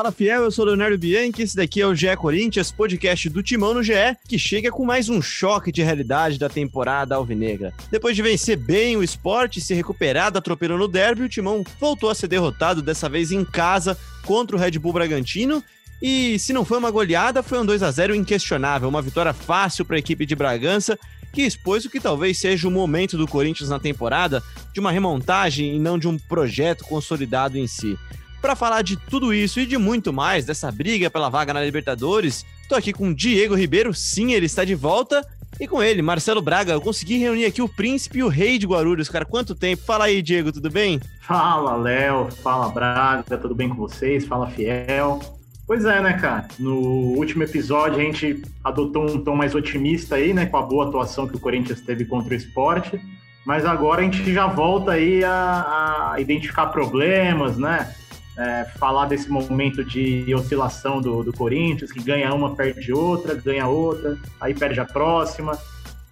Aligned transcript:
Fala 0.00 0.12
fiel, 0.12 0.44
eu 0.44 0.50
sou 0.50 0.64
Leonardo 0.64 0.96
Bianchi, 0.96 1.42
esse 1.42 1.54
daqui 1.54 1.78
é 1.78 1.86
o 1.86 1.94
GE 1.94 2.16
Corinthians, 2.16 2.72
podcast 2.72 3.28
do 3.28 3.42
Timão 3.42 3.74
no 3.74 3.82
GE, 3.82 4.16
que 4.26 4.38
chega 4.38 4.70
com 4.70 4.82
mais 4.82 5.10
um 5.10 5.20
choque 5.20 5.70
de 5.70 5.82
realidade 5.82 6.38
da 6.38 6.48
temporada 6.48 7.14
alvinegra. 7.14 7.70
Depois 7.90 8.16
de 8.16 8.22
vencer 8.22 8.56
bem 8.56 8.96
o 8.96 9.02
esporte 9.02 9.58
e 9.58 9.62
se 9.62 9.74
recuperar 9.74 10.32
da 10.32 10.38
atropelando 10.38 10.78
no 10.78 10.88
derby, 10.88 11.24
o 11.24 11.28
Timão 11.28 11.62
voltou 11.78 12.08
a 12.08 12.14
ser 12.14 12.28
derrotado, 12.28 12.80
dessa 12.80 13.10
vez 13.10 13.30
em 13.30 13.44
casa, 13.44 13.94
contra 14.24 14.56
o 14.56 14.58
Red 14.58 14.78
Bull 14.78 14.94
Bragantino, 14.94 15.62
e 16.00 16.38
se 16.38 16.54
não 16.54 16.64
foi 16.64 16.78
uma 16.78 16.90
goleada, 16.90 17.42
foi 17.42 17.58
um 17.58 17.66
2 17.66 17.82
a 17.82 17.90
0 17.90 18.14
inquestionável, 18.14 18.88
uma 18.88 19.02
vitória 19.02 19.34
fácil 19.34 19.84
para 19.84 19.96
a 19.96 19.98
equipe 19.98 20.24
de 20.24 20.34
Bragança, 20.34 20.98
que 21.30 21.42
expôs 21.42 21.84
o 21.84 21.90
que 21.90 22.00
talvez 22.00 22.38
seja 22.38 22.66
o 22.66 22.70
momento 22.70 23.18
do 23.18 23.28
Corinthians 23.28 23.68
na 23.68 23.78
temporada 23.78 24.42
de 24.72 24.80
uma 24.80 24.92
remontagem 24.92 25.76
e 25.76 25.78
não 25.78 25.98
de 25.98 26.08
um 26.08 26.18
projeto 26.18 26.84
consolidado 26.84 27.58
em 27.58 27.66
si. 27.66 27.98
Para 28.40 28.56
falar 28.56 28.82
de 28.82 28.96
tudo 28.96 29.34
isso 29.34 29.60
e 29.60 29.66
de 29.66 29.76
muito 29.76 30.12
mais, 30.12 30.44
dessa 30.44 30.72
briga 30.72 31.10
pela 31.10 31.28
vaga 31.28 31.52
na 31.52 31.62
Libertadores, 31.62 32.46
tô 32.68 32.74
aqui 32.74 32.92
com 32.92 33.12
Diego 33.12 33.54
Ribeiro, 33.54 33.92
sim, 33.92 34.32
ele 34.32 34.46
está 34.46 34.64
de 34.64 34.74
volta. 34.74 35.26
E 35.60 35.68
com 35.68 35.82
ele, 35.82 36.00
Marcelo 36.00 36.40
Braga, 36.40 36.72
eu 36.72 36.80
consegui 36.80 37.18
reunir 37.18 37.44
aqui 37.44 37.60
o 37.60 37.68
príncipe 37.68 38.20
e 38.20 38.22
o 38.22 38.28
rei 38.28 38.56
de 38.56 38.66
Guarulhos, 38.66 39.10
cara. 39.10 39.26
Quanto 39.26 39.54
tempo? 39.54 39.82
Fala 39.84 40.06
aí, 40.06 40.22
Diego, 40.22 40.50
tudo 40.50 40.70
bem? 40.70 40.98
Fala, 41.20 41.76
Léo. 41.76 42.30
Fala, 42.42 42.70
Braga. 42.70 43.36
Tudo 43.36 43.54
bem 43.54 43.68
com 43.68 43.74
vocês? 43.74 44.24
Fala, 44.24 44.48
Fiel. 44.48 45.20
Pois 45.66 45.84
é, 45.84 46.00
né, 46.00 46.14
cara? 46.14 46.48
No 46.58 46.78
último 47.16 47.42
episódio 47.42 48.00
a 48.00 48.02
gente 48.02 48.42
adotou 48.64 49.04
um 49.04 49.22
tom 49.22 49.36
mais 49.36 49.54
otimista 49.54 50.16
aí, 50.16 50.32
né? 50.32 50.46
Com 50.46 50.56
a 50.56 50.62
boa 50.62 50.88
atuação 50.88 51.28
que 51.28 51.36
o 51.36 51.40
Corinthians 51.40 51.80
teve 51.82 52.06
contra 52.06 52.32
o 52.32 52.36
esporte. 52.36 52.98
Mas 53.44 53.66
agora 53.66 54.00
a 54.00 54.04
gente 54.04 54.32
já 54.32 54.46
volta 54.46 54.92
aí 54.92 55.22
a, 55.22 56.12
a 56.14 56.20
identificar 56.20 56.66
problemas, 56.68 57.58
né? 57.58 57.94
É, 58.38 58.64
falar 58.78 59.06
desse 59.06 59.28
momento 59.28 59.84
de 59.84 60.34
oscilação 60.34 61.00
do, 61.00 61.22
do 61.22 61.32
Corinthians, 61.32 61.92
que 61.92 62.02
ganha 62.02 62.32
uma, 62.32 62.54
perde 62.54 62.92
outra, 62.92 63.34
ganha 63.34 63.66
outra, 63.66 64.18
aí 64.40 64.54
perde 64.54 64.80
a 64.80 64.84
próxima, 64.84 65.58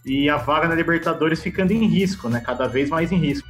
e 0.04 0.28
a 0.28 0.36
vaga 0.36 0.68
na 0.68 0.74
Libertadores 0.74 1.42
ficando 1.42 1.72
em 1.72 1.86
risco, 1.86 2.28
né? 2.28 2.40
Cada 2.40 2.66
vez 2.66 2.88
mais 2.88 3.12
em 3.12 3.18
risco. 3.18 3.48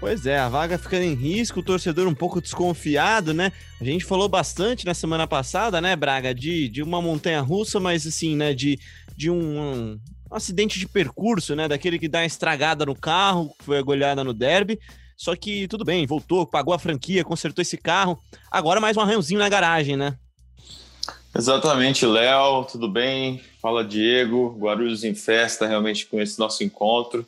Pois 0.00 0.26
é, 0.26 0.38
a 0.38 0.48
vaga 0.48 0.78
ficando 0.78 1.02
em 1.02 1.14
risco, 1.14 1.58
o 1.58 1.62
torcedor 1.62 2.06
um 2.06 2.14
pouco 2.14 2.40
desconfiado, 2.40 3.34
né? 3.34 3.50
A 3.80 3.84
gente 3.84 4.04
falou 4.04 4.28
bastante 4.28 4.86
na 4.86 4.94
semana 4.94 5.26
passada, 5.26 5.80
né, 5.80 5.96
Braga, 5.96 6.32
de, 6.32 6.68
de 6.68 6.82
uma 6.82 7.02
montanha 7.02 7.40
russa, 7.40 7.80
mas 7.80 8.06
assim, 8.06 8.36
né, 8.36 8.54
de, 8.54 8.78
de 9.16 9.28
um, 9.28 9.60
um, 9.60 10.00
acidente 10.30 10.78
de 10.78 10.86
percurso, 10.86 11.56
né? 11.56 11.66
Daquele 11.66 11.98
que 11.98 12.08
dá 12.08 12.24
estragada 12.24 12.86
no 12.86 12.94
carro, 12.94 13.52
foi 13.60 13.78
a 13.78 13.82
goleada 13.82 14.22
no 14.22 14.32
derby. 14.32 14.78
Só 15.18 15.34
que 15.34 15.66
tudo 15.66 15.84
bem, 15.84 16.06
voltou, 16.06 16.46
pagou 16.46 16.72
a 16.72 16.78
franquia, 16.78 17.24
consertou 17.24 17.60
esse 17.60 17.76
carro. 17.76 18.16
Agora 18.48 18.80
mais 18.80 18.96
um 18.96 19.00
arranhãozinho 19.00 19.40
na 19.40 19.48
garagem, 19.48 19.96
né? 19.96 20.16
Exatamente, 21.36 22.06
Léo, 22.06 22.64
tudo 22.64 22.88
bem? 22.88 23.42
Fala 23.60 23.84
Diego, 23.84 24.56
Guarulhos 24.56 25.02
em 25.02 25.16
festa 25.16 25.66
realmente 25.66 26.06
com 26.06 26.20
esse 26.20 26.38
nosso 26.38 26.62
encontro. 26.62 27.26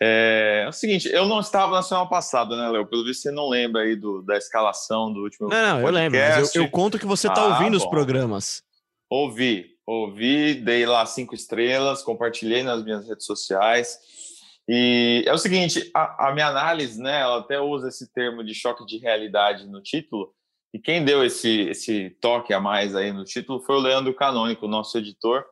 É, 0.00 0.62
é 0.64 0.68
o 0.68 0.72
seguinte, 0.72 1.10
eu 1.12 1.26
não 1.26 1.40
estava 1.40 1.72
na 1.72 1.82
semana 1.82 2.06
passada, 2.06 2.56
né, 2.56 2.70
Léo? 2.70 2.86
Pelo 2.86 3.04
visto 3.04 3.22
você 3.22 3.30
não 3.30 3.50
lembra 3.50 3.82
aí 3.82 3.94
do, 3.94 4.22
da 4.22 4.38
escalação 4.38 5.12
do 5.12 5.20
último 5.22 5.48
Não, 5.50 5.80
não, 5.80 5.80
eu 5.80 5.90
lembro, 5.90 6.18
mas 6.18 6.54
eu, 6.54 6.62
eu, 6.62 6.70
conto 6.70 6.98
que 6.98 7.06
você 7.06 7.28
está 7.28 7.42
ah, 7.42 7.48
ouvindo 7.48 7.78
bom. 7.78 7.84
os 7.84 7.90
programas. 7.90 8.62
Ouvi, 9.10 9.66
ouvi, 9.86 10.54
dei 10.54 10.86
lá 10.86 11.04
cinco 11.04 11.34
estrelas, 11.34 12.02
compartilhei 12.02 12.62
nas 12.62 12.82
minhas 12.82 13.06
redes 13.06 13.26
sociais. 13.26 13.98
E 14.68 15.22
é 15.26 15.32
o 15.32 15.38
seguinte, 15.38 15.90
a, 15.94 16.28
a, 16.28 16.34
minha 16.34 16.48
análise, 16.48 17.00
né, 17.00 17.20
ela 17.20 17.38
até 17.38 17.60
usa 17.60 17.88
esse 17.88 18.12
termo 18.12 18.42
de 18.42 18.52
choque 18.52 18.84
de 18.84 18.98
realidade 18.98 19.66
no 19.66 19.80
título, 19.80 20.34
e 20.74 20.78
quem 20.78 21.04
deu 21.04 21.24
esse, 21.24 21.68
esse 21.68 22.10
toque 22.20 22.52
a 22.52 22.60
mais 22.60 22.94
aí 22.94 23.12
no 23.12 23.24
título 23.24 23.60
foi 23.60 23.76
o 23.76 23.80
Leandro 23.80 24.12
Canônico, 24.12 24.66
nosso 24.66 24.98
editor, 24.98 25.44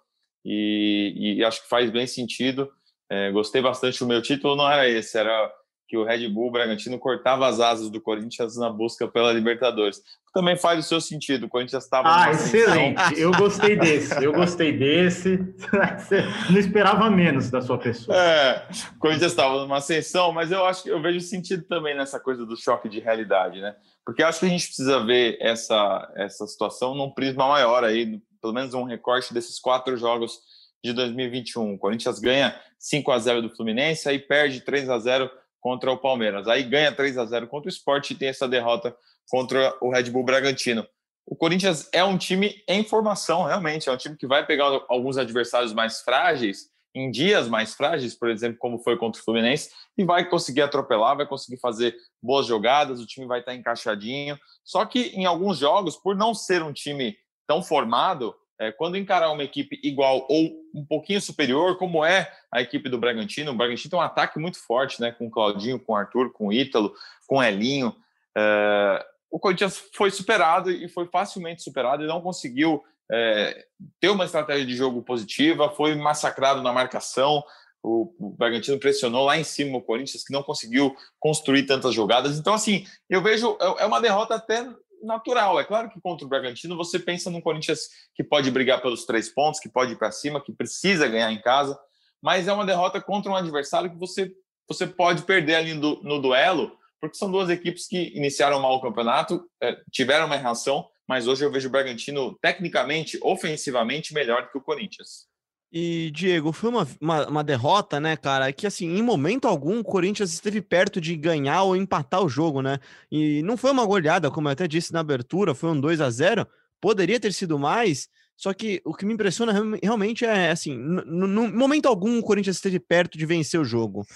e, 0.45 1.37
e 1.39 1.45
acho 1.45 1.63
que 1.63 1.69
faz 1.69 1.91
bem 1.91 2.07
sentido. 2.07 2.71
É, 3.09 3.31
gostei 3.31 3.63
bastante, 3.63 4.03
o 4.03 4.07
meu 4.07 4.21
título 4.21 4.57
não 4.57 4.71
era 4.71 4.89
esse, 4.89 5.17
era 5.17 5.53
que 5.87 5.97
o 5.97 6.05
Red 6.05 6.29
Bull 6.29 6.51
Bragantino 6.51 6.99
cortava 6.99 7.47
as 7.47 7.61
asas 7.61 7.91
do 7.91 8.01
Corinthians 8.01 8.57
na 8.57 8.71
busca 8.71 9.07
pela 9.07 9.33
Libertadores. 9.33 10.01
Também 10.33 10.57
faz 10.57 10.81
o 10.81 10.89
seu 10.89 11.01
sentido. 11.01 11.47
O 11.47 11.49
Corinthians 11.49 11.85
estava. 11.85 12.09
Ah, 12.09 12.31
excelente. 12.31 13.19
Eu 13.19 13.31
gostei 13.33 13.77
desse. 13.77 14.25
Eu 14.25 14.33
gostei 14.33 14.73
desse. 14.73 15.39
Não 16.51 16.59
esperava 16.59 17.09
menos 17.11 17.51
da 17.51 17.61
sua 17.61 17.79
pessoa. 17.79 18.17
É, 18.17 18.67
o 18.97 18.99
Corinthians 18.99 19.33
estava 19.33 19.61
numa 19.61 19.77
ascensão, 19.77 20.33
mas 20.33 20.51
eu 20.51 20.65
acho 20.65 20.83
que 20.83 20.89
eu 20.89 21.01
vejo 21.01 21.21
sentido 21.21 21.63
também 21.65 21.97
nessa 21.97 22.19
coisa 22.19 22.45
do 22.45 22.57
choque 22.57 22.89
de 22.89 22.99
realidade, 22.99 23.61
né? 23.61 23.77
Porque 24.05 24.23
eu 24.23 24.27
acho 24.27 24.41
que 24.41 24.47
a 24.47 24.51
gente 24.51 24.67
precisa 24.67 25.05
ver 25.05 25.39
essa, 25.41 26.13
essa 26.17 26.47
situação 26.47 26.95
num 26.95 27.11
prisma 27.11 27.47
maior 27.47 27.85
aí, 27.85 28.21
pelo 28.41 28.53
menos 28.53 28.75
um 28.75 28.85
recorte 28.85 29.33
desses 29.33 29.61
quatro 29.61 29.97
jogos 29.97 30.41
de 30.83 30.93
2021. 30.93 31.75
O 31.75 31.79
Corinthians 31.79 32.19
ganha 32.19 32.59
5 32.79 33.11
a 33.11 33.19
0 33.19 33.43
do 33.43 33.57
Fluminense, 33.57 34.09
aí 34.09 34.19
perde 34.19 34.61
3 34.61 34.91
a 34.91 34.99
0 34.99 35.31
contra 35.65 35.91
o 35.91 35.97
Palmeiras. 35.97 36.47
Aí 36.47 36.63
ganha 36.63 36.95
3 36.95 37.17
a 37.17 37.25
0 37.25 37.49
contra 37.49 37.71
o 37.71 37.73
Sport 37.73 38.11
e 38.11 38.15
tem 38.15 38.29
essa 38.29 38.47
derrota 38.47 38.95
contra 39.31 39.75
o 39.81 39.91
Red 39.91 40.11
Bull 40.11 40.23
Bragantino. 40.23 40.87
O 41.27 41.35
Corinthians 41.35 41.89
é 41.91 42.05
um 42.05 42.19
time 42.19 42.63
em 42.69 42.85
formação, 42.85 43.45
realmente. 43.45 43.89
É 43.89 43.93
um 43.93 43.97
time 43.97 44.15
que 44.15 44.27
vai 44.27 44.45
pegar 44.45 44.67
alguns 44.91 45.17
adversários 45.17 45.73
mais 45.73 46.03
frágeis, 46.03 46.69
em 46.95 47.11
dias 47.11 47.49
mais 47.49 47.75
frágeis, 47.75 48.15
por 48.15 48.29
exemplo, 48.29 48.59
como 48.59 48.79
foi 48.79 48.99
contra 48.99 49.19
o 49.19 49.25
Fluminense, 49.25 49.71
e 49.97 50.05
vai 50.05 50.29
conseguir 50.29 50.61
atropelar, 50.61 51.17
vai 51.17 51.27
conseguir 51.27 51.59
fazer 51.59 51.97
boas 52.23 52.45
jogadas, 52.45 53.01
o 53.01 53.07
time 53.07 53.27
vai 53.27 53.41
estar 53.41 53.55
encaixadinho. 53.55 54.39
Só 54.63 54.85
que 54.85 55.07
em 55.15 55.25
alguns 55.25 55.57
jogos, 55.57 55.97
por 55.97 56.15
não 56.15 56.35
ser 56.35 56.63
um 56.63 56.75
time 56.75 57.17
tão 57.47 57.63
formado, 57.63 58.35
é, 58.59 58.71
quando 58.71 58.97
encarar 58.97 59.31
uma 59.33 59.43
equipe 59.43 59.81
igual 59.83 60.27
ou 60.31 60.53
um 60.75 60.85
pouquinho 60.85 61.21
superior, 61.21 61.77
como 61.77 62.05
é 62.05 62.31
a 62.53 62.61
equipe 62.63 62.89
do 62.89 62.99
Bragantino, 62.99 63.51
o 63.51 63.57
Bragantino 63.57 63.91
tem 63.91 63.99
um 63.99 64.03
ataque 64.03 64.39
muito 64.39 64.59
forte, 64.59 65.01
né? 65.01 65.11
Com 65.13 65.27
o 65.27 65.31
Claudinho, 65.31 65.81
com 65.81 65.93
o 65.93 65.97
Arthur, 65.97 66.33
com 66.33 66.49
o 66.49 66.53
Ítalo, 66.53 66.95
com 67.27 67.39
o 67.39 67.43
Elinho. 67.43 67.95
É, 68.37 69.05
o 69.31 69.39
Corinthians 69.39 69.83
foi 69.93 70.11
superado 70.11 70.71
e 70.71 70.89
foi 70.89 71.07
facilmente 71.07 71.63
superado 71.63 72.05
e 72.05 72.07
não 72.07 72.21
conseguiu 72.21 72.83
é, 73.11 73.67
ter 74.01 74.09
uma 74.09 74.25
estratégia 74.25 74.65
de 74.65 74.77
jogo 74.77 75.03
positiva, 75.03 75.71
foi 75.71 75.95
massacrado 75.97 76.63
na 76.63 76.73
marcação. 76.73 77.43
O, 77.83 78.15
o 78.19 78.31
Bragantino 78.31 78.79
pressionou 78.79 79.25
lá 79.25 79.37
em 79.37 79.45
cima 79.45 79.77
o 79.77 79.83
Corinthians, 79.83 80.25
que 80.25 80.33
não 80.33 80.43
conseguiu 80.43 80.97
construir 81.19 81.65
tantas 81.65 81.95
jogadas. 81.95 82.39
Então, 82.39 82.55
assim, 82.55 82.87
eu 83.11 83.21
vejo 83.21 83.59
é, 83.61 83.83
é 83.83 83.87
uma 83.87 84.01
derrota 84.01 84.37
até 84.37 84.67
natural. 85.05 85.59
É 85.61 85.65
claro 85.65 85.91
que 85.91 86.01
contra 86.01 86.27
o 86.27 86.29
Bragantino 86.29 86.77
você 86.77 86.99
pensa 86.99 87.31
num 87.31 87.41
Corinthians 87.41 87.89
que 88.15 88.25
pode 88.25 88.51
brigar 88.51 88.81
pelos 88.81 89.05
três 89.05 89.29
pontos, 89.29 89.61
que 89.61 89.69
pode 89.69 89.93
ir 89.93 89.97
para 89.97 90.11
cima, 90.11 90.41
que 90.41 90.53
precisa 90.53 91.09
ganhar 91.09 91.31
em 91.31 91.41
casa, 91.41 91.79
mas 92.23 92.49
é 92.49 92.53
uma 92.53 92.67
derrota 92.67 93.01
contra 93.01 93.31
um 93.31 93.37
adversário 93.37 93.91
que 93.91 93.99
você, 93.99 94.33
você 94.69 94.87
pode 94.87 95.23
perder 95.23 95.57
ali 95.57 95.75
no, 95.75 96.03
no 96.03 96.21
duelo, 96.21 96.77
porque 97.01 97.17
são 97.17 97.31
duas 97.31 97.51
equipes 97.51 97.87
que 97.87 98.17
iniciaram 98.17 98.61
mal 98.61 98.77
o 98.77 98.81
campeonato, 98.81 99.45
é, 99.63 99.77
tiveram 99.93 100.27
uma 100.27 100.37
reação, 100.37 100.89
mas 101.07 101.29
hoje 101.29 101.45
eu 101.45 101.53
vejo 101.53 101.69
o 101.69 101.73
Bragantino 101.73 102.39
tecnicamente, 102.41 103.19
ofensivamente, 103.23 104.15
melhor 104.15 104.43
do 104.43 104.51
que 104.51 104.59
o 104.59 104.63
Corinthians. 104.63 105.27
E, 105.73 106.11
Diego, 106.13 106.53
foi 106.53 106.71
uma, 106.71 106.89
uma, 107.01 107.29
uma, 107.29 107.45
derrota, 107.45 107.99
né, 107.99 108.17
cara, 108.17 108.53
que 108.53 108.65
assim, 108.65 108.87
em 108.97 109.03
momento 109.03 109.49
algum 109.49 109.81
o 109.81 109.85
Corinthians 109.85 110.33
esteve 110.33 110.63
perto 110.63 111.01
de 111.01 111.17
ganhar 111.17 111.65
ou 111.65 111.75
empatar 111.75 112.23
o 112.23 112.29
jogo, 112.29 112.63
né? 112.63 112.79
E 113.11 113.43
não 113.43 113.57
foi 113.57 113.73
uma 113.73 113.85
goleada, 113.85 114.31
como 114.31 114.47
eu 114.47 114.53
até 114.53 114.69
disse 114.69 114.93
na 114.93 115.01
abertura, 115.01 115.53
foi 115.53 115.71
um 115.71 115.81
2 115.81 116.01
a 116.01 116.09
0 116.11 116.47
poderia 116.81 117.19
ter 117.19 117.33
sido 117.33 117.59
mais, 117.59 118.09
só 118.37 118.53
que 118.53 118.81
o 118.85 118.95
que 118.95 119.07
me 119.07 119.15
impressiona 119.15 119.53
realmente 119.83 120.25
é 120.25 120.51
assim, 120.51 120.77
no 120.77 121.49
momento 121.49 121.87
algum 121.87 122.19
o 122.19 122.23
Corinthians 122.23 122.57
esteve 122.57 122.79
perto 122.79 123.17
de 123.17 123.25
vencer 123.25 123.59
o 123.59 123.65
jogo. 123.65 124.07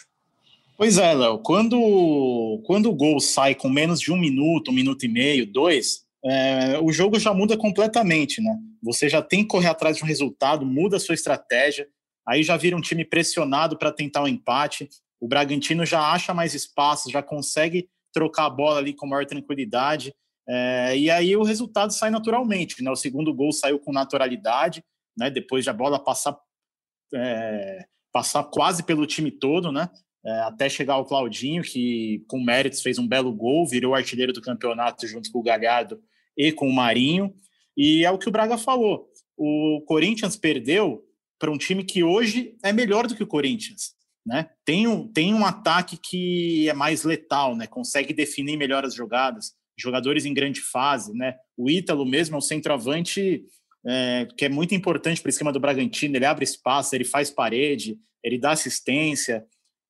Pois 0.77 0.97
é, 0.97 1.12
Léo, 1.12 1.39
quando, 1.39 2.62
quando 2.65 2.89
o 2.89 2.95
gol 2.95 3.19
sai 3.19 3.55
com 3.55 3.69
menos 3.69 3.99
de 3.99 4.12
um 4.12 4.17
minuto, 4.17 4.71
um 4.71 4.75
minuto 4.75 5.05
e 5.05 5.09
meio, 5.09 5.45
dois, 5.45 6.05
é, 6.28 6.78
o 6.80 6.92
jogo 6.92 7.19
já 7.19 7.32
muda 7.32 7.56
completamente, 7.56 8.42
né? 8.42 8.54
Você 8.82 9.08
já 9.08 9.22
tem 9.22 9.42
que 9.42 9.48
correr 9.48 9.69
atrás 9.69 9.96
de 9.96 10.04
um 10.04 10.06
resultado, 10.06 10.66
muda 10.66 10.98
a 10.98 11.00
sua 11.00 11.14
estratégia, 11.14 11.88
aí 12.26 12.42
já 12.42 12.54
vira 12.54 12.76
um 12.76 12.82
time 12.82 13.02
pressionado 13.02 13.78
para 13.78 13.90
tentar 13.90 14.20
o 14.20 14.25
um 14.25 14.28
empate. 14.28 14.88
O 15.19 15.26
Bragantino 15.26 15.86
já 15.86 16.12
acha 16.12 16.34
mais 16.34 16.52
espaço, 16.52 17.10
já 17.10 17.22
consegue 17.22 17.88
trocar 18.12 18.44
a 18.44 18.50
bola 18.50 18.78
ali 18.78 18.92
com 18.92 19.06
maior 19.06 19.25
tranquilidade. 19.25 20.12
É, 20.46 20.98
e 20.98 21.10
aí 21.10 21.34
o 21.34 21.42
resultado 21.42 21.92
sai 21.92 22.10
naturalmente, 22.10 22.82
né? 22.82 22.90
O 22.90 22.96
segundo 22.96 23.32
gol 23.32 23.50
saiu 23.50 23.78
com 23.78 23.90
naturalidade, 23.90 24.84
né? 25.16 25.30
Depois 25.30 25.64
de 25.64 25.70
a 25.70 25.72
bola 25.75 25.98
passar, 25.98 26.36
é, 27.14 27.86
passar 28.12 28.44
quase 28.44 28.82
pelo 28.82 29.06
time 29.06 29.30
todo, 29.30 29.72
né? 29.72 29.88
É, 30.26 30.40
até 30.40 30.69
chegar 30.69 30.94
ao 30.94 31.06
Claudinho, 31.06 31.62
que 31.62 32.22
com 32.28 32.38
méritos 32.38 32.82
fez 32.82 32.98
um 32.98 33.08
belo 33.08 33.32
gol, 33.32 33.66
virou 33.66 33.94
artilheiro 33.94 34.32
do 34.32 34.42
campeonato 34.42 35.06
junto 35.06 35.32
com 35.32 35.38
o 35.38 35.42
Galhardo 35.42 35.98
e 36.38 36.52
com 36.52 36.69
o 36.69 36.73
Marinho. 36.73 37.35
E 37.76 38.05
é 38.05 38.11
o 38.11 38.19
que 38.19 38.29
o 38.29 38.32
Braga 38.32 38.56
falou. 38.56 39.08
O 39.37 39.82
Corinthians 39.87 40.37
perdeu 40.37 41.05
para 41.38 41.50
um 41.50 41.58
time 41.58 41.85
que 41.85 42.02
hoje 42.02 42.56
é 42.62 42.73
melhor 42.73 43.06
do 43.06 43.14
que 43.14 43.23
o 43.23 43.26
Corinthians. 43.26 43.94
Né? 44.25 44.49
Tem, 44.64 44.87
um, 44.87 45.06
tem 45.11 45.35
um 45.35 45.44
ataque 45.44 45.96
que 45.96 46.69
é 46.69 46.75
mais 46.75 47.02
letal, 47.02 47.56
né? 47.56 47.67
consegue 47.67 48.12
definir 48.12 48.56
melhor 48.56 48.85
as 48.85 48.94
jogadas. 48.94 49.52
jogadores 49.79 50.25
em 50.25 50.35
grande 50.35 50.61
fase, 50.61 51.12
né? 51.14 51.37
O 51.56 51.70
Ítalo 51.70 52.05
mesmo 52.05 52.35
é 52.35 52.38
um 52.38 52.43
centroavante 52.43 53.44
é, 53.87 54.26
que 54.37 54.44
é 54.44 54.49
muito 54.49 54.75
importante 54.75 55.20
para 55.20 55.29
o 55.29 55.31
esquema 55.31 55.52
do 55.52 55.61
Bragantino. 55.61 56.17
Ele 56.17 56.26
abre 56.26 56.44
espaço, 56.44 56.94
ele 56.94 57.05
faz 57.05 57.31
parede, 57.31 57.96
ele 58.23 58.38
dá 58.38 58.50
assistência. 58.50 59.44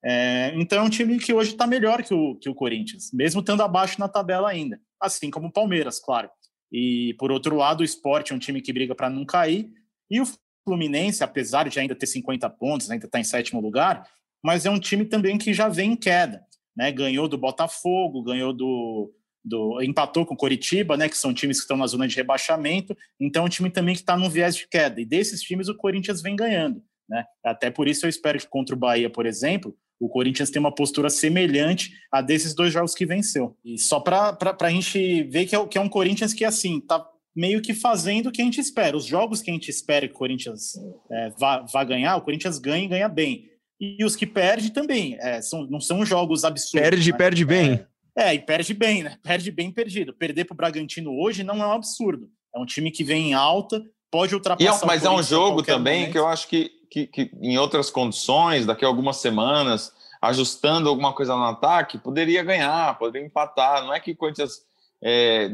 É, 0.05 0.53
então 0.55 0.79
é 0.79 0.81
um 0.81 0.89
time 0.89 1.19
que 1.19 1.33
hoje 1.33 1.51
está 1.51 1.67
melhor 1.67 2.03
que 2.03 2.13
o, 2.13 2.35
que 2.35 2.49
o 2.49 2.55
Corinthians, 2.55 3.11
mesmo 3.11 3.41
estando 3.41 3.61
abaixo 3.61 3.99
na 3.99 4.07
tabela 4.07 4.49
ainda, 4.49 4.79
assim 5.01 5.29
como 5.29 5.47
o 5.47 5.51
Palmeiras, 5.51 5.99
claro. 5.99 6.29
E 6.71 7.15
por 7.17 7.31
outro 7.31 7.55
lado, 7.55 7.81
o 7.81 7.83
Sport 7.83 8.31
é 8.31 8.35
um 8.35 8.39
time 8.39 8.61
que 8.61 8.73
briga 8.73 8.93
para 8.93 9.09
não 9.09 9.25
cair, 9.25 9.71
e 10.09 10.19
o 10.21 10.27
Fluminense, 10.67 11.23
apesar 11.23 11.67
de 11.69 11.79
ainda 11.79 11.95
ter 11.95 12.05
50 12.05 12.49
pontos, 12.51 12.89
ainda 12.89 13.05
está 13.05 13.19
em 13.19 13.23
sétimo 13.23 13.61
lugar, 13.61 14.07
mas 14.43 14.65
é 14.65 14.69
um 14.69 14.79
time 14.79 15.05
também 15.05 15.37
que 15.37 15.53
já 15.53 15.67
vem 15.67 15.93
em 15.93 15.95
queda. 15.95 16.43
Né? 16.75 16.91
Ganhou 16.91 17.27
do 17.27 17.37
Botafogo, 17.37 18.23
ganhou 18.23 18.53
do, 18.53 19.11
do 19.43 19.81
empatou 19.81 20.25
com 20.25 20.33
o 20.33 20.37
Coritiba, 20.37 20.95
né? 20.95 21.09
Que 21.09 21.17
são 21.17 21.33
times 21.33 21.57
que 21.57 21.63
estão 21.63 21.77
na 21.77 21.87
zona 21.87 22.07
de 22.07 22.15
rebaixamento. 22.15 22.95
Então, 23.19 23.43
é 23.43 23.45
um 23.45 23.49
time 23.49 23.69
também 23.69 23.95
que 23.95 24.01
está 24.01 24.15
no 24.15 24.29
viés 24.29 24.55
de 24.55 24.67
queda. 24.67 25.01
E 25.01 25.05
desses 25.05 25.41
times, 25.41 25.67
o 25.67 25.75
Corinthians 25.75 26.21
vem 26.21 26.35
ganhando. 26.35 26.81
Né? 27.09 27.25
Até 27.43 27.71
por 27.71 27.87
isso 27.87 28.05
eu 28.05 28.09
espero 28.09 28.37
que 28.37 28.47
contra 28.47 28.75
o 28.75 28.79
Bahia, 28.79 29.09
por 29.09 29.25
exemplo, 29.25 29.75
o 29.99 30.07
Corinthians 30.07 30.49
tenha 30.49 30.61
uma 30.61 30.73
postura 30.73 31.09
semelhante 31.09 31.91
a 32.11 32.21
desses 32.21 32.55
dois 32.55 32.71
jogos 32.71 32.95
que 32.95 33.05
venceu. 33.05 33.55
E 33.63 33.77
só 33.77 33.99
para 33.99 34.37
a 34.61 34.69
gente 34.69 35.23
ver 35.23 35.45
que 35.45 35.55
é, 35.55 35.67
que 35.67 35.77
é 35.77 35.81
um 35.81 35.89
Corinthians 35.89 36.33
que, 36.33 36.45
assim, 36.45 36.79
tá 36.79 37.05
meio 37.35 37.61
que 37.61 37.73
fazendo 37.73 38.27
o 38.27 38.31
que 38.31 38.41
a 38.41 38.45
gente 38.45 38.59
espera. 38.59 38.95
Os 38.95 39.05
jogos 39.05 39.41
que 39.41 39.49
a 39.49 39.53
gente 39.53 39.69
espera 39.69 40.07
que 40.07 40.13
o 40.13 40.17
Corinthians 40.17 40.73
é, 41.11 41.29
vá, 41.37 41.59
vá 41.61 41.83
ganhar, 41.83 42.15
o 42.15 42.21
Corinthians 42.21 42.59
ganha 42.59 42.85
e 42.85 42.87
ganha 42.87 43.09
bem. 43.09 43.49
E 43.79 44.03
os 44.03 44.15
que 44.15 44.25
perde 44.25 44.71
também. 44.71 45.17
É, 45.19 45.41
são, 45.41 45.65
não 45.69 45.79
são 45.79 46.05
jogos 46.05 46.43
absurdos. 46.43 46.81
Perde, 46.81 47.11
né? 47.11 47.17
perde 47.17 47.45
bem. 47.45 47.85
É, 48.17 48.29
é, 48.29 48.33
e 48.33 48.39
perde 48.39 48.73
bem, 48.73 49.03
né? 49.03 49.17
Perde 49.23 49.51
bem 49.51 49.71
perdido. 49.71 50.13
Perder 50.13 50.45
para 50.45 50.53
o 50.53 50.57
Bragantino 50.57 51.11
hoje 51.17 51.43
não 51.43 51.61
é 51.63 51.67
um 51.67 51.71
absurdo. 51.71 52.29
É 52.53 52.59
um 52.59 52.65
time 52.65 52.91
que 52.91 53.03
vem 53.03 53.29
em 53.29 53.33
alta, 53.33 53.81
pode 54.11 54.35
ultrapassar. 54.35 54.81
E 54.81 54.83
é, 54.83 54.85
mas 54.85 55.05
é 55.05 55.09
um 55.09 55.23
jogo 55.23 55.63
também 55.63 55.99
momento. 55.99 56.11
que 56.11 56.17
eu 56.17 56.27
acho 56.27 56.47
que, 56.47 56.69
que, 56.89 57.07
que, 57.07 57.31
em 57.41 57.57
outras 57.57 57.89
condições, 57.89 58.65
daqui 58.65 58.83
a 58.83 58.87
algumas 58.87 59.17
semanas, 59.17 59.93
ajustando 60.21 60.89
alguma 60.89 61.13
coisa 61.13 61.35
no 61.35 61.43
ataque, 61.43 61.97
poderia 61.97 62.43
ganhar, 62.43 62.97
poderia 62.97 63.25
empatar. 63.25 63.83
Não 63.83 63.93
é 63.93 63.99
que 63.99 64.11
o 64.11 64.15
Corinthians 64.17 64.61
é, 65.01 65.49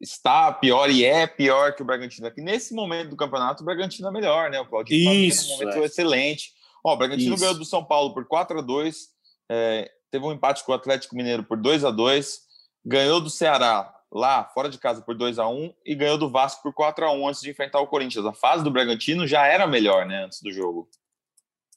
está 0.00 0.52
pior 0.52 0.90
e 0.90 1.04
é 1.04 1.26
pior 1.26 1.74
que 1.74 1.82
o 1.82 1.84
Bragantino. 1.84 2.26
Aqui 2.26 2.40
nesse 2.40 2.74
momento 2.74 3.10
do 3.10 3.16
campeonato, 3.16 3.62
o 3.62 3.66
Bragantino 3.66 4.08
é 4.08 4.10
melhor, 4.10 4.50
né? 4.50 4.60
O 4.60 4.66
Claudinho 4.66 5.12
Isso, 5.12 5.52
um 5.52 5.58
momento 5.58 5.78
é. 5.78 5.84
excelente. 5.84 6.52
Ó, 6.84 6.94
o 6.94 6.96
Bragantino 6.96 7.34
Isso. 7.34 7.40
ganhou 7.40 7.58
do 7.58 7.64
São 7.64 7.84
Paulo 7.84 8.14
por 8.14 8.24
4 8.26 8.58
a 8.58 8.62
2 8.62 9.16
é, 9.48 9.90
teve 10.10 10.24
um 10.24 10.32
empate 10.32 10.64
com 10.64 10.72
o 10.72 10.74
Atlético 10.74 11.16
Mineiro 11.16 11.42
por 11.42 11.56
2 11.56 11.84
a 11.84 11.90
2 11.90 12.40
ganhou 12.84 13.20
do 13.20 13.30
Ceará 13.30 13.95
lá, 14.16 14.44
fora 14.44 14.68
de 14.68 14.78
casa, 14.78 15.02
por 15.02 15.14
2 15.16 15.38
a 15.38 15.48
1 15.48 15.72
e 15.84 15.94
ganhou 15.94 16.18
do 16.18 16.30
Vasco 16.30 16.62
por 16.62 16.72
4 16.72 17.04
a 17.04 17.12
1 17.12 17.28
antes 17.28 17.40
de 17.40 17.50
enfrentar 17.50 17.80
o 17.80 17.86
Corinthians. 17.86 18.24
A 18.24 18.32
fase 18.32 18.64
do 18.64 18.70
Bragantino 18.70 19.26
já 19.26 19.46
era 19.46 19.66
melhor, 19.66 20.06
né, 20.06 20.24
antes 20.24 20.40
do 20.42 20.52
jogo. 20.52 20.88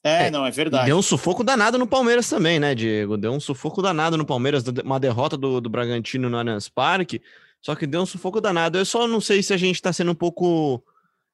É, 0.02 0.26
é 0.26 0.30
não, 0.30 0.46
é 0.46 0.50
verdade. 0.50 0.86
Deu 0.86 0.96
um 0.96 1.02
sufoco 1.02 1.44
danado 1.44 1.78
no 1.78 1.86
Palmeiras 1.86 2.28
também, 2.28 2.58
né, 2.58 2.74
Diego? 2.74 3.16
Deu 3.16 3.32
um 3.32 3.40
sufoco 3.40 3.82
danado 3.82 4.16
no 4.16 4.24
Palmeiras, 4.24 4.64
uma 4.82 4.98
derrota 4.98 5.36
do, 5.36 5.60
do 5.60 5.68
Bragantino 5.68 6.30
no 6.30 6.38
Allianz 6.38 6.68
Parque, 6.68 7.20
só 7.60 7.74
que 7.74 7.86
deu 7.86 8.00
um 8.00 8.06
sufoco 8.06 8.40
danado. 8.40 8.78
Eu 8.78 8.84
só 8.84 9.06
não 9.06 9.20
sei 9.20 9.42
se 9.42 9.52
a 9.52 9.56
gente 9.56 9.82
tá 9.82 9.92
sendo 9.92 10.12
um 10.12 10.14
pouco 10.14 10.82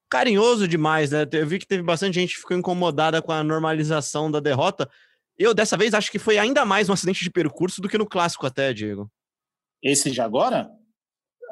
carinhoso 0.09 0.67
demais, 0.67 1.11
né? 1.13 1.27
Eu 1.33 1.47
vi 1.47 1.59
que 1.59 1.67
teve 1.67 1.83
bastante 1.83 2.15
gente 2.15 2.35
que 2.35 2.41
ficou 2.41 2.57
incomodada 2.57 3.23
com 3.23 3.33
a 3.33 3.45
normalização 3.45 4.31
da 4.31 4.41
derrota. 4.41 4.91
Eu, 5.39 5.55
dessa 5.55 5.77
vez, 5.77 5.95
acho 5.95 6.11
que 6.11 6.19
foi 6.19 6.39
ainda 6.39 6.65
mais 6.65 6.89
um 6.89 6.93
acidente 6.93 7.23
de 7.23 7.31
percurso 7.31 7.81
do 7.81 7.89
que 7.89 7.99
no 7.99 8.07
clássico 8.07 8.47
até, 8.47 8.73
Diego. 8.73 9.11
Esse 9.83 10.11
de 10.11 10.21
agora? 10.21 10.71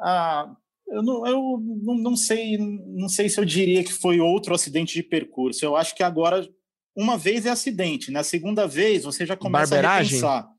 Ah, 0.05 0.55
eu 0.87 1.01
não, 1.01 1.25
eu 1.25 1.59
não, 1.81 1.95
não 1.95 2.15
sei, 2.15 2.57
não 2.57 3.09
sei 3.09 3.27
se 3.27 3.39
eu 3.39 3.45
diria 3.45 3.83
que 3.83 3.91
foi 3.91 4.19
outro 4.19 4.53
acidente 4.53 4.93
de 4.93 5.01
percurso. 5.01 5.65
Eu 5.65 5.75
acho 5.75 5.95
que 5.95 6.03
agora 6.03 6.47
uma 6.95 7.17
vez 7.17 7.45
é 7.45 7.49
acidente, 7.49 8.11
na 8.11 8.23
segunda 8.23 8.67
vez 8.67 9.03
você 9.03 9.25
já 9.25 9.35
começa 9.35 9.71
Barberagem? 9.75 10.21
a 10.21 10.37
repensar. 10.37 10.55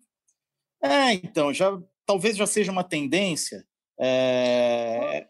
É, 0.82 1.12
então, 1.12 1.52
já 1.52 1.80
talvez 2.04 2.36
já 2.36 2.46
seja 2.46 2.72
uma 2.72 2.84
tendência. 2.84 3.64
É, 3.98 5.26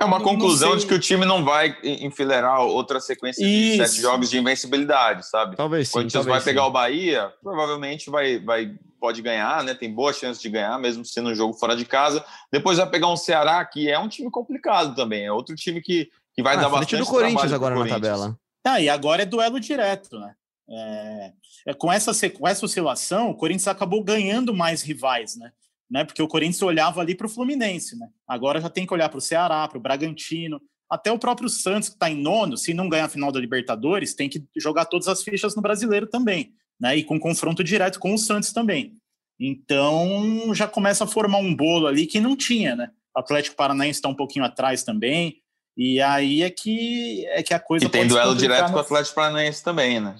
é 0.00 0.04
uma 0.04 0.20
conclusão 0.20 0.76
de 0.76 0.86
que 0.86 0.94
o 0.94 0.98
time 0.98 1.26
não 1.26 1.44
vai 1.44 1.76
enfileirar 1.82 2.62
outra 2.62 2.98
sequência 3.00 3.44
de 3.44 3.50
Isso. 3.50 3.86
sete 3.86 4.00
jogos 4.00 4.30
de 4.30 4.38
invencibilidade, 4.38 5.28
sabe? 5.28 5.56
Talvez 5.56 5.88
sim. 5.88 5.92
O 5.92 5.94
Corinthians 5.94 6.24
vai 6.24 6.40
pegar 6.40 6.66
o 6.66 6.70
Bahia, 6.70 7.30
provavelmente 7.42 8.08
vai, 8.08 8.38
vai, 8.38 8.74
pode 8.98 9.20
ganhar, 9.20 9.62
né? 9.62 9.74
Tem 9.74 9.92
boa 9.92 10.12
chance 10.14 10.40
de 10.40 10.48
ganhar, 10.48 10.78
mesmo 10.78 11.04
sendo 11.04 11.28
um 11.28 11.34
jogo 11.34 11.52
fora 11.52 11.76
de 11.76 11.84
casa. 11.84 12.24
Depois 12.50 12.78
vai 12.78 12.88
pegar 12.88 13.08
um 13.08 13.16
Ceará, 13.16 13.62
que 13.64 13.90
é 13.90 13.98
um 13.98 14.08
time 14.08 14.30
complicado 14.30 14.94
também. 14.94 15.26
É 15.26 15.32
outro 15.32 15.54
time 15.54 15.82
que, 15.82 16.08
que 16.34 16.42
vai 16.42 16.56
ah, 16.56 16.60
dar 16.60 16.68
bastante 16.70 16.96
do 16.96 17.06
Corinthians 17.06 17.52
agora 17.52 17.74
na 17.74 17.86
tabela. 17.86 18.38
Ah, 18.64 18.80
e 18.80 18.88
agora 18.88 19.22
é 19.22 19.26
duelo 19.26 19.60
direto, 19.60 20.18
né? 20.18 20.34
É, 20.70 21.32
é, 21.66 21.74
com, 21.74 21.92
essa, 21.92 22.12
com 22.30 22.48
essa 22.48 22.64
oscilação, 22.64 23.30
o 23.30 23.34
Corinthians 23.34 23.68
acabou 23.68 24.02
ganhando 24.02 24.54
mais 24.54 24.82
rivais, 24.82 25.36
né? 25.36 25.52
Né? 25.90 26.04
Porque 26.04 26.22
o 26.22 26.28
Corinthians 26.28 26.62
olhava 26.62 27.00
ali 27.00 27.14
para 27.14 27.26
o 27.26 27.30
Fluminense, 27.30 27.98
né? 27.98 28.06
Agora 28.26 28.60
já 28.60 28.70
tem 28.70 28.86
que 28.86 28.94
olhar 28.94 29.08
para 29.08 29.18
o 29.18 29.20
Ceará, 29.20 29.66
para 29.66 29.78
o 29.78 29.80
Bragantino, 29.80 30.60
até 30.88 31.10
o 31.10 31.18
próprio 31.18 31.48
Santos, 31.48 31.88
que 31.88 31.94
está 31.94 32.10
em 32.10 32.16
nono, 32.16 32.56
se 32.56 32.74
não 32.74 32.88
ganhar 32.88 33.04
a 33.04 33.08
final 33.08 33.30
da 33.30 33.40
Libertadores, 33.40 34.14
tem 34.14 34.28
que 34.28 34.44
jogar 34.56 34.86
todas 34.86 35.08
as 35.08 35.22
fichas 35.22 35.54
no 35.54 35.62
brasileiro 35.62 36.06
também, 36.06 36.52
né? 36.80 36.96
E 36.96 37.04
com 37.04 37.18
confronto 37.18 37.62
direto 37.62 37.98
com 37.98 38.14
o 38.14 38.18
Santos 38.18 38.52
também. 38.52 38.94
Então 39.38 40.52
já 40.54 40.68
começa 40.68 41.04
a 41.04 41.06
formar 41.06 41.38
um 41.38 41.54
bolo 41.54 41.86
ali 41.86 42.06
que 42.06 42.20
não 42.20 42.36
tinha, 42.36 42.76
né? 42.76 42.90
O 43.16 43.20
Atlético 43.20 43.56
Paranaense 43.56 43.98
está 43.98 44.08
um 44.08 44.14
pouquinho 44.14 44.44
atrás 44.44 44.82
também. 44.82 45.36
E 45.76 46.00
aí 46.00 46.42
é 46.42 46.50
que, 46.50 47.24
é 47.28 47.42
que 47.42 47.54
a 47.54 47.60
coisa. 47.60 47.86
E 47.86 47.88
tem 47.88 48.06
duelo 48.06 48.34
direto 48.34 48.66
no... 48.66 48.72
com 48.72 48.78
o 48.78 48.80
Atlético 48.80 49.14
Paranaense 49.14 49.62
também, 49.62 50.00
né? 50.00 50.16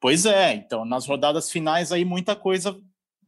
Pois 0.00 0.26
é, 0.26 0.54
então 0.54 0.84
nas 0.84 1.06
rodadas 1.06 1.50
finais 1.50 1.92
aí 1.92 2.04
muita 2.04 2.34
coisa 2.34 2.76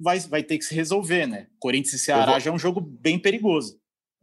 vai, 0.00 0.18
vai 0.20 0.42
ter 0.42 0.56
que 0.58 0.64
se 0.64 0.74
resolver, 0.74 1.26
né? 1.26 1.46
Corinthians 1.58 1.94
e 1.94 1.98
Ceará 1.98 2.32
vou... 2.32 2.40
já 2.40 2.50
é 2.50 2.52
um 2.52 2.58
jogo 2.58 2.80
bem 2.80 3.18
perigoso. 3.18 3.78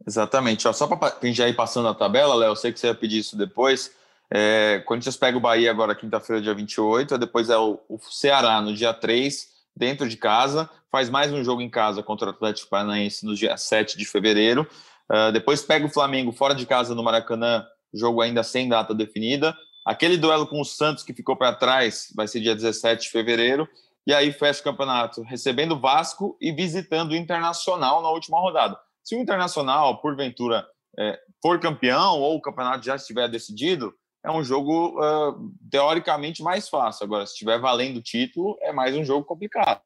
Exatamente. 0.06 0.66
Ó, 0.66 0.72
só 0.72 0.86
para 0.86 1.16
a 1.20 1.26
gente 1.26 1.36
já 1.36 1.48
ir 1.48 1.54
passando 1.54 1.88
a 1.88 1.94
tabela, 1.94 2.34
Léo, 2.34 2.50
eu 2.50 2.56
sei 2.56 2.72
que 2.72 2.80
você 2.80 2.88
ia 2.88 2.94
pedir 2.94 3.18
isso 3.18 3.36
depois. 3.36 3.92
É, 4.30 4.82
Corinthians 4.84 5.16
pega 5.16 5.38
o 5.38 5.40
Bahia 5.40 5.70
agora 5.70 5.94
quinta-feira, 5.94 6.42
dia 6.42 6.54
28, 6.54 7.16
depois 7.16 7.48
é 7.48 7.56
o, 7.56 7.80
o 7.88 7.98
Ceará 8.10 8.60
no 8.60 8.74
dia 8.74 8.92
3, 8.92 9.46
dentro 9.74 10.06
de 10.06 10.18
casa, 10.18 10.68
faz 10.92 11.08
mais 11.08 11.32
um 11.32 11.42
jogo 11.42 11.62
em 11.62 11.70
casa 11.70 12.02
contra 12.02 12.26
o 12.26 12.30
Atlético 12.30 12.68
Paranaense 12.68 13.24
no 13.24 13.34
dia 13.34 13.56
7 13.56 13.96
de 13.96 14.04
fevereiro. 14.04 14.68
Uh, 15.10 15.32
depois 15.32 15.62
pega 15.62 15.86
o 15.86 15.90
Flamengo 15.90 16.32
fora 16.32 16.54
de 16.54 16.66
casa 16.66 16.94
no 16.94 17.02
Maracanã, 17.02 17.64
jogo 17.94 18.20
ainda 18.20 18.42
sem 18.42 18.68
data 18.68 18.94
definida. 18.94 19.56
Aquele 19.86 20.18
duelo 20.18 20.46
com 20.46 20.60
o 20.60 20.64
Santos 20.64 21.02
que 21.02 21.14
ficou 21.14 21.34
para 21.34 21.54
trás 21.54 22.12
vai 22.14 22.28
ser 22.28 22.40
dia 22.40 22.54
17 22.54 23.04
de 23.04 23.10
fevereiro 23.10 23.66
e 24.08 24.14
aí 24.14 24.32
fecha 24.32 24.62
o 24.62 24.64
campeonato 24.64 25.20
recebendo 25.20 25.72
o 25.72 25.78
Vasco 25.78 26.34
e 26.40 26.50
visitando 26.50 27.10
o 27.10 27.14
Internacional 27.14 28.00
na 28.00 28.08
última 28.08 28.40
rodada. 28.40 28.74
Se 29.04 29.14
o 29.14 29.20
Internacional, 29.20 30.00
porventura, 30.00 30.66
é, 30.98 31.20
for 31.42 31.60
campeão 31.60 32.18
ou 32.18 32.36
o 32.36 32.40
campeonato 32.40 32.86
já 32.86 32.96
estiver 32.96 33.28
decidido, 33.28 33.94
é 34.24 34.30
um 34.30 34.42
jogo 34.42 34.98
uh, 34.98 35.52
teoricamente 35.70 36.42
mais 36.42 36.70
fácil. 36.70 37.04
Agora, 37.04 37.26
se 37.26 37.34
estiver 37.34 37.60
valendo 37.60 37.98
o 37.98 38.02
título, 38.02 38.56
é 38.62 38.72
mais 38.72 38.96
um 38.96 39.04
jogo 39.04 39.26
complicado. 39.26 39.82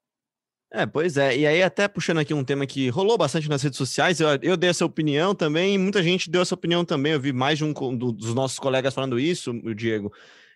É, 0.72 0.86
pois 0.86 1.16
é. 1.16 1.36
E 1.36 1.44
aí, 1.44 1.60
até 1.60 1.88
puxando 1.88 2.18
aqui 2.18 2.32
um 2.32 2.44
tema 2.44 2.64
que 2.64 2.88
rolou 2.90 3.18
bastante 3.18 3.48
nas 3.48 3.62
redes 3.62 3.76
sociais, 3.76 4.20
eu, 4.20 4.28
eu 4.40 4.56
dei 4.56 4.70
essa 4.70 4.86
opinião 4.86 5.34
também, 5.34 5.76
muita 5.76 6.00
gente 6.00 6.30
deu 6.30 6.42
essa 6.42 6.54
opinião 6.54 6.84
também. 6.84 7.12
Eu 7.12 7.20
vi 7.20 7.32
mais 7.32 7.58
de 7.58 7.64
um 7.64 7.72
do, 7.72 8.12
dos 8.12 8.34
nossos 8.34 8.60
colegas 8.60 8.94
falando 8.94 9.18
isso, 9.18 9.50
o 9.50 9.74
Diego, 9.74 10.12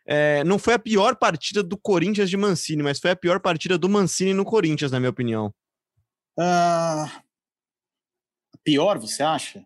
é, 0.06 0.44
não 0.44 0.58
foi 0.58 0.75
a 0.75 0.78
pior 0.78 1.16
partida 1.16 1.62
do 1.62 1.76
Corinthians 1.76 2.30
de 2.30 2.36
Mancini, 2.36 2.82
mas 2.82 3.00
foi 3.00 3.10
a 3.10 3.16
pior 3.16 3.40
partida 3.40 3.76
do 3.76 3.88
Mancini 3.88 4.32
no 4.32 4.44
Corinthians, 4.44 4.92
na 4.92 5.00
minha 5.00 5.10
opinião. 5.10 5.52
Uh, 6.38 7.10
pior, 8.62 8.98
você 8.98 9.22
acha? 9.22 9.64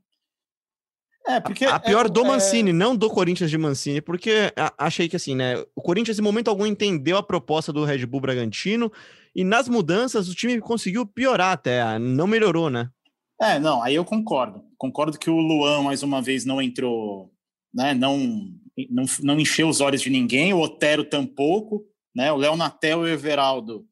É, 1.27 1.39
porque 1.39 1.65
a, 1.65 1.75
a 1.75 1.81
pior 1.81 2.07
é, 2.07 2.09
do 2.09 2.25
Mancini, 2.25 2.71
é... 2.71 2.73
não 2.73 2.97
do 2.97 3.11
Corinthians 3.11 3.51
de 3.51 3.59
Mancini, 3.59 4.01
porque 4.01 4.53
achei 4.79 5.09
que 5.09 5.17
assim, 5.17 5.35
né? 5.35 5.63
O 5.77 5.83
Corinthians, 5.83 6.19
em 6.19 6.23
momento 6.23 6.49
algum, 6.49 6.67
entendeu 6.67 7.17
a 7.19 7.23
proposta 7.23 7.73
do 7.73 7.85
Red 7.85 8.07
Bull 8.07 8.21
Bragantino 8.21 8.91
e 9.35 9.45
nas 9.45 9.69
mudanças 9.69 10.29
o 10.29 10.35
time 10.35 10.61
conseguiu 10.61 11.07
piorar 11.07 11.53
até, 11.53 11.99
não 11.99 12.27
melhorou, 12.27 12.71
né? 12.71 12.89
É, 13.41 13.59
não, 13.59 13.83
aí 13.83 13.95
eu 13.95 14.05
concordo. 14.05 14.65
Concordo 14.77 15.19
que 15.19 15.31
o 15.31 15.37
Luan, 15.37 15.83
mais 15.83 16.03
uma 16.03 16.21
vez, 16.21 16.45
não 16.45 16.61
entrou, 16.61 17.31
né? 17.73 17.95
Não 17.95 18.51
não, 18.91 19.05
não 19.23 19.41
encheu 19.41 19.69
os 19.69 19.81
olhos 19.81 20.01
de 20.01 20.11
ninguém, 20.11 20.53
o 20.53 20.61
Otero 20.61 21.05
tampouco, 21.05 21.85
né? 22.15 22.33
o 22.33 22.37
Léo 22.37 22.57
Natel 22.57 23.07
e 23.07 23.11
o 23.11 23.13
Everaldo 23.13 23.87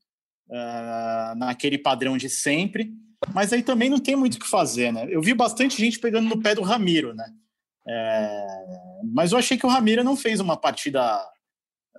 uh, 0.49 1.37
naquele 1.37 1.79
padrão 1.79 2.17
de 2.17 2.29
sempre, 2.29 2.93
mas 3.35 3.53
aí 3.53 3.63
também 3.63 3.91
não 3.91 3.99
tem 3.99 4.15
muito 4.15 4.37
o 4.37 4.39
que 4.39 4.49
fazer, 4.49 4.93
né? 4.93 5.07
Eu 5.11 5.21
vi 5.21 5.35
bastante 5.35 5.77
gente 5.77 5.99
pegando 5.99 6.29
no 6.29 6.41
pé 6.41 6.55
do 6.55 6.63
Ramiro, 6.63 7.15
né? 7.15 7.27
É, 7.87 8.47
mas 9.13 9.33
eu 9.33 9.39
achei 9.39 9.57
que 9.57 9.65
o 9.65 9.69
Ramiro 9.69 10.05
não 10.05 10.15
fez 10.15 10.41
uma 10.41 10.57
partida 10.57 11.21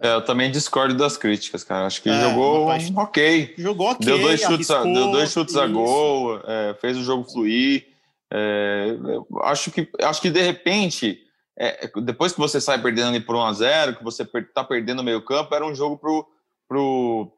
É, 0.01 0.13
eu 0.13 0.23
também 0.23 0.51
discordo 0.51 0.95
das 0.95 1.17
críticas, 1.17 1.63
cara. 1.63 1.87
Acho 1.87 2.01
que 2.01 2.09
é, 2.09 2.21
jogou 2.21 2.67
ok. 2.67 3.55
Jogou 3.57 3.87
ok. 3.87 4.05
Deu 4.05 4.19
dois 4.19 4.39
chutes, 4.39 4.69
arriscou, 4.69 4.91
a, 4.91 4.93
deu 4.93 5.11
dois 5.11 5.31
chutes 5.31 5.55
a 5.57 5.67
gol, 5.67 6.41
é, 6.45 6.75
fez 6.79 6.95
o 6.95 7.03
jogo 7.03 7.23
fluir. 7.29 7.87
É, 8.31 8.95
acho, 9.43 9.71
que, 9.71 9.89
acho 10.01 10.21
que 10.21 10.29
de 10.29 10.41
repente, 10.41 11.19
é, 11.59 11.91
depois 12.01 12.31
que 12.31 12.39
você 12.39 12.61
sai 12.61 12.81
perdendo 12.81 13.09
ali 13.09 13.19
por 13.19 13.35
1 13.35 13.41
a 13.43 13.53
0 13.53 13.95
que 13.97 14.03
você 14.03 14.23
está 14.23 14.63
perdendo 14.63 15.01
o 15.01 15.03
meio 15.03 15.21
campo, 15.21 15.53
era 15.53 15.65
um 15.65 15.75
jogo 15.75 15.97
pro, 15.97 16.25
pro 16.67 17.31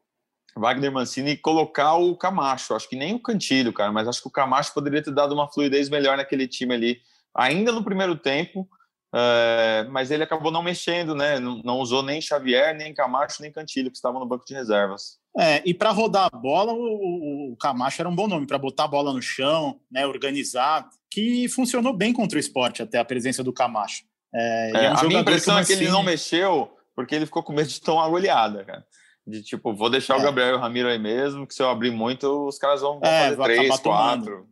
Wagner 0.56 0.92
Mancini 0.92 1.36
colocar 1.36 1.94
o 1.94 2.16
Camacho. 2.16 2.74
Acho 2.74 2.88
que 2.88 2.94
nem 2.94 3.14
o 3.14 3.20
Cantilho, 3.20 3.72
cara, 3.72 3.90
mas 3.90 4.06
acho 4.06 4.22
que 4.22 4.28
o 4.28 4.32
Camacho 4.32 4.72
poderia 4.72 5.02
ter 5.02 5.12
dado 5.12 5.32
uma 5.34 5.50
fluidez 5.50 5.88
melhor 5.88 6.16
naquele 6.16 6.46
time 6.46 6.72
ali, 6.72 7.00
ainda 7.34 7.72
no 7.72 7.82
primeiro 7.82 8.14
tempo. 8.16 8.68
É, 9.14 9.86
mas 9.90 10.10
ele 10.10 10.22
acabou 10.22 10.50
não 10.50 10.62
mexendo, 10.62 11.14
né? 11.14 11.38
Não, 11.38 11.60
não, 11.62 11.80
usou 11.80 12.02
nem 12.02 12.18
Xavier, 12.18 12.74
nem 12.74 12.94
Camacho, 12.94 13.42
nem 13.42 13.52
Cantilho, 13.52 13.90
que 13.90 13.96
estavam 13.96 14.18
no 14.18 14.26
banco 14.26 14.46
de 14.46 14.54
reservas. 14.54 15.18
É, 15.36 15.60
e 15.66 15.74
para 15.74 15.90
rodar 15.90 16.30
a 16.32 16.38
bola, 16.38 16.72
o, 16.72 17.52
o, 17.52 17.56
Camacho 17.56 18.00
era 18.00 18.08
um 18.08 18.14
bom 18.14 18.26
nome, 18.26 18.46
para 18.46 18.56
botar 18.56 18.84
a 18.84 18.88
bola 18.88 19.12
no 19.12 19.20
chão, 19.20 19.78
né, 19.90 20.06
organizar, 20.06 20.88
que 21.10 21.46
funcionou 21.48 21.92
bem 21.92 22.12
contra 22.12 22.38
o 22.38 22.40
esporte 22.40 22.82
até 22.82 22.98
a 22.98 23.04
presença 23.04 23.44
do 23.44 23.52
Camacho. 23.52 24.04
É, 24.34 24.70
é, 24.74 24.84
é 24.86 24.90
um 24.92 24.96
a 24.96 25.04
minha 25.04 25.20
impressão 25.20 25.56
que 25.56 25.72
é 25.72 25.76
que 25.76 25.82
ele 25.82 25.90
não 25.90 26.02
mexeu 26.02 26.70
porque 26.94 27.14
ele 27.14 27.26
ficou 27.26 27.42
com 27.42 27.52
medo 27.52 27.68
de 27.68 27.80
tomar 27.80 28.02
uma 28.02 28.10
goleada, 28.10 28.64
cara. 28.64 28.84
De 29.26 29.42
tipo, 29.42 29.74
vou 29.74 29.88
deixar 29.88 30.16
o 30.16 30.20
é. 30.20 30.24
Gabriel 30.24 30.50
e 30.50 30.54
o 30.54 30.58
Ramiro 30.58 30.88
aí 30.88 30.98
mesmo, 30.98 31.46
que 31.46 31.54
se 31.54 31.62
eu 31.62 31.68
abrir 31.68 31.90
muito, 31.90 32.46
os 32.46 32.58
caras 32.58 32.80
vão, 32.80 33.00
é, 33.02 33.34
fazer 33.34 33.42
três, 33.42 33.78
quatro. 33.78 34.48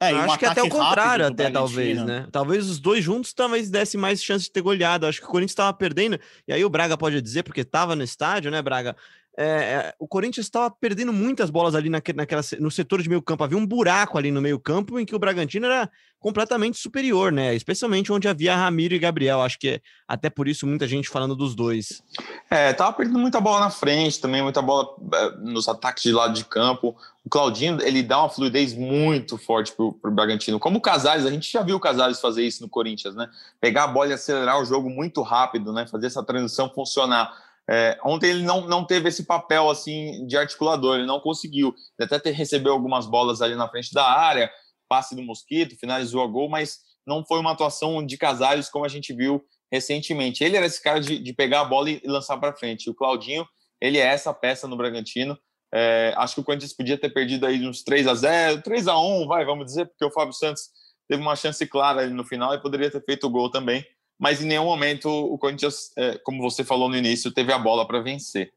É, 0.00 0.14
um 0.14 0.20
acho 0.20 0.38
que 0.38 0.46
até 0.46 0.62
o 0.62 0.68
contrário, 0.68 1.26
até 1.26 1.50
talvez, 1.50 2.02
né? 2.02 2.26
Talvez 2.30 2.68
os 2.68 2.78
dois 2.78 3.02
juntos 3.02 3.32
talvez 3.32 3.70
desse 3.70 3.96
mais 3.96 4.22
chance 4.22 4.44
de 4.44 4.52
ter 4.52 4.60
goleado. 4.60 5.06
Acho 5.06 5.20
que 5.20 5.26
o 5.26 5.30
Corinthians 5.30 5.52
estava 5.52 5.72
perdendo, 5.72 6.18
e 6.46 6.52
aí 6.52 6.64
o 6.64 6.70
Braga 6.70 6.96
pode 6.96 7.20
dizer, 7.20 7.42
porque 7.42 7.62
estava 7.62 7.96
no 7.96 8.02
estádio, 8.02 8.50
né, 8.50 8.60
Braga? 8.60 8.96
É, 9.36 9.92
o 9.98 10.06
Corinthians 10.06 10.46
estava 10.46 10.70
perdendo 10.70 11.12
muitas 11.12 11.50
bolas 11.50 11.74
ali 11.74 11.88
naquele, 11.88 12.18
naquela, 12.18 12.42
no 12.60 12.70
setor 12.70 13.02
de 13.02 13.08
meio 13.08 13.20
campo. 13.20 13.42
Havia 13.42 13.58
um 13.58 13.66
buraco 13.66 14.16
ali 14.16 14.30
no 14.30 14.40
meio 14.40 14.60
campo 14.60 14.98
em 14.98 15.04
que 15.04 15.14
o 15.14 15.18
Bragantino 15.18 15.66
era 15.66 15.90
completamente 16.20 16.78
superior, 16.78 17.32
né? 17.32 17.54
Especialmente 17.54 18.12
onde 18.12 18.28
havia 18.28 18.56
Ramiro 18.56 18.94
e 18.94 18.98
Gabriel. 18.98 19.42
Acho 19.42 19.58
que 19.58 19.82
até 20.06 20.30
por 20.30 20.46
isso 20.46 20.66
muita 20.66 20.86
gente 20.86 21.08
falando 21.08 21.34
dos 21.34 21.54
dois. 21.54 22.02
É, 22.48 22.72
tava 22.72 22.92
perdendo 22.92 23.18
muita 23.18 23.40
bola 23.40 23.60
na 23.60 23.70
frente 23.70 24.20
também, 24.20 24.40
muita 24.40 24.62
bola 24.62 24.88
é, 25.12 25.30
nos 25.38 25.68
ataques 25.68 26.04
de 26.04 26.12
lado 26.12 26.32
de 26.34 26.44
campo. 26.44 26.96
O 27.24 27.28
Claudinho, 27.28 27.80
ele 27.82 28.02
dá 28.02 28.20
uma 28.20 28.30
fluidez 28.30 28.72
muito 28.72 29.36
forte 29.36 29.72
pro, 29.72 29.94
pro 29.94 30.12
Bragantino. 30.12 30.60
Como 30.60 30.78
o 30.78 30.80
Casares, 30.80 31.26
a 31.26 31.30
gente 31.30 31.50
já 31.50 31.62
viu 31.62 31.76
o 31.76 31.80
Casares 31.80 32.20
fazer 32.20 32.44
isso 32.44 32.62
no 32.62 32.68
Corinthians, 32.68 33.14
né? 33.16 33.28
Pegar 33.60 33.84
a 33.84 33.88
bola 33.88 34.10
e 34.10 34.12
acelerar 34.12 34.60
o 34.60 34.64
jogo 34.64 34.88
muito 34.88 35.22
rápido, 35.22 35.72
né? 35.72 35.86
Fazer 35.86 36.06
essa 36.06 36.22
transição 36.22 36.70
funcionar. 36.72 37.32
É, 37.68 37.98
ontem 38.04 38.30
ele 38.30 38.42
não, 38.42 38.66
não 38.66 38.86
teve 38.86 39.08
esse 39.08 39.24
papel 39.24 39.70
assim 39.70 40.26
de 40.26 40.36
articulador, 40.36 40.96
ele 40.96 41.06
não 41.06 41.20
conseguiu. 41.20 41.74
Ele 41.98 42.14
até 42.14 42.30
recebeu 42.30 42.72
algumas 42.72 43.06
bolas 43.06 43.40
ali 43.40 43.54
na 43.54 43.68
frente 43.68 43.92
da 43.92 44.04
área, 44.04 44.50
passe 44.88 45.16
do 45.16 45.22
Mosquito, 45.22 45.78
finalizou 45.78 46.22
a 46.22 46.26
gol, 46.26 46.48
mas 46.48 46.78
não 47.06 47.24
foi 47.24 47.40
uma 47.40 47.52
atuação 47.52 48.04
de 48.04 48.16
Casares 48.18 48.68
como 48.68 48.84
a 48.84 48.88
gente 48.88 49.14
viu 49.14 49.42
recentemente. 49.72 50.44
Ele 50.44 50.56
era 50.56 50.66
esse 50.66 50.82
cara 50.82 51.00
de, 51.00 51.18
de 51.18 51.32
pegar 51.32 51.62
a 51.62 51.64
bola 51.64 51.90
e 51.90 52.00
lançar 52.04 52.36
para 52.38 52.54
frente. 52.54 52.88
O 52.90 52.94
Claudinho, 52.94 53.46
ele 53.80 53.98
é 53.98 54.06
essa 54.06 54.32
peça 54.32 54.68
no 54.68 54.76
Bragantino. 54.76 55.38
É, 55.72 56.14
acho 56.16 56.34
que 56.34 56.40
o 56.40 56.44
Corinthians 56.44 56.72
podia 56.72 56.96
ter 56.96 57.10
perdido 57.10 57.46
aí 57.46 57.66
uns 57.66 57.82
3 57.82 58.06
a 58.06 58.14
0 58.14 58.62
3 58.62 58.86
a 58.86 58.96
1 58.96 59.26
vai, 59.26 59.44
vamos 59.44 59.64
dizer, 59.64 59.86
porque 59.86 60.04
o 60.04 60.10
Fábio 60.10 60.32
Santos 60.32 60.68
teve 61.08 61.20
uma 61.20 61.34
chance 61.34 61.66
clara 61.66 62.02
ali 62.02 62.12
no 62.12 62.24
final 62.24 62.54
e 62.54 62.62
poderia 62.62 62.90
ter 62.90 63.04
feito 63.04 63.26
o 63.26 63.30
gol 63.30 63.50
também 63.50 63.84
mas 64.18 64.42
em 64.42 64.46
nenhum 64.46 64.64
momento 64.64 65.08
o 65.08 65.38
Corinthians, 65.38 65.90
é, 65.96 66.18
como 66.18 66.42
você 66.42 66.64
falou 66.64 66.88
no 66.88 66.96
início, 66.96 67.32
teve 67.32 67.52
a 67.52 67.58
bola 67.58 67.86
para 67.86 68.00
vencer. 68.00 68.52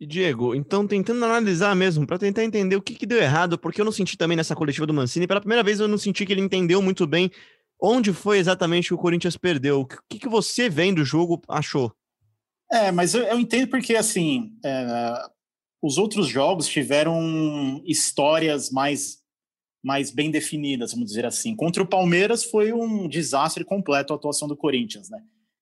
E 0.00 0.06
Diego, 0.06 0.54
então 0.54 0.86
tentando 0.86 1.24
analisar 1.24 1.76
mesmo, 1.76 2.06
para 2.06 2.18
tentar 2.18 2.42
entender 2.42 2.76
o 2.76 2.82
que, 2.82 2.94
que, 2.94 3.04
deu 3.04 3.18
errado, 3.18 3.58
porque 3.58 3.80
eu 3.80 3.84
não 3.84 3.92
senti 3.92 4.16
também 4.16 4.36
nessa 4.36 4.56
coletiva 4.56 4.86
do 4.86 4.94
Mancini, 4.94 5.26
pela 5.26 5.40
primeira 5.40 5.62
vez 5.62 5.78
eu 5.78 5.88
não 5.88 5.98
senti 5.98 6.24
que 6.24 6.32
ele 6.32 6.40
entendeu 6.40 6.80
muito 6.80 7.06
bem 7.06 7.30
onde 7.80 8.12
foi 8.12 8.38
exatamente 8.38 8.88
que 8.88 8.94
o 8.94 8.98
Corinthians 8.98 9.36
perdeu. 9.36 9.80
O 9.80 9.86
que, 9.86 10.18
que 10.18 10.28
você 10.28 10.68
vem 10.68 10.92
do 10.92 11.04
jogo 11.04 11.40
achou? 11.48 11.92
É, 12.70 12.92
mas 12.92 13.14
eu, 13.14 13.22
eu 13.24 13.38
entendo 13.38 13.68
porque, 13.68 13.96
assim, 13.96 14.52
é, 14.64 15.14
os 15.82 15.96
outros 15.96 16.28
jogos 16.28 16.68
tiveram 16.68 17.82
histórias 17.86 18.70
mais 18.70 19.19
mais 19.82 20.10
bem 20.10 20.30
definidas, 20.30 20.92
vamos 20.92 21.08
dizer 21.08 21.24
assim. 21.24 21.56
Contra 21.56 21.82
o 21.82 21.86
Palmeiras 21.86 22.44
foi 22.44 22.72
um 22.72 23.08
desastre 23.08 23.64
completo 23.64 24.12
a 24.12 24.16
atuação 24.16 24.46
do 24.46 24.56
Corinthians, 24.56 25.08
né? 25.08 25.20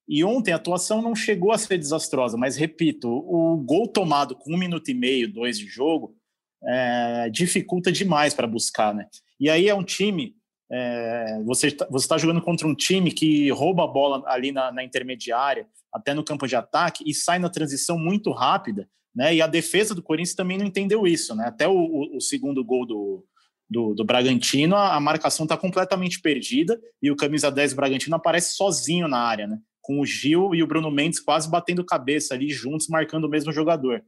E 0.09 0.25
ontem 0.25 0.53
a 0.53 0.57
atuação 0.57 1.03
não 1.03 1.15
chegou 1.15 1.53
a 1.53 1.59
ser 1.59 1.77
desastrosa, 1.79 2.37
mas 2.37 2.57
repito, 2.57 3.09
o 3.09 3.57
gol 3.59 3.87
tomado 3.87 4.35
com 4.35 4.55
um 4.55 4.59
minuto 4.59 4.91
e 4.91 4.95
meio, 4.95 5.31
dois 5.31 5.59
de 5.59 5.67
jogo, 5.67 6.17
é, 6.65 7.29
dificulta 7.31 7.93
demais 7.93 8.33
para 8.33 8.47
buscar, 8.47 8.95
né? 8.95 9.07
E 9.39 9.51
aí 9.51 9.69
é 9.69 9.75
um 9.75 9.85
time, 9.85 10.35
é, 10.73 11.41
você 11.45 11.69
está 11.69 11.87
tá 11.87 12.19
jogando 12.19 12.41
contra 12.41 12.67
um 12.67 12.75
time 12.75 13.13
que 13.13 13.51
rouba 13.51 13.85
a 13.85 13.87
bola 13.87 14.25
ali 14.27 14.51
na, 14.51 14.73
na 14.73 14.83
intermediária, 14.83 15.67
até 15.93 16.15
no 16.15 16.25
campo 16.25 16.47
de 16.47 16.57
ataque, 16.57 17.05
e 17.07 17.15
sai 17.15 17.39
na 17.39 17.51
transição 17.51 17.99
muito 17.99 18.33
rápida, 18.33 18.89
né? 19.15 19.35
E 19.35 19.43
a 19.43 19.47
defesa 19.47 19.95
do 19.95 20.03
Corinthians 20.03 20.35
também 20.35 20.57
não 20.57 20.67
entendeu 20.67 21.07
isso, 21.07 21.35
né? 21.35 21.45
Até 21.47 21.69
o, 21.69 21.77
o, 21.77 22.17
o 22.17 22.21
segundo 22.21 22.65
gol 22.65 22.87
do, 22.87 23.25
do, 23.69 23.95
do 23.95 24.05
Bragantino, 24.05 24.75
a, 24.75 24.95
a 24.95 25.01
marcação 25.01 25.45
está 25.45 25.57
completamente 25.57 26.21
perdida 26.21 26.81
e 27.03 27.11
o 27.11 27.17
camisa 27.17 27.51
10 27.51 27.75
Bragantino 27.75 28.17
aparece 28.17 28.55
sozinho 28.55 29.07
na 29.07 29.19
área, 29.19 29.47
né? 29.47 29.59
Com 29.81 30.01
o 30.01 30.07
Gil 30.07 30.55
e 30.55 30.63
o 30.63 30.67
Bruno 30.67 30.91
Mendes 30.91 31.21
quase 31.21 31.51
batendo 31.51 31.85
cabeça 31.85 32.35
ali 32.35 32.51
juntos, 32.51 32.89
marcando 32.89 33.25
o 33.25 33.29
mesmo 33.29 33.53
jogador. 33.53 34.03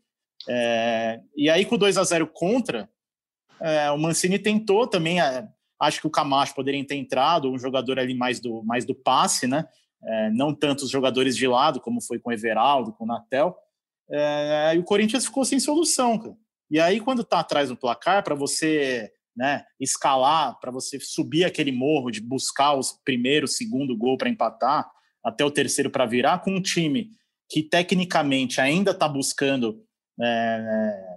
É, 0.49 1.21
e 1.37 1.51
aí, 1.51 1.65
com 1.65 1.75
o 1.75 1.79
2 1.79 1.99
a 1.99 2.05
0 2.05 2.27
contra, 2.27 2.89
é, 3.61 3.91
o 3.91 3.99
Mancini 3.99 4.39
tentou 4.39 4.87
também. 4.87 5.21
É, 5.21 5.47
acho 5.79 6.01
que 6.01 6.07
o 6.07 6.11
Camacho 6.11 6.55
poderia 6.55 6.85
ter 6.87 6.97
entrado, 6.97 7.51
um 7.51 7.59
jogador 7.59 7.99
ali 7.99 8.15
mais 8.15 8.41
do, 8.41 8.63
mais 8.63 8.85
do 8.85 8.95
passe, 8.95 9.47
né? 9.47 9.67
É, 10.03 10.31
não 10.31 10.55
tanto 10.55 10.85
os 10.85 10.91
jogadores 10.91 11.37
de 11.37 11.47
lado, 11.47 11.81
como 11.81 12.01
foi 12.01 12.19
com 12.19 12.31
o 12.31 12.33
Everaldo, 12.33 12.93
com 12.93 13.05
o 13.05 13.07
Natel. 13.07 13.57
É, 14.11 14.73
e 14.75 14.79
o 14.79 14.85
Corinthians 14.85 15.27
ficou 15.27 15.45
sem 15.45 15.61
solução. 15.61 16.19
Cara. 16.19 16.37
E 16.71 16.81
aí, 16.81 17.01
quando 17.01 17.25
tá 17.25 17.41
atrás 17.41 17.69
do 17.69 17.77
placar, 17.77 18.23
para 18.23 18.35
você 18.35 19.13
né, 19.37 19.65
escalar 19.79 20.59
para 20.61 20.71
você 20.71 20.99
subir 21.01 21.45
aquele 21.45 21.73
morro 21.73 22.11
de 22.11 22.21
buscar 22.21 22.75
os 22.75 22.93
primeiro, 23.05 23.47
segundo 23.47 23.97
gol 23.97 24.17
para 24.17 24.29
empatar, 24.29 24.89
até 25.25 25.45
o 25.45 25.51
terceiro 25.51 25.91
para 25.91 26.07
virar, 26.07 26.41
com 26.41 26.53
um 26.53 26.63
time 26.63 27.11
que 27.49 27.63
tecnicamente 27.63 28.61
ainda 28.61 28.93
está 28.93 29.09
buscando 29.09 29.83
é, 30.23 31.17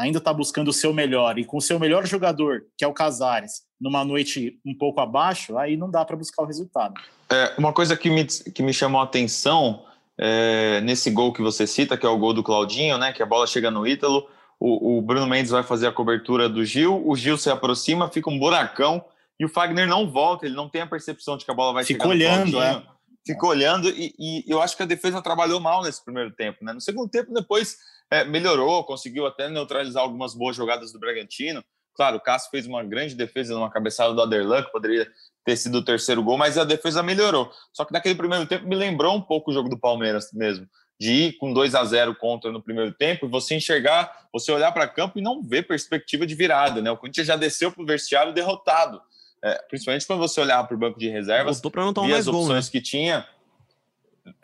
ainda 0.00 0.18
está 0.18 0.32
buscando 0.32 0.68
o 0.68 0.72
seu 0.72 0.94
melhor 0.94 1.38
e 1.38 1.44
com 1.44 1.58
o 1.58 1.60
seu 1.60 1.78
melhor 1.78 2.06
jogador, 2.06 2.62
que 2.76 2.84
é 2.84 2.88
o 2.88 2.92
Casares, 2.92 3.62
numa 3.80 4.04
noite 4.04 4.58
um 4.64 4.76
pouco 4.76 5.00
abaixo, 5.00 5.58
aí 5.58 5.76
não 5.76 5.90
dá 5.90 6.04
para 6.04 6.16
buscar 6.16 6.42
o 6.42 6.46
resultado. 6.46 6.94
É, 7.30 7.54
uma 7.58 7.72
coisa 7.72 7.96
que 7.96 8.08
me, 8.08 8.24
que 8.24 8.62
me 8.62 8.72
chamou 8.72 9.00
a 9.00 9.04
atenção 9.04 9.84
é, 10.18 10.80
nesse 10.80 11.10
gol 11.10 11.32
que 11.32 11.42
você 11.42 11.66
cita, 11.66 11.96
que 11.96 12.06
é 12.06 12.08
o 12.08 12.18
gol 12.18 12.32
do 12.32 12.42
Claudinho, 12.42 12.98
né, 12.98 13.12
que 13.12 13.22
a 13.22 13.26
bola 13.26 13.46
chega 13.46 13.70
no 13.70 13.86
Ítalo, 13.86 14.26
o, 14.60 14.98
o, 14.98 15.02
Bruno 15.02 15.26
Mendes 15.26 15.50
vai 15.50 15.62
fazer 15.62 15.86
a 15.86 15.92
cobertura 15.92 16.46
do 16.46 16.62
Gil, 16.62 17.02
o 17.08 17.16
Gil 17.16 17.38
se 17.38 17.48
aproxima, 17.48 18.10
fica 18.10 18.28
um 18.28 18.38
buracão 18.38 19.02
e 19.38 19.44
o 19.44 19.48
Fagner 19.48 19.88
não 19.88 20.08
volta, 20.08 20.44
ele 20.44 20.54
não 20.54 20.68
tem 20.68 20.82
a 20.82 20.86
percepção 20.86 21.38
de 21.38 21.46
que 21.46 21.50
a 21.50 21.54
bola 21.54 21.72
vai 21.72 21.84
fica 21.84 22.06
olhando, 22.06 22.60
é. 22.60 22.82
Fica 23.26 23.46
olhando 23.46 23.88
e, 23.88 24.14
e, 24.18 24.44
eu 24.46 24.60
acho 24.60 24.76
que 24.76 24.82
a 24.82 24.86
defesa 24.86 25.22
trabalhou 25.22 25.60
mal 25.60 25.82
nesse 25.82 26.04
primeiro 26.04 26.30
tempo, 26.32 26.62
né? 26.62 26.74
No 26.74 26.80
segundo 26.80 27.08
tempo, 27.08 27.32
depois 27.32 27.78
é, 28.10 28.22
melhorou, 28.24 28.84
conseguiu 28.84 29.26
até 29.26 29.48
neutralizar 29.48 30.02
algumas 30.02 30.34
boas 30.34 30.56
jogadas 30.56 30.92
do 30.92 30.98
Bragantino. 30.98 31.64
Claro, 31.94 32.16
o 32.16 32.20
Cássio 32.20 32.50
fez 32.50 32.66
uma 32.66 32.82
grande 32.84 33.14
defesa 33.14 33.54
numa 33.54 33.70
cabeçada 33.70 34.12
do 34.12 34.22
Aderlan, 34.22 34.62
que 34.62 34.72
poderia 34.72 35.10
ter 35.44 35.56
sido 35.56 35.78
o 35.78 35.84
terceiro 35.84 36.22
gol, 36.22 36.36
mas 36.36 36.56
a 36.56 36.64
defesa 36.64 37.02
melhorou. 37.02 37.50
Só 37.72 37.84
que 37.84 37.92
naquele 37.92 38.14
primeiro 38.14 38.46
tempo 38.46 38.66
me 38.66 38.76
lembrou 38.76 39.14
um 39.14 39.20
pouco 39.20 39.50
o 39.50 39.54
jogo 39.54 39.68
do 39.68 39.78
Palmeiras 39.78 40.30
mesmo 40.32 40.66
de 41.00 41.12
ir 41.12 41.32
com 41.38 41.50
2 41.50 41.74
a 41.74 41.82
0 41.82 42.14
contra 42.14 42.52
no 42.52 42.62
primeiro 42.62 42.92
tempo 42.92 43.24
e 43.24 43.28
você 43.28 43.54
enxergar, 43.54 44.28
você 44.30 44.52
olhar 44.52 44.70
para 44.70 44.86
campo 44.86 45.18
e 45.18 45.22
não 45.22 45.42
ver 45.42 45.66
perspectiva 45.66 46.26
de 46.26 46.34
virada, 46.34 46.82
né? 46.82 46.90
O 46.90 46.96
Corinthians 46.98 47.26
já 47.26 47.36
desceu 47.36 47.72
para 47.72 47.82
o 47.82 47.86
vestiário 47.86 48.34
derrotado. 48.34 49.00
É, 49.42 49.54
principalmente 49.70 50.06
quando 50.06 50.18
você 50.18 50.38
olhar 50.42 50.62
para 50.64 50.76
o 50.76 50.78
banco 50.78 50.98
de 50.98 51.08
reservas, 51.08 51.62
não 51.62 51.94
tomar 51.94 52.14
as 52.14 52.26
opções 52.26 52.46
gol, 52.46 52.54
né? 52.54 52.62
que 52.70 52.82
tinha. 52.82 53.26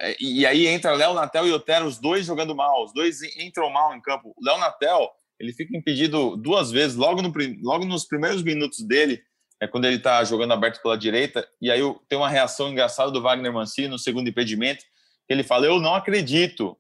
É, 0.01 0.17
e 0.19 0.47
aí 0.47 0.67
entra 0.67 0.95
Léo 0.95 1.13
Natel 1.13 1.47
e 1.47 1.53
Otero, 1.53 1.85
os 1.85 1.99
dois 1.99 2.25
jogando 2.25 2.55
mal, 2.55 2.87
os 2.87 2.95
dois 2.95 3.23
entram 3.39 3.69
mal 3.69 3.95
em 3.95 4.01
campo. 4.01 4.35
O 4.35 4.43
Léo 4.43 4.57
Natel, 4.57 5.11
ele 5.39 5.53
fica 5.53 5.77
impedido 5.77 6.39
duas 6.39 6.71
vezes, 6.71 6.97
logo, 6.97 7.21
no, 7.21 7.31
logo 7.63 7.85
nos 7.85 8.07
primeiros 8.07 8.43
minutos 8.43 8.81
dele, 8.81 9.23
é 9.61 9.67
quando 9.67 9.85
ele 9.85 9.97
está 9.97 10.25
jogando 10.25 10.55
aberto 10.55 10.81
pela 10.81 10.97
direita, 10.97 11.47
e 11.61 11.71
aí 11.71 11.81
tem 12.09 12.17
uma 12.17 12.31
reação 12.31 12.71
engraçada 12.71 13.11
do 13.11 13.21
Wagner 13.21 13.53
Mancini 13.53 13.89
no 13.89 13.99
segundo 13.99 14.29
impedimento, 14.29 14.83
ele 15.29 15.43
fala: 15.43 15.67
Eu 15.67 15.81
não 15.81 15.95
acredito, 15.95 16.77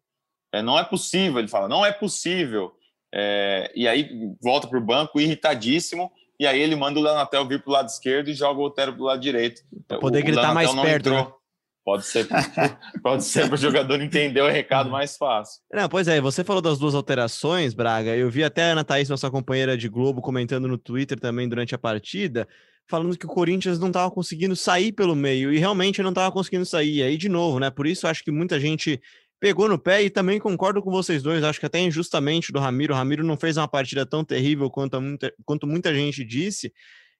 é, 0.53 0.63
não 0.63 0.79
é 0.79 0.85
possível. 0.85 1.39
Ele 1.39 1.49
fala: 1.49 1.69
Não 1.69 1.85
é 1.85 1.93
possível. 1.93 2.73
É, 3.15 3.71
e 3.75 3.87
aí 3.87 4.11
volta 4.43 4.67
para 4.69 4.79
o 4.79 4.85
banco 4.85 5.21
irritadíssimo. 5.21 6.11
E 6.39 6.47
aí 6.47 6.61
ele 6.61 6.77
manda 6.77 7.01
o 7.01 7.03
Leonatel 7.03 7.49
vir 7.49 7.63
para 7.63 7.71
o 7.71 7.73
lado 7.73 7.89
esquerdo 7.89 8.29
e 8.29 8.35
joga 8.35 8.61
o 8.61 8.65
Otero 8.65 8.93
para 8.93 9.03
o 9.03 9.07
lado 9.07 9.21
direito. 9.21 9.63
Pra 9.89 9.99
poder 9.99 10.21
o, 10.21 10.25
gritar 10.25 10.53
mais 10.53 10.73
perto. 10.75 11.11
Né? 11.11 11.27
Pode 11.83 12.05
ser, 12.05 12.27
pode 13.01 13.25
ser 13.25 13.47
para 13.47 13.55
o 13.55 13.59
jogador 13.59 14.01
entender 14.03 14.41
o 14.41 14.49
recado 14.49 14.91
mais 14.91 15.17
fácil. 15.17 15.63
Não, 15.73 15.89
pois 15.89 16.09
é, 16.09 16.21
você 16.21 16.43
falou 16.43 16.61
das 16.61 16.79
duas 16.79 16.97
alterações, 16.97 17.75
Braga. 17.75 18.15
Eu 18.17 18.29
vi 18.29 18.43
até 18.43 18.65
a 18.65 18.73
Ana 18.73 18.85
Thaís, 18.85 19.09
nossa 19.09 19.31
companheira 19.31 19.79
de 19.79 19.89
Globo, 19.89 20.21
comentando 20.21 20.67
no 20.67 20.77
Twitter 20.77 21.19
também 21.19 21.49
durante 21.49 21.77
a 21.77 21.79
partida, 21.79 22.47
falando 22.89 23.17
que 23.17 23.27
o 23.27 23.29
Corinthians 23.29 23.79
não 23.79 23.89
estava 23.89 24.11
conseguindo 24.11 24.55
sair 24.55 24.93
pelo 24.93 25.15
meio, 25.15 25.53
e 25.53 25.59
realmente 25.59 26.03
não 26.03 26.11
estava 26.11 26.33
conseguindo 26.33 26.65
sair. 26.65 27.03
Aí, 27.03 27.17
de 27.17 27.29
novo, 27.29 27.59
né? 27.59 27.71
Por 27.71 27.87
isso 27.87 28.07
acho 28.07 28.23
que 28.23 28.31
muita 28.31 28.61
gente 28.61 29.01
pegou 29.41 29.69
no 29.69 29.79
pé 29.79 30.03
e 30.03 30.11
também 30.11 30.39
concordo 30.39 30.83
com 30.83 30.91
vocês 30.91 31.23
dois. 31.23 31.43
Acho 31.45 31.61
que 31.61 31.67
até 31.67 31.81
injustamente 31.81 32.53
do 32.53 32.59
Ramiro. 32.59 32.95
O 32.95 32.97
Ramiro 32.97 33.25
não 33.25 33.37
fez 33.37 33.57
uma 33.57 33.69
partida 33.69 34.07
tão 34.07 34.25
terrível 34.25 34.71
quanto 34.71 35.01
muita, 35.01 35.33
quanto 35.45 35.67
muita 35.67 35.95
gente 35.95 36.25
disse. 36.25 36.73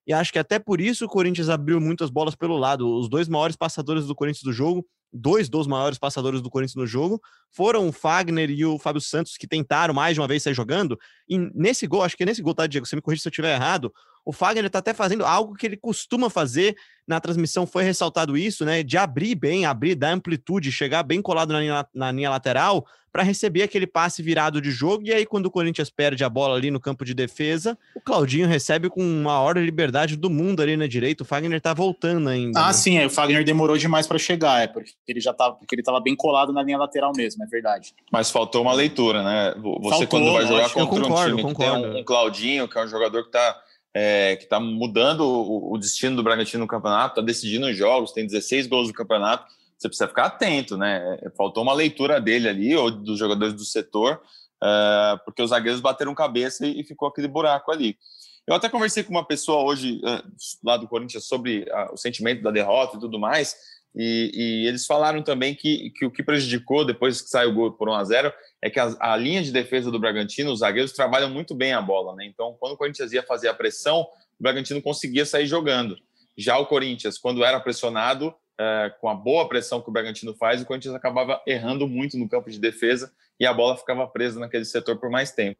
E 0.05 0.13
acho 0.13 0.31
que 0.31 0.39
até 0.39 0.57
por 0.57 0.79
isso 0.79 1.05
o 1.05 1.09
Corinthians 1.09 1.49
abriu 1.49 1.81
muitas 1.81 2.09
bolas 2.09 2.33
pelo 2.33 2.57
lado. 2.57 2.89
Os 2.89 3.09
dois 3.09 3.27
maiores 3.27 3.57
passadores 3.57 4.07
do 4.07 4.15
Corinthians 4.15 4.43
do 4.43 4.53
jogo, 4.53 4.87
dois 5.11 5.49
dos 5.49 5.67
maiores 5.67 5.97
passadores 5.97 6.41
do 6.41 6.49
Corinthians 6.49 6.75
no 6.75 6.87
jogo, 6.87 7.21
foram 7.51 7.89
o 7.89 7.91
Fagner 7.91 8.49
e 8.49 8.65
o 8.65 8.79
Fábio 8.79 9.01
Santos, 9.01 9.35
que 9.35 9.45
tentaram 9.45 9.93
mais 9.93 10.13
de 10.13 10.21
uma 10.21 10.27
vez 10.27 10.43
sair 10.43 10.53
jogando. 10.53 10.97
E 11.27 11.37
nesse 11.53 11.85
gol, 11.85 12.03
acho 12.03 12.15
que 12.15 12.25
nesse 12.25 12.41
gol, 12.41 12.55
tá, 12.55 12.65
Diego? 12.65 12.87
Você 12.87 12.95
me 12.95 13.01
corrige 13.01 13.21
se 13.21 13.27
eu 13.27 13.31
estiver 13.31 13.53
errado. 13.53 13.91
O 14.27 14.33
Fagner 14.33 14.65
está 14.65 14.79
até 14.79 14.93
fazendo 14.93 15.25
algo 15.25 15.55
que 15.55 15.65
ele 15.65 15.77
costuma 15.77 16.29
fazer. 16.29 16.75
Na 17.07 17.17
transmissão 17.17 17.65
foi 17.65 17.85
ressaltado 17.85 18.37
isso, 18.37 18.65
né? 18.65 18.83
De 18.83 18.97
abrir 18.97 19.35
bem, 19.35 19.65
abrir, 19.65 19.95
dar 19.95 20.11
amplitude, 20.11 20.69
chegar 20.69 21.01
bem 21.01 21.21
colado 21.21 21.53
na 21.53 21.61
linha, 21.61 21.87
na 21.95 22.11
linha 22.11 22.29
lateral 22.29 22.85
para 23.09 23.23
receber 23.23 23.63
aquele 23.63 23.87
passe 23.87 24.21
virado 24.21 24.61
de 24.61 24.69
jogo. 24.69 25.05
E 25.05 25.13
aí, 25.13 25.25
quando 25.25 25.45
o 25.45 25.49
Corinthians 25.49 25.89
perde 25.89 26.25
a 26.25 26.29
bola 26.29 26.57
ali 26.57 26.69
no 26.69 26.79
campo 26.79 27.05
de 27.05 27.13
defesa, 27.13 27.77
o 27.95 28.01
Claudinho 28.01 28.49
recebe 28.49 28.89
com 28.89 29.01
uma 29.01 29.39
hora 29.39 29.61
de 29.61 29.65
liberdade 29.65 30.17
do 30.17 30.29
mundo 30.29 30.61
ali 30.61 30.75
na 30.75 30.87
direita. 30.87 31.23
O 31.23 31.25
Fagner 31.25 31.61
tá 31.61 31.73
voltando 31.73 32.27
ainda. 32.27 32.59
Ah, 32.59 32.67
né? 32.67 32.73
sim, 32.73 32.97
é, 32.97 33.05
o 33.05 33.09
Fagner 33.09 33.45
demorou 33.45 33.77
demais 33.77 34.05
para 34.05 34.19
chegar, 34.19 34.61
é 34.61 34.67
porque 34.67 34.91
ele 35.07 35.21
já 35.21 35.33
tava, 35.33 35.55
porque 35.55 35.73
ele 35.73 35.83
tava 35.83 36.01
bem 36.01 36.17
colado 36.17 36.51
na 36.51 36.61
linha 36.61 36.77
lateral 36.77 37.13
mesmo, 37.15 37.43
é 37.45 37.47
verdade. 37.47 37.95
Mas 38.11 38.29
faltou 38.29 38.61
uma 38.61 38.73
leitura, 38.73 39.23
né? 39.23 39.55
Você 39.55 39.89
faltou, 39.89 40.07
quando 40.07 40.33
vai 40.33 40.45
jogar 40.45 40.69
contra 40.69 41.01
concordo, 41.01 41.33
um 41.33 41.37
time 41.37 41.41
concordo. 41.41 41.75
que 41.75 41.87
tem 41.87 41.95
um, 41.95 41.99
um 42.01 42.03
Claudinho, 42.03 42.67
que 42.67 42.77
é 42.77 42.83
um 42.83 42.87
jogador 42.87 43.23
que 43.23 43.31
tá 43.31 43.55
é, 43.93 44.35
que 44.35 44.43
está 44.43 44.59
mudando 44.59 45.21
o, 45.21 45.73
o, 45.73 45.77
destino 45.77 46.15
do 46.15 46.23
Bragantino 46.23 46.63
no 46.63 46.67
campeonato, 46.67 47.13
está 47.13 47.21
decidindo 47.21 47.67
os 47.67 47.75
jogos, 47.75 48.11
tem 48.11 48.25
16 48.25 48.67
gols 48.67 48.87
no 48.87 48.93
campeonato, 48.93 49.51
você 49.77 49.87
precisa 49.87 50.07
ficar 50.07 50.25
atento, 50.25 50.77
né? 50.77 51.19
É, 51.21 51.29
faltou 51.31 51.63
uma 51.63 51.73
leitura 51.73 52.19
dele 52.19 52.47
ali, 52.47 52.75
ou 52.75 52.89
dos 52.89 53.17
jogadores 53.19 53.53
do 53.53 53.63
setor, 53.63 54.21
uh, 54.63 55.23
porque 55.23 55.41
os 55.41 55.49
zagueiros 55.51 55.81
bateram 55.81 56.15
cabeça 56.15 56.65
e, 56.65 56.81
e, 56.81 56.83
ficou 56.83 57.07
aquele 57.07 57.27
buraco 57.27 57.71
ali. 57.71 57.97
Eu 58.45 58.55
até 58.55 58.69
conversei 58.69 59.03
com 59.03 59.11
uma 59.11 59.25
pessoa 59.25 59.63
hoje, 59.63 60.01
uh, 60.03 60.23
lá 60.63 60.77
do 60.77 60.87
Corinthians, 60.87 61.25
sobre 61.25 61.63
uh, 61.63 61.93
o 61.93 61.97
sentimento 61.97 62.41
da 62.41 62.51
derrota 62.51 62.97
e 62.97 62.99
tudo 62.99 63.19
mais, 63.19 63.55
e, 63.95 64.31
e, 64.33 64.67
eles 64.67 64.85
falaram 64.85 65.23
também 65.23 65.55
que, 65.55 65.89
que 65.91 66.05
o 66.05 66.11
que 66.11 66.21
prejudicou 66.21 66.85
depois 66.85 67.21
que 67.21 67.29
saiu 67.29 67.49
o 67.49 67.53
gol 67.53 67.71
por 67.71 67.89
1 67.89 67.93
a 67.93 68.03
0 68.03 68.33
é 68.61 68.69
que 68.69 68.79
a, 68.79 68.95
a, 68.99 69.15
linha 69.15 69.41
de 69.41 69.51
defesa 69.51 69.89
do 69.89 69.99
Bragantino, 69.99 70.51
os 70.51 70.59
zagueiros 70.59 70.91
trabalham 70.91 71.29
muito 71.29 71.55
bem 71.55 71.73
a 71.73 71.81
bola, 71.81 72.15
né? 72.15 72.25
Então, 72.25 72.55
quando 72.59 72.73
o 72.73 72.77
Corinthians 72.77 73.11
ia 73.11 73.23
fazer 73.23 73.47
a 73.47 73.53
pressão, 73.53 74.01
o 74.01 74.43
Bragantino 74.43 74.81
conseguia 74.81 75.25
sair 75.25 75.47
jogando. 75.47 75.97
Já 76.37 76.57
o 76.57 76.67
Corinthians, 76.67 77.17
quando 77.17 77.43
era 77.43 77.59
pressionado, 77.59 78.33
é, 78.59 78.93
com 78.99 79.09
a 79.09 79.15
boa 79.15 79.47
pressão 79.47 79.81
que 79.81 79.89
o 79.89 79.91
Bragantino 79.91 80.35
faz, 80.35 80.61
o 80.61 80.65
Corinthians 80.65 80.95
acabava 80.95 81.41
errando 81.47 81.87
muito 81.87 82.17
no 82.17 82.29
campo 82.29 82.49
de 82.49 82.59
defesa 82.59 83.11
e 83.39 83.45
a 83.45 83.53
bola 83.53 83.77
ficava 83.77 84.07
presa 84.07 84.39
naquele 84.39 84.65
setor 84.65 84.99
por 84.99 85.09
mais 85.09 85.31
tempo. 85.31 85.59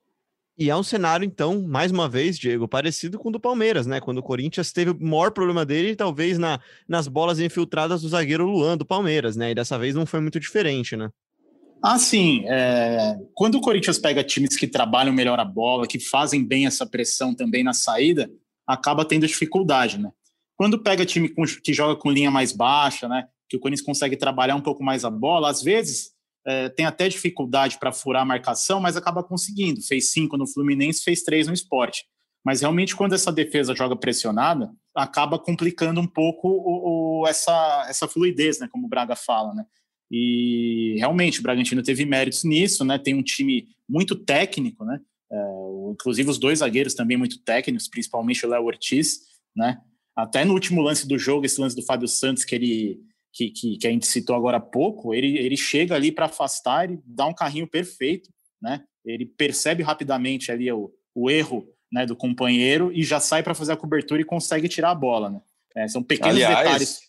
E 0.57 0.71
é 0.71 0.75
um 0.75 0.81
cenário, 0.81 1.23
então, 1.23 1.61
mais 1.61 1.91
uma 1.91 2.09
vez, 2.09 2.37
Diego, 2.37 2.67
parecido 2.67 3.19
com 3.19 3.29
o 3.29 3.31
do 3.31 3.39
Palmeiras, 3.39 3.85
né? 3.85 4.01
Quando 4.01 4.17
o 4.17 4.23
Corinthians 4.23 4.71
teve 4.71 4.89
o 4.89 4.97
maior 4.99 5.29
problema 5.29 5.63
dele, 5.63 5.95
talvez 5.95 6.39
na, 6.39 6.59
nas 6.87 7.07
bolas 7.07 7.39
infiltradas 7.39 8.01
do 8.01 8.09
zagueiro 8.09 8.43
Luan 8.43 8.75
do 8.75 8.83
Palmeiras, 8.83 9.35
né? 9.35 9.51
E 9.51 9.55
dessa 9.55 9.77
vez 9.77 9.93
não 9.93 10.07
foi 10.07 10.19
muito 10.19 10.39
diferente, 10.39 10.97
né? 10.97 11.11
Ah, 11.83 11.99
sim. 11.99 12.43
É... 12.47 13.15
Quando 13.35 13.55
o 13.55 13.61
Corinthians 13.61 13.99
pega 13.99 14.23
times 14.23 14.57
que 14.57 14.67
trabalham 14.67 15.13
melhor 15.13 15.39
a 15.39 15.45
bola, 15.45 15.85
que 15.85 15.99
fazem 15.99 16.43
bem 16.43 16.65
essa 16.65 16.87
pressão 16.87 17.35
também 17.35 17.63
na 17.63 17.73
saída, 17.73 18.27
acaba 18.65 19.05
tendo 19.05 19.27
dificuldade, 19.27 19.99
né? 19.99 20.09
Quando 20.55 20.81
pega 20.81 21.05
time 21.05 21.31
que 21.63 21.71
joga 21.71 21.95
com 21.95 22.09
linha 22.09 22.31
mais 22.31 22.51
baixa, 22.51 23.07
né? 23.07 23.27
Que 23.47 23.57
o 23.57 23.59
Corinthians 23.59 23.85
consegue 23.85 24.17
trabalhar 24.17 24.55
um 24.55 24.61
pouco 24.61 24.83
mais 24.83 25.05
a 25.05 25.09
bola, 25.11 25.51
às 25.51 25.61
vezes 25.61 26.16
é, 26.47 26.69
tem 26.69 26.85
até 26.85 27.09
dificuldade 27.09 27.77
para 27.77 27.91
furar 27.91 28.21
a 28.21 28.25
marcação, 28.25 28.79
mas 28.79 28.95
acaba 28.95 29.21
conseguindo. 29.21 29.81
Fez 29.81 30.11
cinco 30.11 30.37
no 30.37 30.47
Fluminense, 30.47 31.03
fez 31.03 31.21
três 31.21 31.45
no 31.45 31.53
esporte. 31.53 32.05
Mas 32.43 32.61
realmente, 32.61 32.95
quando 32.95 33.13
essa 33.13 33.33
defesa 33.33 33.75
joga 33.75 33.97
pressionada, 33.97 34.71
acaba 34.95 35.37
complicando 35.37 35.99
um 35.99 36.07
pouco 36.07 36.47
o, 36.47 37.21
o, 37.21 37.27
essa, 37.27 37.85
essa 37.89 38.07
fluidez, 38.07 38.59
né? 38.59 38.69
Como 38.71 38.85
o 38.85 38.89
Braga 38.89 39.17
fala, 39.17 39.53
né? 39.53 39.65
E 40.09 40.95
realmente 40.97 41.41
o 41.41 41.43
Bragantino 41.43 41.83
teve 41.83 42.05
méritos 42.05 42.45
nisso, 42.45 42.85
né? 42.85 42.97
Tem 42.97 43.13
um 43.13 43.21
time 43.21 43.67
muito 43.87 44.15
técnico, 44.15 44.85
né? 44.85 45.01
É, 45.29 45.37
inclusive 45.91 46.29
os 46.29 46.37
dois 46.37 46.59
zagueiros 46.59 46.93
também 46.93 47.17
muito 47.17 47.43
técnicos, 47.43 47.89
principalmente 47.89 48.45
o 48.45 48.49
Léo 48.49 48.63
Ortiz, 48.63 49.19
né? 49.53 49.81
Até 50.15 50.45
no 50.45 50.53
último 50.53 50.81
lance 50.81 51.05
do 51.05 51.19
jogo, 51.19 51.45
esse 51.45 51.59
lance 51.59 51.75
do 51.75 51.83
Fábio 51.83 52.07
Santos 52.07 52.45
que 52.45 52.55
ele 52.55 53.01
que, 53.37 53.51
que, 53.51 53.77
que 53.77 53.87
a 53.87 53.91
gente 53.91 54.07
citou 54.07 54.35
agora 54.35 54.57
há 54.57 54.59
pouco, 54.59 55.13
ele, 55.13 55.37
ele 55.37 55.55
chega 55.55 55.93
ali 55.93 56.11
para 56.11 56.25
afastar, 56.25 56.85
ele 56.85 56.99
dá 57.05 57.27
um 57.27 57.33
carrinho 57.33 57.67
perfeito, 57.67 58.31
né? 58.59 58.83
Ele 59.05 59.27
percebe 59.27 59.83
rapidamente 59.83 60.51
ali 60.51 60.71
o, 60.71 60.91
o 61.13 61.29
erro 61.29 61.69
né, 61.91 62.03
do 62.03 62.15
companheiro 62.15 62.91
e 62.91 63.03
já 63.03 63.19
sai 63.19 63.43
para 63.43 63.53
fazer 63.53 63.73
a 63.73 63.77
cobertura 63.77 64.19
e 64.19 64.25
consegue 64.25 64.67
tirar 64.67 64.89
a 64.89 64.95
bola, 64.95 65.29
né? 65.29 65.41
É, 65.75 65.87
são 65.87 66.01
pequenos 66.01 66.35
Aliás, 66.35 66.57
detalhes. 66.57 66.99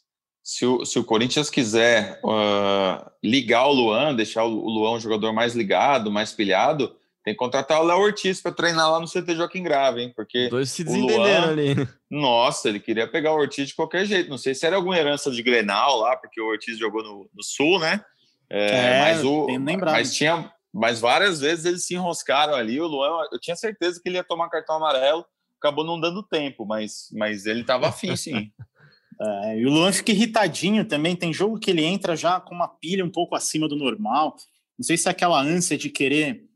Se 0.42 0.66
o, 0.66 0.84
se 0.84 0.98
o 0.98 1.04
Corinthians 1.04 1.48
quiser 1.48 2.20
uh, 2.22 3.10
ligar 3.24 3.66
o 3.66 3.72
Luan, 3.72 4.14
deixar 4.14 4.44
o 4.44 4.50
Luan 4.50 4.96
um 4.96 5.00
jogador 5.00 5.32
mais 5.32 5.54
ligado, 5.54 6.12
mais 6.12 6.32
pilhado, 6.32 6.94
tem 7.24 7.34
que 7.34 7.38
contratar 7.38 7.80
o 7.80 7.84
Léo 7.84 7.98
Ortiz 7.98 8.40
para 8.40 8.52
treinar 8.52 8.90
lá 8.90 9.00
no 9.00 9.06
CT 9.06 9.34
Joaquim 9.36 9.62
Grave, 9.62 10.02
hein? 10.02 10.12
Porque 10.14 10.48
Dois 10.48 10.70
se 10.70 10.84
desentenderam 10.84 11.50
ali. 11.50 11.88
Nossa, 12.10 12.68
ele 12.68 12.80
queria 12.80 13.06
pegar 13.06 13.32
o 13.32 13.38
Ortiz 13.38 13.68
de 13.68 13.74
qualquer 13.74 14.06
jeito. 14.06 14.30
Não 14.30 14.38
sei 14.38 14.54
se 14.54 14.64
era 14.66 14.76
alguma 14.76 14.96
herança 14.96 15.30
de 15.30 15.42
Grenal 15.42 15.98
lá, 15.98 16.16
porque 16.16 16.40
o 16.40 16.46
Ortiz 16.46 16.78
jogou 16.78 17.02
no, 17.02 17.30
no 17.34 17.42
Sul, 17.42 17.78
né? 17.78 18.02
É, 18.50 18.70
é, 18.70 19.00
mas, 19.00 19.24
o, 19.24 19.46
mas 19.84 20.14
tinha, 20.14 20.50
mas 20.72 21.00
várias 21.00 21.40
vezes 21.40 21.64
eles 21.66 21.86
se 21.86 21.94
enroscaram 21.94 22.54
ali. 22.54 22.80
O 22.80 22.86
Luan, 22.86 23.26
eu 23.30 23.38
tinha 23.38 23.56
certeza 23.56 24.00
que 24.02 24.08
ele 24.08 24.16
ia 24.16 24.24
tomar 24.24 24.48
cartão 24.48 24.76
amarelo, 24.76 25.24
acabou 25.60 25.84
não 25.84 26.00
dando 26.00 26.22
tempo, 26.22 26.64
mas, 26.64 27.08
mas 27.12 27.44
ele 27.44 27.60
estava 27.60 27.88
afim, 27.88 28.16
sim. 28.16 28.50
É, 29.20 29.58
e 29.58 29.66
o 29.66 29.70
Luan 29.70 29.92
fica 29.92 30.12
irritadinho 30.12 30.84
também. 30.84 31.16
Tem 31.16 31.32
jogo 31.32 31.58
que 31.58 31.72
ele 31.72 31.84
entra 31.84 32.14
já 32.14 32.38
com 32.38 32.54
uma 32.54 32.68
pilha 32.68 33.04
um 33.04 33.10
pouco 33.10 33.34
acima 33.34 33.66
do 33.66 33.74
normal. 33.74 34.36
Não 34.78 34.84
sei 34.84 34.96
se 34.96 35.08
é 35.08 35.10
aquela 35.10 35.42
ânsia 35.42 35.76
de 35.76 35.90
querer 35.90 36.47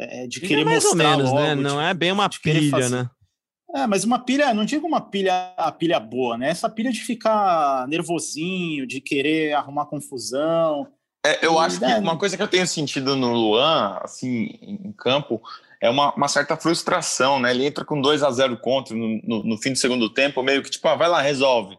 é, 0.00 0.26
de 0.26 0.40
querer 0.40 0.62
é 0.62 0.64
mais 0.64 0.84
mostrar 0.84 1.10
ou 1.10 1.16
menos, 1.16 1.32
né? 1.32 1.40
logo, 1.40 1.46
né? 1.46 1.54
Não 1.54 1.76
de, 1.76 1.84
é 1.84 1.94
bem 1.94 2.12
uma 2.12 2.28
pilha, 2.28 2.88
né? 2.88 3.10
É, 3.74 3.86
mas 3.86 4.02
uma 4.02 4.18
pilha, 4.18 4.52
não 4.52 4.64
digo 4.64 4.86
uma 4.86 5.00
pilha, 5.00 5.52
a 5.56 5.70
pilha 5.70 6.00
boa, 6.00 6.36
né? 6.36 6.48
Essa 6.48 6.68
pilha 6.68 6.90
de 6.90 7.00
ficar 7.00 7.86
nervosinho, 7.86 8.86
de 8.86 9.00
querer 9.00 9.52
arrumar 9.52 9.86
confusão. 9.86 10.88
É, 11.24 11.44
eu 11.46 11.54
e, 11.54 11.58
acho 11.58 11.78
que 11.78 11.86
né? 11.86 11.98
uma 11.98 12.16
coisa 12.16 12.36
que 12.36 12.42
eu 12.42 12.48
tenho 12.48 12.66
sentido 12.66 13.14
no 13.14 13.32
Luan, 13.32 13.98
assim, 14.02 14.58
em 14.60 14.92
campo, 14.92 15.40
é 15.80 15.88
uma, 15.88 16.12
uma 16.14 16.28
certa 16.28 16.56
frustração, 16.56 17.38
né? 17.38 17.50
Ele 17.50 17.66
entra 17.66 17.84
com 17.84 18.00
2 18.00 18.22
a 18.22 18.30
0 18.30 18.56
contra 18.58 18.96
no, 18.96 19.20
no, 19.22 19.44
no, 19.44 19.58
fim 19.58 19.72
do 19.72 19.78
segundo 19.78 20.10
tempo, 20.10 20.42
meio 20.42 20.62
que 20.62 20.70
tipo, 20.70 20.88
ah, 20.88 20.96
vai 20.96 21.08
lá, 21.08 21.20
resolve. 21.20 21.78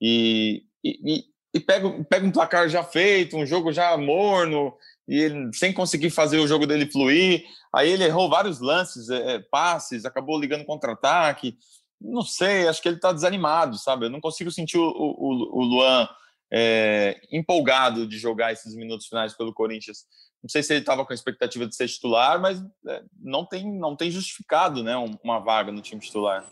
E, 0.00 0.62
e, 0.84 1.24
e 1.54 1.60
pega, 1.60 1.90
pega 2.04 2.26
um 2.26 2.30
placar 2.30 2.68
já 2.68 2.84
feito, 2.84 3.36
um 3.36 3.44
jogo 3.44 3.72
já 3.72 3.96
morno, 3.96 4.72
e 5.08 5.18
ele, 5.18 5.52
sem 5.52 5.72
conseguir 5.72 6.10
fazer 6.10 6.38
o 6.38 6.46
jogo 6.46 6.66
dele 6.66 6.90
fluir. 6.90 7.44
Aí 7.74 7.90
ele 7.90 8.04
errou 8.04 8.28
vários 8.28 8.60
lances, 8.60 9.08
é, 9.08 9.34
é 9.34 9.38
passes, 9.38 10.04
acabou 10.04 10.38
ligando 10.38 10.64
contra-ataque. 10.64 11.56
Não 12.00 12.22
sei, 12.22 12.68
acho 12.68 12.82
que 12.82 12.88
ele 12.88 12.96
está 12.96 13.12
desanimado, 13.12 13.78
sabe? 13.78 14.06
Eu 14.06 14.10
não 14.10 14.20
consigo 14.20 14.50
sentir 14.50 14.78
o, 14.78 14.88
o, 14.88 15.60
o 15.60 15.62
Luan 15.62 16.08
é, 16.52 17.20
empolgado 17.32 18.06
de 18.06 18.18
jogar 18.18 18.52
esses 18.52 18.74
minutos 18.74 19.06
finais 19.06 19.34
pelo 19.34 19.54
Corinthians. 19.54 20.04
Não 20.42 20.48
sei 20.48 20.62
se 20.62 20.72
ele 20.72 20.80
estava 20.80 21.06
com 21.06 21.12
a 21.12 21.14
expectativa 21.14 21.66
de 21.66 21.74
ser 21.74 21.88
titular, 21.88 22.40
mas 22.40 22.60
é, 22.88 23.02
não, 23.20 23.46
tem, 23.46 23.72
não 23.78 23.96
tem 23.96 24.10
justificado 24.10 24.82
né, 24.82 24.96
uma 25.22 25.38
vaga 25.38 25.70
no 25.70 25.80
time 25.80 26.00
titular. 26.00 26.44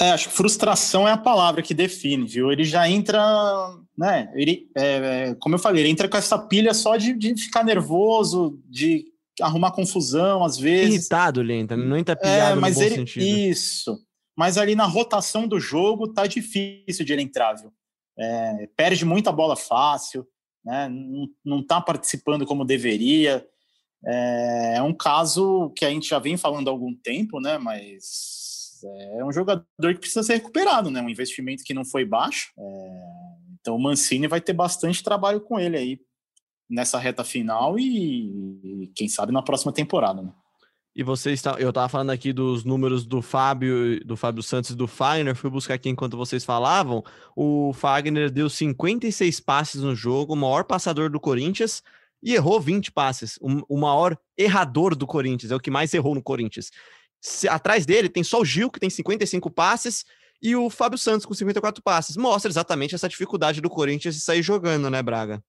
É, 0.00 0.10
acho 0.10 0.28
que 0.28 0.34
frustração 0.34 1.06
é 1.06 1.12
a 1.12 1.16
palavra 1.16 1.62
que 1.62 1.74
define, 1.74 2.26
viu? 2.26 2.50
Ele 2.50 2.64
já 2.64 2.88
entra, 2.88 3.20
né? 3.96 4.32
Ele, 4.34 4.68
é, 4.76 5.28
é, 5.28 5.34
como 5.36 5.54
eu 5.54 5.58
falei, 5.58 5.82
ele 5.82 5.90
entra 5.90 6.08
com 6.08 6.16
essa 6.16 6.38
pilha 6.38 6.72
só 6.72 6.96
de, 6.96 7.12
de 7.12 7.36
ficar 7.36 7.62
nervoso, 7.62 8.58
de 8.68 9.04
arrumar 9.40 9.72
confusão 9.72 10.44
às 10.44 10.58
vezes. 10.58 10.94
Irritado, 10.94 11.40
ele 11.40 11.54
entra, 11.54 11.76
não 11.76 11.96
entra 11.96 12.16
pilhado 12.16 12.58
é, 12.58 12.60
mas 12.60 12.76
no 12.76 12.82
ele, 12.82 12.94
sentido. 12.96 13.22
Isso. 13.22 13.98
Mas 14.36 14.56
ali 14.56 14.74
na 14.74 14.86
rotação 14.86 15.46
do 15.46 15.60
jogo 15.60 16.08
tá 16.08 16.26
difícil 16.26 17.04
de 17.04 17.12
ele 17.12 17.22
entrar, 17.22 17.54
viu? 17.54 17.72
É, 18.18 18.68
perde 18.76 19.04
muita 19.04 19.30
bola 19.30 19.56
fácil, 19.56 20.26
né? 20.64 20.88
Não, 20.88 21.28
não 21.44 21.66
tá 21.66 21.80
participando 21.80 22.46
como 22.46 22.64
deveria. 22.64 23.46
É, 24.04 24.74
é 24.76 24.82
um 24.82 24.92
caso 24.92 25.70
que 25.76 25.84
a 25.84 25.90
gente 25.90 26.08
já 26.08 26.18
vem 26.18 26.36
falando 26.36 26.68
há 26.68 26.70
algum 26.70 26.94
tempo, 26.94 27.40
né? 27.40 27.58
Mas 27.58 28.41
é 28.84 29.24
um 29.24 29.32
jogador 29.32 29.64
que 29.80 30.00
precisa 30.00 30.22
ser 30.22 30.34
recuperado, 30.34 30.90
né? 30.90 31.00
Um 31.00 31.08
investimento 31.08 31.64
que 31.64 31.74
não 31.74 31.84
foi 31.84 32.04
baixo, 32.04 32.52
é, 32.58 33.02
Então 33.60 33.76
o 33.76 33.82
Mancini 33.82 34.26
vai 34.26 34.40
ter 34.40 34.52
bastante 34.52 35.02
trabalho 35.02 35.40
com 35.40 35.58
ele 35.58 35.76
aí 35.76 36.00
nessa 36.68 36.98
reta 36.98 37.22
final 37.22 37.78
e, 37.78 38.90
quem 38.94 39.08
sabe 39.08 39.32
na 39.32 39.42
próxima 39.42 39.72
temporada, 39.72 40.22
né? 40.22 40.32
E 40.94 41.02
você 41.02 41.32
está, 41.32 41.52
eu 41.58 41.70
estava 41.70 41.88
falando 41.88 42.10
aqui 42.10 42.34
dos 42.34 42.64
números 42.64 43.06
do 43.06 43.22
Fábio, 43.22 44.04
do 44.04 44.14
Fábio 44.14 44.42
Santos 44.42 44.70
e 44.70 44.76
do 44.76 44.86
Fagner, 44.86 45.34
fui 45.34 45.48
buscar 45.48 45.74
aqui 45.74 45.88
enquanto 45.88 46.18
vocês 46.18 46.44
falavam. 46.44 47.02
O 47.34 47.72
Fagner 47.72 48.30
deu 48.30 48.50
56 48.50 49.40
passes 49.40 49.82
no 49.82 49.94
jogo, 49.94 50.34
o 50.34 50.36
maior 50.36 50.64
passador 50.64 51.08
do 51.08 51.18
Corinthians, 51.18 51.82
e 52.22 52.34
errou 52.34 52.60
20 52.60 52.92
passes. 52.92 53.38
O, 53.40 53.76
o 53.76 53.80
maior 53.80 54.18
errador 54.36 54.94
do 54.94 55.06
Corinthians, 55.06 55.50
é 55.50 55.56
o 55.56 55.60
que 55.60 55.70
mais 55.70 55.94
errou 55.94 56.14
no 56.14 56.22
Corinthians. 56.22 56.70
Se, 57.22 57.48
atrás 57.48 57.86
dele 57.86 58.08
tem 58.08 58.24
só 58.24 58.40
o 58.40 58.44
Gil, 58.44 58.70
que 58.70 58.80
tem 58.80 58.90
55 58.90 59.48
passes, 59.50 60.04
e 60.42 60.56
o 60.56 60.68
Fábio 60.68 60.98
Santos 60.98 61.24
com 61.24 61.32
54 61.32 61.80
passes. 61.82 62.16
Mostra 62.16 62.50
exatamente 62.50 62.94
essa 62.94 63.08
dificuldade 63.08 63.60
do 63.60 63.70
Corinthians 63.70 64.16
de 64.16 64.20
sair 64.20 64.42
jogando, 64.42 64.90
né, 64.90 65.00
Braga? 65.00 65.42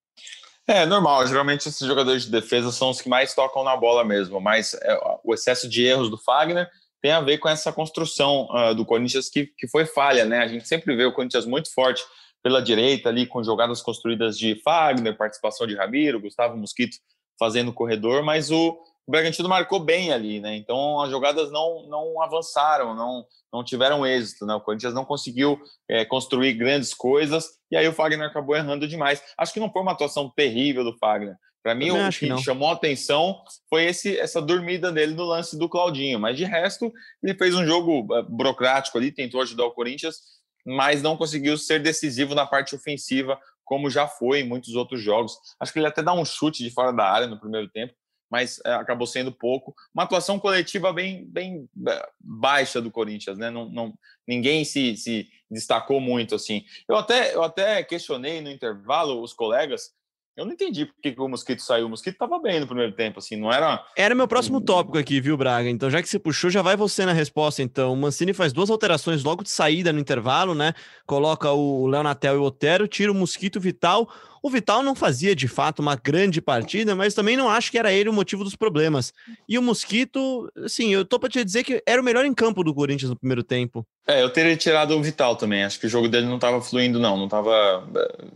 É 0.68 0.86
normal, 0.86 1.28
geralmente 1.28 1.68
esses 1.68 1.86
jogadores 1.86 2.24
de 2.24 2.32
defesa 2.32 2.72
são 2.72 2.92
os 2.92 3.02
que 3.02 3.10
mais 3.10 3.34
tocam 3.34 3.64
na 3.64 3.76
bola 3.76 4.06
mesmo, 4.06 4.40
mas 4.40 4.74
é, 4.76 4.98
o 5.24 5.34
excesso 5.34 5.68
de 5.68 5.84
erros 5.84 6.10
do 6.10 6.18
Fagner 6.18 6.70
tem 7.02 7.12
a 7.12 7.20
ver 7.20 7.38
com 7.40 7.50
essa 7.50 7.74
construção 7.74 8.48
uh, 8.50 8.74
do 8.74 8.86
Corinthians 8.86 9.30
que, 9.30 9.48
que 9.58 9.68
foi 9.68 9.86
falha, 9.86 10.24
né? 10.24 10.40
A 10.40 10.48
gente 10.48 10.66
sempre 10.66 10.96
vê 10.96 11.04
o 11.04 11.12
Corinthians 11.12 11.46
muito 11.46 11.74
forte 11.74 12.02
pela 12.42 12.62
direita 12.62 13.10
ali, 13.10 13.26
com 13.26 13.44
jogadas 13.44 13.82
construídas 13.82 14.38
de 14.38 14.56
Fagner, 14.64 15.18
participação 15.18 15.68
de 15.68 15.76
Ramiro, 15.76 16.22
Gustavo 16.22 16.56
Mosquito 16.56 16.98
fazendo 17.38 17.74
corredor, 17.74 18.24
mas 18.24 18.52
o, 18.52 18.80
o 19.06 19.12
Bragantino 19.12 19.50
marcou 19.50 19.80
bem 19.80 20.14
ali, 20.14 20.40
né? 20.40 20.56
Então 20.56 21.02
as 21.02 21.12
jogadas 21.12 21.52
não, 21.52 21.88
não 21.88 22.22
avançaram, 22.22 22.96
não, 22.96 23.26
não 23.52 23.64
tiveram 23.64 24.06
êxito, 24.06 24.46
né? 24.46 24.56
O 24.56 24.62
Corinthians 24.62 24.94
não 24.94 25.04
conseguiu 25.04 25.60
é, 25.90 26.06
construir 26.06 26.54
grandes 26.54 26.94
coisas 26.94 27.50
e 27.70 27.76
aí 27.76 27.88
o 27.88 27.94
Fagner 27.94 28.28
acabou 28.28 28.56
errando 28.56 28.88
demais. 28.88 29.22
Acho 29.38 29.54
que 29.54 29.60
não 29.60 29.72
foi 29.72 29.82
uma 29.82 29.92
atuação 29.92 30.30
terrível 30.30 30.84
do 30.84 30.98
Fagner. 30.98 31.36
Para 31.64 31.76
mim, 31.76 31.92
o 31.92 32.10
que, 32.10 32.28
que 32.28 32.44
chamou 32.44 32.68
a 32.68 32.74
atenção 32.74 33.42
foi 33.70 33.86
esse, 33.86 34.20
essa 34.20 34.42
dormida 34.42 34.92
dele 34.92 35.14
no 35.14 35.24
lance 35.24 35.58
do 35.58 35.70
Claudinho. 35.70 36.20
Mas 36.20 36.36
de 36.36 36.44
resto, 36.44 36.92
ele 37.24 37.38
fez 37.38 37.56
um 37.56 37.66
jogo 37.66 38.14
é, 38.16 38.22
burocrático 38.24 38.98
ali, 38.98 39.14
tentou 39.14 39.42
ajudar 39.42 39.66
o 39.66 39.72
Corinthians, 39.72 40.18
mas 40.66 41.02
não 41.02 41.16
conseguiu 41.16 41.58
ser 41.58 41.82
decisivo 41.82 42.36
na 42.36 42.46
parte 42.46 42.76
ofensiva, 42.76 43.40
como 43.64 43.90
já 43.90 44.08
foi 44.08 44.42
em 44.42 44.48
muitos 44.48 44.76
outros 44.76 45.02
jogos. 45.02 45.38
Acho 45.58 45.72
que 45.72 45.80
ele 45.80 45.88
até 45.88 46.04
dá 46.04 46.14
um 46.14 46.26
chute 46.26 46.64
de 46.64 46.70
fora 46.70 46.92
da 46.92 47.06
área 47.06 47.28
no 47.28 47.40
primeiro 47.40 47.70
tempo, 47.70 47.94
mas 48.34 48.60
é, 48.66 48.74
acabou 48.74 49.06
sendo 49.06 49.32
pouco. 49.32 49.76
Uma 49.94 50.06
atuação 50.06 50.40
coletiva 50.40 50.92
bem, 50.92 51.24
bem 51.26 51.70
é, 51.88 52.10
baixa 52.20 52.82
do 52.82 52.90
Corinthians, 52.90 53.38
né? 53.38 53.52
Não, 53.52 53.70
não, 53.70 53.94
ninguém 54.28 54.66
se, 54.66 54.98
se 54.98 55.30
destacou 55.52 56.02
muito 56.02 56.34
assim. 56.34 56.66
Eu 56.90 56.96
até, 56.96 57.36
eu 57.36 57.44
até 57.44 57.84
questionei 57.84 58.42
no 58.42 58.50
intervalo 58.50 59.22
os 59.22 59.34
colegas 59.34 59.92
eu 60.36 60.46
não 60.46 60.54
entendi 60.54 60.88
por 60.88 60.96
que 61.00 61.14
o 61.16 61.28
Mosquito 61.28 61.62
saiu. 61.62 61.86
O 61.86 61.90
Mosquito 61.90 62.14
estava 62.14 62.40
bem 62.40 62.60
no 62.60 62.66
primeiro 62.66 62.92
tempo, 62.94 63.20
assim, 63.20 63.36
não 63.36 63.54
era. 63.54 63.86
Era 63.96 64.16
meu 64.16 64.28
próximo 64.28 64.60
tópico 64.60 64.98
aqui, 64.98 65.22
viu, 65.22 65.38
Braga? 65.38 65.70
Então, 65.70 65.92
já 65.92 66.02
que 66.02 66.10
você 66.10 66.18
puxou, 66.18 66.50
já 66.50 66.64
vai 66.64 66.76
você 66.76 67.06
na 67.06 67.14
resposta. 67.14 67.62
Então, 67.62 67.94
o 67.94 67.96
Mancini 67.96 68.34
faz 68.34 68.52
duas 68.52 68.72
alterações 68.72 69.24
logo 69.24 69.44
de 69.44 69.52
saída 69.52 69.94
no 69.94 70.00
intervalo, 70.00 70.56
né? 70.56 70.74
Coloca 71.06 71.52
o 71.52 71.86
Leonatel 71.86 72.36
e 72.36 72.38
o 72.40 72.44
Otero, 72.44 72.88
tira 72.88 73.12
o 73.12 73.16
Mosquito 73.16 73.60
Vital. 73.60 74.10
O 74.44 74.50
Vital 74.50 74.84
não 74.84 74.94
fazia 74.94 75.34
de 75.34 75.48
fato 75.48 75.80
uma 75.80 75.96
grande 75.96 76.42
partida, 76.42 76.94
mas 76.94 77.14
também 77.14 77.38
não 77.38 77.50
acho 77.50 77.72
que 77.72 77.78
era 77.78 77.94
ele 77.94 78.10
o 78.10 78.14
motivo 78.14 78.44
dos 78.44 78.58
problemas. 78.58 79.14
E 79.48 79.58
o 79.58 79.62
Mosquito, 79.62 80.52
assim, 80.66 80.94
eu 80.94 81.06
tô 81.06 81.18
para 81.18 81.30
te 81.30 81.46
dizer 81.46 81.64
que 81.64 81.82
era 81.88 82.02
o 82.02 82.04
melhor 82.04 82.26
em 82.26 82.34
campo 82.34 82.62
do 82.62 82.74
Corinthians 82.74 83.10
no 83.10 83.16
primeiro 83.16 83.42
tempo. 83.42 83.88
É, 84.06 84.22
eu 84.22 84.30
teria 84.30 84.58
tirado 84.58 84.98
o 84.98 85.02
Vital 85.02 85.38
também. 85.38 85.64
Acho 85.64 85.80
que 85.80 85.86
o 85.86 85.90
jogo 85.90 86.10
dele 86.10 86.26
não 86.26 86.36
estava 86.36 86.62
fluindo, 86.62 87.00
não. 87.00 87.16
Não 87.16 87.24
estava 87.24 87.88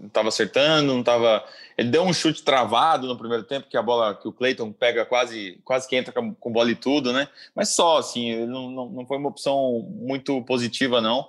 não 0.01 0.07
tava 0.07 0.29
acertando, 0.29 0.93
não 0.93 1.01
estava. 1.01 1.43
Ele 1.77 1.89
deu 1.89 2.03
um 2.03 2.13
chute 2.13 2.41
travado 2.41 3.05
no 3.05 3.17
primeiro 3.17 3.43
tempo, 3.43 3.67
que 3.69 3.75
a 3.75 3.81
bola 3.81 4.15
que 4.15 4.29
o 4.29 4.31
Cleiton 4.31 4.71
pega 4.71 5.03
quase, 5.03 5.59
quase 5.65 5.89
que 5.89 5.97
entra 5.97 6.13
com, 6.13 6.33
com 6.33 6.53
bola 6.53 6.71
e 6.71 6.75
tudo, 6.75 7.11
né? 7.11 7.27
Mas 7.53 7.75
só, 7.75 7.97
assim, 7.97 8.45
não, 8.45 8.71
não, 8.71 8.89
não 8.89 9.05
foi 9.05 9.17
uma 9.17 9.27
opção 9.27 9.85
muito 9.91 10.41
positiva, 10.43 11.01
não. 11.01 11.27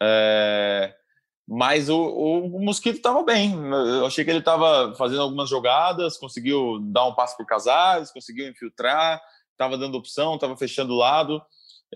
É... 0.00 0.94
Mas 1.52 1.88
o, 1.88 1.96
o, 1.96 2.58
o 2.58 2.64
Mosquito 2.64 2.98
estava 2.98 3.24
bem. 3.24 3.52
Eu 3.72 4.06
achei 4.06 4.24
que 4.24 4.30
ele 4.30 4.38
estava 4.38 4.94
fazendo 4.94 5.22
algumas 5.22 5.50
jogadas, 5.50 6.16
conseguiu 6.16 6.78
dar 6.80 7.04
um 7.06 7.14
passo 7.14 7.36
por 7.36 7.44
Casares, 7.44 8.12
conseguiu 8.12 8.48
infiltrar, 8.48 9.20
estava 9.50 9.76
dando 9.76 9.98
opção, 9.98 10.36
estava 10.36 10.56
fechando 10.56 10.94
o 10.94 10.98
lado. 10.98 11.42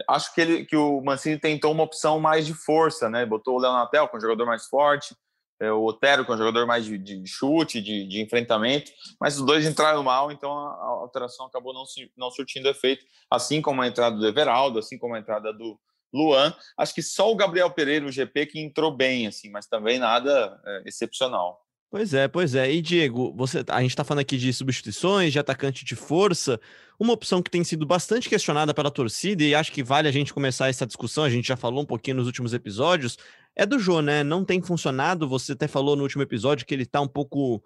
Acho 0.08 0.34
que, 0.34 0.40
ele, 0.40 0.64
que 0.64 0.76
o 0.76 1.00
Mancini 1.02 1.38
tentou 1.38 1.70
uma 1.70 1.84
opção 1.84 2.18
mais 2.18 2.44
de 2.44 2.52
força, 2.52 3.08
né? 3.08 3.24
Botou 3.24 3.54
o 3.54 3.60
Leonatel, 3.60 4.08
com 4.08 4.16
é 4.16 4.18
um 4.18 4.20
jogador 4.20 4.44
mais 4.44 4.66
forte, 4.66 5.14
é, 5.60 5.70
o 5.70 5.84
Otero, 5.84 6.24
com 6.24 6.32
é 6.32 6.34
um 6.34 6.38
jogador 6.38 6.66
mais 6.66 6.84
de, 6.84 6.98
de 6.98 7.24
chute, 7.28 7.80
de, 7.80 8.08
de, 8.08 8.20
enfrentamento, 8.20 8.90
mas 9.20 9.38
os 9.38 9.46
dois 9.46 9.64
entraram 9.64 10.02
mal, 10.02 10.32
então 10.32 10.50
a, 10.50 10.72
a 10.72 10.86
alteração 11.00 11.46
acabou 11.46 11.72
não, 11.72 11.84
não 12.16 12.28
surtindo 12.32 12.68
efeito, 12.68 13.04
assim 13.30 13.62
como 13.62 13.80
a 13.82 13.86
entrada 13.86 14.16
do 14.16 14.26
Everaldo, 14.26 14.80
assim 14.80 14.98
como 14.98 15.14
a 15.14 15.20
entrada 15.20 15.52
do, 15.52 15.78
Luan. 16.14 16.54
Acho 16.78 16.94
que 16.94 17.02
só 17.02 17.30
o 17.30 17.36
Gabriel 17.36 17.70
Pereira, 17.70 18.06
o 18.06 18.12
GP, 18.12 18.46
que 18.46 18.60
entrou 18.60 18.94
bem, 18.94 19.26
assim, 19.26 19.50
mas 19.50 19.66
também 19.66 19.98
nada 19.98 20.60
é, 20.64 20.82
excepcional. 20.86 21.60
Pois 21.90 22.14
é, 22.14 22.26
pois 22.26 22.54
é. 22.54 22.72
E 22.72 22.80
Diego, 22.80 23.32
você, 23.36 23.64
a 23.68 23.80
gente 23.80 23.90
está 23.90 24.02
falando 24.02 24.22
aqui 24.22 24.36
de 24.36 24.52
substituições, 24.52 25.32
de 25.32 25.38
atacante 25.38 25.84
de 25.84 25.94
força, 25.94 26.60
uma 26.98 27.12
opção 27.12 27.42
que 27.42 27.50
tem 27.50 27.62
sido 27.62 27.86
bastante 27.86 28.28
questionada 28.28 28.74
pela 28.74 28.90
torcida 28.90 29.44
e 29.44 29.54
acho 29.54 29.70
que 29.70 29.82
vale 29.82 30.08
a 30.08 30.12
gente 30.12 30.34
começar 30.34 30.68
essa 30.68 30.86
discussão. 30.86 31.24
A 31.24 31.30
gente 31.30 31.46
já 31.46 31.56
falou 31.56 31.82
um 31.82 31.86
pouquinho 31.86 32.16
nos 32.16 32.26
últimos 32.26 32.52
episódios. 32.52 33.16
É 33.54 33.64
do 33.64 33.78
Jô, 33.78 34.00
né? 34.00 34.24
Não 34.24 34.44
tem 34.44 34.60
funcionado. 34.60 35.28
Você 35.28 35.52
até 35.52 35.68
falou 35.68 35.94
no 35.94 36.02
último 36.02 36.22
episódio 36.22 36.66
que 36.66 36.74
ele 36.74 36.82
está 36.82 37.00
um 37.00 37.06
pouco 37.08 37.62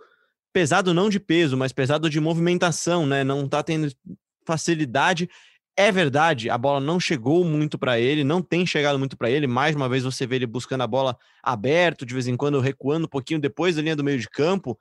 pesado, 0.53 0.93
não 0.93 1.09
de 1.09 1.21
peso, 1.21 1.57
mas 1.57 1.73
pesado 1.73 2.11
de 2.11 2.21
movimentação, 2.21 3.07
né? 3.07 3.25
Não 3.25 3.47
está 3.47 3.63
tendo 3.63 3.91
facilidade. 4.47 5.29
É 5.81 5.93
verdade, 5.93 6.51
a 6.51 6.59
bola 6.59 6.81
não 6.81 6.99
chegou 6.99 7.45
muito 7.45 7.79
para 7.79 8.01
ele, 8.01 8.25
não 8.25 8.43
tem 8.43 8.67
chegado 8.67 8.99
muito 8.99 9.17
para 9.17 9.31
ele. 9.31 9.47
Mais 9.47 9.77
uma 9.77 9.89
vez 9.89 10.03
você 10.03 10.27
vê 10.27 10.35
ele 10.35 10.45
buscando 10.45 10.81
a 10.83 10.89
bola 10.89 11.17
aberto, 11.41 12.05
de 12.05 12.13
vez 12.13 12.27
em 12.27 12.37
quando 12.37 12.59
recuando 12.59 13.07
um 13.07 13.09
pouquinho 13.09 13.39
depois 13.41 13.77
da 13.77 13.83
linha 13.83 13.95
do 13.95 14.03
meio 14.03 14.19
de 14.19 14.29
campo. 14.29 14.77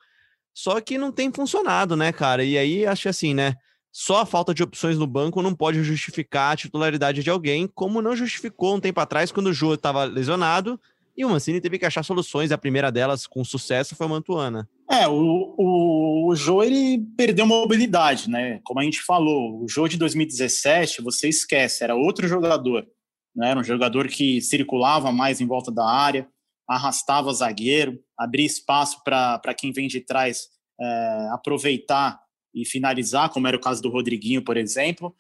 Só 0.56 0.82
que 0.82 0.98
não 0.98 1.12
tem 1.12 1.32
funcionado, 1.32 1.96
né, 1.96 2.12
cara? 2.12 2.44
E 2.44 2.58
aí 2.58 2.84
acho 2.84 3.08
assim, 3.08 3.36
né? 3.36 3.54
Só 3.92 4.22
a 4.22 4.26
falta 4.26 4.56
de 4.56 4.64
opções 4.64 4.98
no 4.98 5.06
banco 5.06 5.40
não 5.44 5.54
pode 5.54 5.84
justificar 5.84 6.54
a 6.54 6.56
titularidade 6.58 7.22
de 7.22 7.30
alguém, 7.30 7.68
como 7.68 8.02
não 8.02 8.16
justificou 8.16 8.76
um 8.76 8.80
tempo 8.80 9.00
atrás 9.00 9.32
quando 9.32 9.48
o 9.48 9.54
Jô 9.54 9.76
estava 9.76 10.04
lesionado 10.04 10.82
e 11.18 11.26
o 11.26 11.30
Mancini 11.30 11.60
teve 11.60 11.80
que 11.80 11.86
achar 11.86 12.04
soluções. 12.04 12.52
A 12.52 12.58
primeira 12.58 12.92
delas, 12.92 13.26
com 13.26 13.44
sucesso, 13.44 13.96
foi 13.96 14.06
a 14.06 14.10
Mantuana. 14.10 14.70
É, 14.90 15.08
o, 15.08 15.56
o, 15.58 16.30
o 16.30 16.36
Jô, 16.36 16.64
ele 16.64 17.04
perdeu 17.18 17.48
mobilidade, 17.48 18.30
né? 18.30 18.62
Como 18.64 18.80
a 18.80 18.84
gente 18.84 19.02
falou, 19.02 19.64
o 19.64 19.68
Jô 19.68 19.88
de 19.88 19.98
2017, 19.98 21.02
você 21.02 21.28
esquece, 21.28 21.84
era 21.84 21.96
outro 21.96 22.28
jogador. 22.28 22.88
Né? 23.36 23.50
Era 23.50 23.60
um 23.60 23.64
jogador 23.64 24.08
que 24.08 24.40
circulava 24.42 25.12
mais 25.12 25.42
em 25.42 25.48
volta 25.48 25.72
da 25.72 25.90
área, 25.90 26.28
arrastava 26.70 27.34
zagueiro, 27.34 28.00
abria 28.18 28.46
espaço 28.46 29.04
para 29.04 29.54
quem 29.58 29.72
vem 29.72 29.88
de 29.88 30.02
trás 30.02 30.50
é, 30.80 31.30
aproveitar 31.32 32.20
e 32.54 32.64
finalizar, 32.64 33.30
como 33.30 33.48
era 33.48 33.58
o 33.58 33.62
caso 33.62 33.82
do 33.82 33.90
Rodriguinho, 33.90 34.44
por 34.44 34.56
exemplo. 34.56 35.16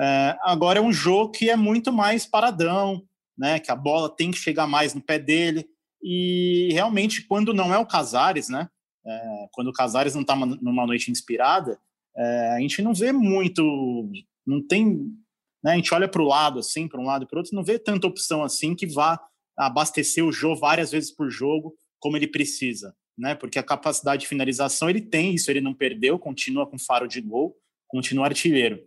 É, 0.00 0.36
agora 0.42 0.78
é 0.78 0.82
um 0.82 0.92
jogo 0.92 1.32
que 1.32 1.50
é 1.50 1.56
muito 1.56 1.92
mais 1.92 2.24
paradão, 2.24 3.02
né? 3.42 3.58
Que 3.58 3.72
a 3.72 3.76
bola 3.76 4.08
tem 4.08 4.30
que 4.30 4.38
chegar 4.38 4.68
mais 4.68 4.94
no 4.94 5.00
pé 5.00 5.18
dele. 5.18 5.66
E 6.00 6.68
realmente, 6.70 7.26
quando 7.26 7.52
não 7.52 7.74
é 7.74 7.78
o 7.78 7.84
Casares, 7.84 8.48
né? 8.48 8.70
É, 9.04 9.46
quando 9.50 9.66
o 9.66 9.72
Casares 9.72 10.14
não 10.14 10.20
está 10.20 10.36
numa 10.36 10.86
noite 10.86 11.10
inspirada, 11.10 11.76
é, 12.16 12.52
a 12.52 12.60
gente 12.60 12.80
não 12.80 12.94
vê 12.94 13.10
muito, 13.10 14.08
não 14.46 14.64
tem, 14.64 15.12
né? 15.60 15.72
A 15.72 15.74
gente 15.74 15.92
olha 15.92 16.06
para 16.06 16.22
o 16.22 16.26
lado 16.26 16.60
assim, 16.60 16.86
para 16.86 17.00
um 17.00 17.04
lado 17.04 17.24
e 17.24 17.26
para 17.26 17.40
outro, 17.40 17.56
não 17.56 17.64
vê 17.64 17.80
tanta 17.80 18.06
opção 18.06 18.44
assim 18.44 18.76
que 18.76 18.86
vá 18.86 19.18
abastecer 19.58 20.24
o 20.24 20.30
jogo 20.30 20.60
várias 20.60 20.92
vezes 20.92 21.10
por 21.10 21.28
jogo 21.28 21.74
como 21.98 22.16
ele 22.16 22.28
precisa, 22.28 22.94
né? 23.18 23.34
Porque 23.34 23.58
a 23.58 23.62
capacidade 23.62 24.22
de 24.22 24.28
finalização 24.28 24.88
ele 24.88 25.00
tem, 25.00 25.34
isso 25.34 25.50
ele 25.50 25.60
não 25.60 25.74
perdeu, 25.74 26.16
continua 26.16 26.64
com 26.64 26.78
faro 26.78 27.08
de 27.08 27.20
gol, 27.20 27.56
continua 27.88 28.26
artilheiro. 28.26 28.80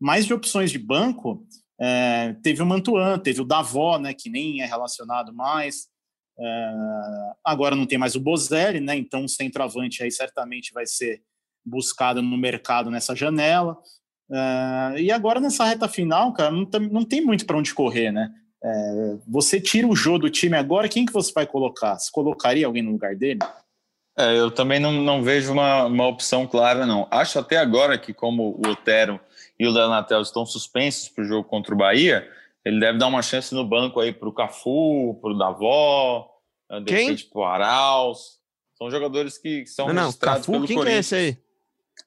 Mais 0.00 0.24
de 0.24 0.32
opções 0.32 0.70
de 0.70 0.78
banco, 0.78 1.46
é, 1.80 2.34
teve 2.42 2.62
o 2.62 2.66
Mantuan, 2.66 3.18
teve 3.18 3.40
o 3.40 3.44
Davó, 3.44 3.98
né, 3.98 4.12
que 4.12 4.28
nem 4.28 4.62
é 4.62 4.66
relacionado 4.66 5.32
mais. 5.32 5.88
É, 6.38 6.74
agora 7.44 7.74
não 7.74 7.86
tem 7.86 7.98
mais 7.98 8.14
o 8.14 8.20
Bozelli, 8.20 8.80
né? 8.80 8.96
Então 8.96 9.24
o 9.24 9.28
centroavante 9.28 10.02
aí 10.02 10.10
certamente 10.10 10.72
vai 10.72 10.86
ser 10.86 11.20
buscado 11.64 12.22
no 12.22 12.36
mercado 12.36 12.90
nessa 12.90 13.14
janela. 13.14 13.76
É, 14.30 15.00
e 15.00 15.10
agora 15.10 15.40
nessa 15.40 15.64
reta 15.64 15.88
final, 15.88 16.32
cara, 16.32 16.50
não, 16.50 16.64
tem, 16.64 16.80
não 16.88 17.04
tem 17.04 17.20
muito 17.20 17.46
para 17.46 17.56
onde 17.56 17.74
correr, 17.74 18.12
né? 18.12 18.30
É, 18.62 19.16
você 19.26 19.60
tira 19.60 19.86
o 19.86 19.94
jogo 19.94 20.20
do 20.20 20.30
time 20.30 20.56
agora, 20.56 20.88
quem 20.88 21.06
que 21.06 21.12
você 21.12 21.32
vai 21.32 21.46
colocar? 21.46 21.96
Você 21.96 22.10
colocaria 22.10 22.66
alguém 22.66 22.82
no 22.82 22.92
lugar 22.92 23.14
dele? 23.14 23.40
É, 24.16 24.36
eu 24.36 24.50
também 24.50 24.80
não, 24.80 24.90
não 24.90 25.22
vejo 25.22 25.52
uma, 25.52 25.84
uma 25.84 26.06
opção 26.08 26.44
clara, 26.44 26.84
não. 26.84 27.06
Acho 27.08 27.38
até 27.38 27.56
agora 27.56 27.96
que, 27.96 28.12
como 28.12 28.60
o 28.64 28.68
Otero 28.68 29.20
e 29.58 29.66
o 29.66 29.70
Leonatel 29.70 30.22
estão 30.22 30.46
suspensos 30.46 31.08
para 31.08 31.24
o 31.24 31.26
jogo 31.26 31.48
contra 31.48 31.74
o 31.74 31.78
Bahia, 31.78 32.28
ele 32.64 32.78
deve 32.80 32.98
dar 32.98 33.06
uma 33.06 33.22
chance 33.22 33.54
no 33.54 33.64
banco 33.64 33.98
aí 33.98 34.12
para 34.12 34.28
o 34.28 34.32
Cafu, 34.32 35.18
para 35.20 35.32
o 35.32 35.38
Davó, 35.38 36.30
de 36.70 36.84
Quem? 36.84 37.04
repente 37.04 37.24
para 37.24 37.40
o 37.40 37.44
Arauz. 37.44 38.38
São 38.76 38.90
jogadores 38.90 39.38
que 39.38 39.66
são 39.66 39.88
não, 39.88 39.94
não, 39.94 40.12
Cafu, 40.12 40.52
pelo 40.52 40.66
quem 40.66 40.80
que 40.80 40.88
é 40.88 40.98
esse 40.98 41.14
aí? 41.14 41.38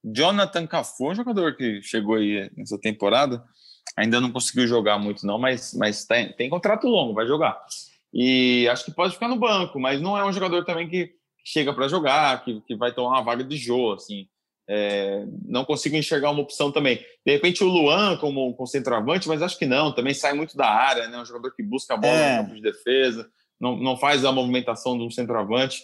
Jonathan 0.03 0.65
Cafu, 0.65 1.11
um 1.11 1.15
jogador 1.15 1.55
que 1.55 1.81
chegou 1.81 2.15
aí 2.15 2.49
nessa 2.55 2.79
temporada. 2.79 3.43
Ainda 3.97 4.21
não 4.21 4.31
conseguiu 4.31 4.67
jogar 4.67 4.97
muito, 4.97 5.25
não, 5.25 5.37
mas, 5.37 5.73
mas 5.73 6.05
tem, 6.05 6.31
tem 6.33 6.49
contrato 6.49 6.87
longo, 6.87 7.13
vai 7.13 7.27
jogar. 7.27 7.61
E 8.13 8.67
acho 8.69 8.85
que 8.85 8.91
pode 8.91 9.13
ficar 9.13 9.27
no 9.27 9.35
banco, 9.35 9.79
mas 9.79 9.99
não 9.99 10.17
é 10.17 10.23
um 10.23 10.31
jogador 10.31 10.63
também 10.63 10.87
que 10.87 11.13
chega 11.43 11.73
para 11.73 11.87
jogar, 11.87 12.43
que, 12.43 12.61
que 12.61 12.75
vai 12.75 12.93
tomar 12.93 13.17
uma 13.17 13.23
vaga 13.23 13.43
de 13.43 13.57
jogo, 13.57 13.93
assim. 13.93 14.29
É, 14.69 15.25
não 15.45 15.65
consigo 15.65 15.95
enxergar 15.95 16.31
uma 16.31 16.41
opção 16.41 16.71
também. 16.71 17.03
De 17.25 17.31
repente 17.33 17.63
o 17.63 17.67
Luan 17.67 18.17
como, 18.17 18.53
como 18.53 18.67
centroavante, 18.67 19.27
mas 19.27 19.41
acho 19.41 19.57
que 19.57 19.65
não, 19.65 19.93
também 19.93 20.13
sai 20.13 20.33
muito 20.33 20.55
da 20.55 20.67
área, 20.67 21.07
né? 21.07 21.19
Um 21.19 21.25
jogador 21.25 21.53
que 21.53 21.63
busca 21.63 21.93
a 21.93 21.97
bola 21.97 22.13
é. 22.13 22.37
no 22.37 22.43
campo 22.43 22.55
de 22.55 22.61
defesa, 22.61 23.29
não, 23.59 23.75
não 23.77 23.97
faz 23.97 24.23
a 24.23 24.31
movimentação 24.31 24.97
de 24.97 25.03
um 25.03 25.11
centroavante. 25.11 25.83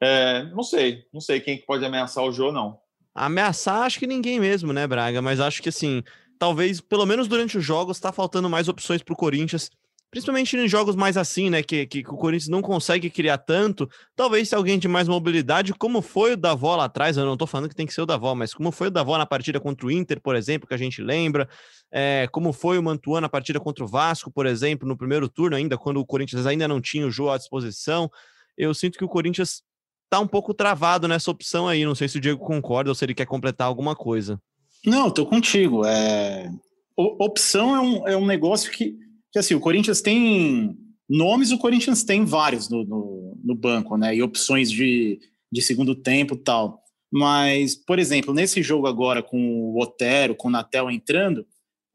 É, 0.00 0.44
não 0.44 0.62
sei, 0.62 1.04
não 1.12 1.20
sei 1.20 1.40
quem 1.40 1.58
pode 1.58 1.84
ameaçar 1.84 2.24
o 2.24 2.32
jogo, 2.32 2.52
não. 2.52 2.78
Ameaçar, 3.14 3.82
acho 3.82 3.98
que 3.98 4.06
ninguém 4.06 4.38
mesmo, 4.38 4.72
né, 4.72 4.86
Braga? 4.86 5.20
Mas 5.20 5.40
acho 5.40 5.60
que 5.60 5.70
assim, 5.70 6.04
talvez, 6.38 6.80
pelo 6.80 7.04
menos 7.04 7.26
durante 7.26 7.58
os 7.58 7.64
jogos, 7.64 7.96
está 7.96 8.12
faltando 8.12 8.48
mais 8.48 8.68
opções 8.68 9.02
para 9.02 9.12
o 9.12 9.16
Corinthians 9.16 9.70
Principalmente 10.10 10.56
em 10.56 10.66
jogos 10.66 10.96
mais 10.96 11.18
assim, 11.18 11.50
né? 11.50 11.62
Que, 11.62 11.86
que, 11.86 12.02
que, 12.02 12.10
o 12.10 12.16
Corinthians 12.16 12.48
não 12.48 12.62
consegue 12.62 13.10
criar 13.10 13.36
tanto. 13.36 13.88
Talvez 14.16 14.48
se 14.48 14.54
alguém 14.54 14.78
de 14.78 14.88
mais 14.88 15.06
mobilidade, 15.06 15.74
como 15.74 16.00
foi 16.00 16.32
o 16.32 16.36
Davó 16.36 16.76
lá 16.76 16.84
atrás, 16.84 17.18
eu 17.18 17.26
não 17.26 17.36
tô 17.36 17.46
falando 17.46 17.68
que 17.68 17.74
tem 17.74 17.86
que 17.86 17.92
ser 17.92 18.00
o 18.00 18.06
Davó, 18.06 18.34
mas 18.34 18.54
como 18.54 18.72
foi 18.72 18.88
o 18.88 18.90
Davó 18.90 19.18
na 19.18 19.26
partida 19.26 19.60
contra 19.60 19.86
o 19.86 19.90
Inter, 19.90 20.18
por 20.20 20.34
exemplo, 20.34 20.66
que 20.66 20.74
a 20.74 20.78
gente 20.78 21.02
lembra. 21.02 21.46
É, 21.92 22.26
como 22.32 22.54
foi 22.54 22.78
o 22.78 22.82
Mantuan 22.82 23.20
na 23.20 23.28
partida 23.28 23.60
contra 23.60 23.84
o 23.84 23.86
Vasco, 23.86 24.30
por 24.30 24.46
exemplo, 24.46 24.88
no 24.88 24.96
primeiro 24.96 25.28
turno, 25.28 25.56
ainda, 25.56 25.76
quando 25.76 25.98
o 25.98 26.06
Corinthians 26.06 26.46
ainda 26.46 26.66
não 26.66 26.80
tinha 26.80 27.06
o 27.06 27.10
jogo 27.10 27.30
à 27.30 27.36
disposição. 27.36 28.10
Eu 28.56 28.72
sinto 28.72 28.98
que 28.98 29.04
o 29.04 29.08
Corinthians 29.08 29.62
tá 30.08 30.18
um 30.20 30.26
pouco 30.26 30.54
travado 30.54 31.06
nessa 31.06 31.30
opção 31.30 31.68
aí. 31.68 31.84
Não 31.84 31.94
sei 31.94 32.08
se 32.08 32.16
o 32.16 32.20
Diego 32.20 32.42
concorda 32.44 32.90
ou 32.90 32.94
se 32.94 33.04
ele 33.04 33.14
quer 33.14 33.26
completar 33.26 33.66
alguma 33.66 33.94
coisa. 33.94 34.40
Não, 34.86 35.10
tô 35.10 35.26
contigo. 35.26 35.84
É... 35.84 36.50
opção 36.96 37.76
é 37.76 37.80
um, 37.80 38.08
é 38.08 38.16
um 38.16 38.26
negócio 38.26 38.70
que 38.72 38.96
que 39.38 39.40
assim, 39.40 39.54
o 39.54 39.60
Corinthians 39.60 40.00
tem 40.00 40.76
nomes, 41.08 41.52
o 41.52 41.58
Corinthians 41.58 42.02
tem 42.02 42.24
vários 42.24 42.68
no, 42.68 42.84
no, 42.84 43.40
no 43.42 43.54
banco, 43.54 43.96
né? 43.96 44.14
E 44.14 44.22
opções 44.22 44.70
de, 44.70 45.20
de 45.50 45.62
segundo 45.62 45.94
tempo 45.94 46.36
tal. 46.36 46.82
Mas, 47.10 47.74
por 47.74 47.98
exemplo, 47.98 48.34
nesse 48.34 48.62
jogo 48.62 48.86
agora 48.86 49.22
com 49.22 49.38
o 49.38 49.80
Otero, 49.80 50.34
com 50.34 50.48
o 50.48 50.50
Natel 50.50 50.90
entrando, 50.90 51.46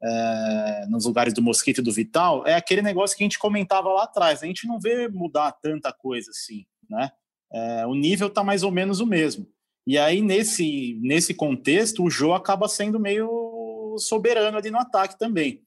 é, 0.02 0.86
nos 0.88 1.04
lugares 1.04 1.32
do 1.32 1.42
Mosquito 1.42 1.78
e 1.78 1.84
do 1.84 1.92
Vital, 1.92 2.46
é 2.46 2.54
aquele 2.54 2.82
negócio 2.82 3.16
que 3.16 3.22
a 3.22 3.26
gente 3.26 3.38
comentava 3.38 3.88
lá 3.90 4.04
atrás. 4.04 4.42
A 4.42 4.46
gente 4.46 4.66
não 4.66 4.80
vê 4.80 5.06
mudar 5.06 5.52
tanta 5.52 5.92
coisa 5.92 6.30
assim, 6.30 6.64
né? 6.88 7.10
É, 7.52 7.86
o 7.86 7.94
nível 7.94 8.28
tá 8.28 8.42
mais 8.42 8.62
ou 8.62 8.72
menos 8.72 9.00
o 9.00 9.06
mesmo. 9.06 9.46
E 9.86 9.98
aí, 9.98 10.20
nesse, 10.22 10.98
nesse 11.02 11.34
contexto, 11.34 12.02
o 12.02 12.10
Jô 12.10 12.32
acaba 12.32 12.66
sendo 12.68 12.98
meio 12.98 13.96
soberano 13.98 14.56
ali 14.56 14.70
no 14.70 14.78
ataque 14.78 15.18
também. 15.18 15.62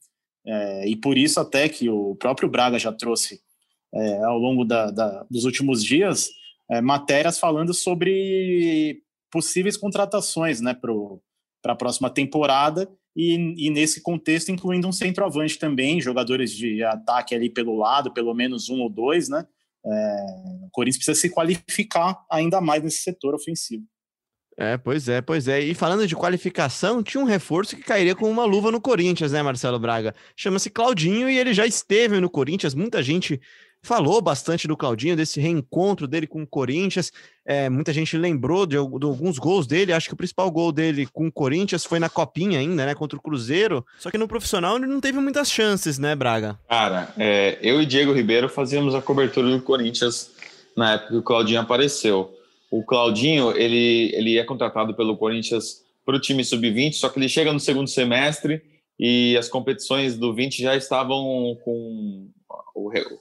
É, 0.48 0.88
e 0.88 0.96
por 0.96 1.18
isso 1.18 1.40
até 1.40 1.68
que 1.68 1.90
o 1.90 2.16
próprio 2.16 2.48
Braga 2.48 2.80
já 2.80 2.92
trouxe 2.94 3.42
é, 3.94 4.24
ao 4.24 4.38
longo 4.38 4.64
da, 4.64 4.90
da, 4.90 5.26
dos 5.30 5.44
últimos 5.44 5.84
dias 5.84 6.30
é, 6.70 6.80
matérias 6.80 7.38
falando 7.38 7.74
sobre 7.74 9.02
possíveis 9.30 9.76
contratações 9.76 10.62
né, 10.62 10.74
para 10.74 11.74
a 11.74 11.76
próxima 11.76 12.10
temporada 12.10 12.90
e, 13.16 13.68
e, 13.68 13.70
nesse 13.70 14.02
contexto 14.02 14.50
incluindo 14.50 14.88
um 14.88 14.92
centroavante 14.92 15.58
também, 15.58 16.00
jogadores 16.00 16.52
de 16.52 16.84
ataque 16.84 17.36
ali 17.36 17.50
pelo 17.50 17.76
lado, 17.76 18.14
pelo 18.14 18.34
menos 18.34 18.70
um 18.70 18.80
ou 18.80 18.90
dois, 18.90 19.28
né? 19.28 19.46
É, 19.86 20.26
o 20.66 20.70
Corinthians 20.72 21.04
precisa 21.04 21.20
se 21.20 21.34
qualificar 21.34 22.24
ainda 22.30 22.62
mais 22.62 22.84
nesse 22.84 23.00
setor 23.00 23.34
ofensivo. 23.34 23.84
É, 24.60 24.76
pois 24.76 25.08
é, 25.08 25.22
pois 25.22 25.48
é. 25.48 25.60
E 25.60 25.76
falando 25.76 26.08
de 26.08 26.16
qualificação, 26.16 27.04
tinha 27.04 27.22
um 27.22 27.28
reforço 27.28 27.76
que 27.76 27.84
cairia 27.84 28.16
com 28.16 28.28
uma 28.30 28.44
luva 28.44 28.72
no 28.72 28.82
Corinthians, 28.82 29.32
né, 29.32 29.44
Marcelo 29.44 29.78
Braga? 29.78 30.16
Chama-se 30.36 30.72
Claudinho 30.72 31.30
e 31.30 31.38
ele 31.38 31.54
já 31.54 31.68
esteve 31.68 32.20
no 32.20 32.28
Corinthians. 32.28 32.74
Muita 32.74 33.04
gente 33.04 33.40
falou 33.84 34.20
bastante 34.20 34.68
do 34.68 34.76
Claudinho, 34.76 35.16
desse 35.16 35.40
reencontro 35.40 36.08
dele 36.08 36.26
com 36.26 36.42
o 36.42 36.48
Corinthians. 36.48 37.12
É, 37.46 37.70
muita 37.70 37.94
gente 37.94 38.18
lembrou 38.18 38.66
de, 38.66 38.76
de, 38.76 39.06
alguns 39.06 39.38
gols 39.38 39.68
dele. 39.68 39.94
Acho 39.94 40.08
que 40.08 40.14
o 40.14 40.18
principal 40.18 40.50
gol 40.50 40.72
dele 40.72 41.08
com 41.14 41.28
o 41.28 41.32
Corinthians 41.32 41.86
foi 41.86 42.00
na 42.00 42.10
Copinha 42.10 42.60
ainda, 42.60 42.86
né? 42.86 42.96
Contra 42.96 43.18
o 43.18 43.22
Cruzeiro. 43.22 43.86
Só 44.00 44.10
que 44.10 44.18
no 44.18 44.28
profissional 44.28 44.76
ele 44.76 44.88
não 44.88 45.00
teve 45.00 45.20
muitas 45.20 45.52
chances, 45.52 46.00
né, 46.00 46.16
Braga? 46.16 46.60
Cara, 46.68 47.14
é, 47.18 47.60
eu 47.62 47.80
e 47.80 47.86
Diego 47.86 48.12
Ribeiro 48.12 48.50
fazíamos 48.50 48.96
a 48.96 49.02
cobertura 49.02 49.50
do 49.50 49.62
Corinthians 49.62 50.32
na 50.76 50.94
época 50.94 51.12
que 51.12 51.18
o 51.18 51.24
Claudinho 51.24 51.62
apareceu. 51.62 52.37
O 52.70 52.84
Claudinho, 52.84 53.56
ele, 53.56 54.12
ele 54.14 54.38
é 54.38 54.44
contratado 54.44 54.94
pelo 54.94 55.18
Corinthians 55.18 55.86
para 56.06 56.16
o 56.16 56.20
time 56.20 56.44
sub-20, 56.44 56.94
só 56.94 57.10
que 57.10 57.20
ele 57.20 57.30
chega 57.30 57.52
no 57.52 57.60
segundo 57.60 57.90
semestre 57.90 58.62
e 59.00 59.36
as 59.38 59.48
competições 59.48 60.18
do 60.18 60.34
20 60.34 60.62
já 60.62 60.76
estavam 60.76 61.58
com, 61.64 62.30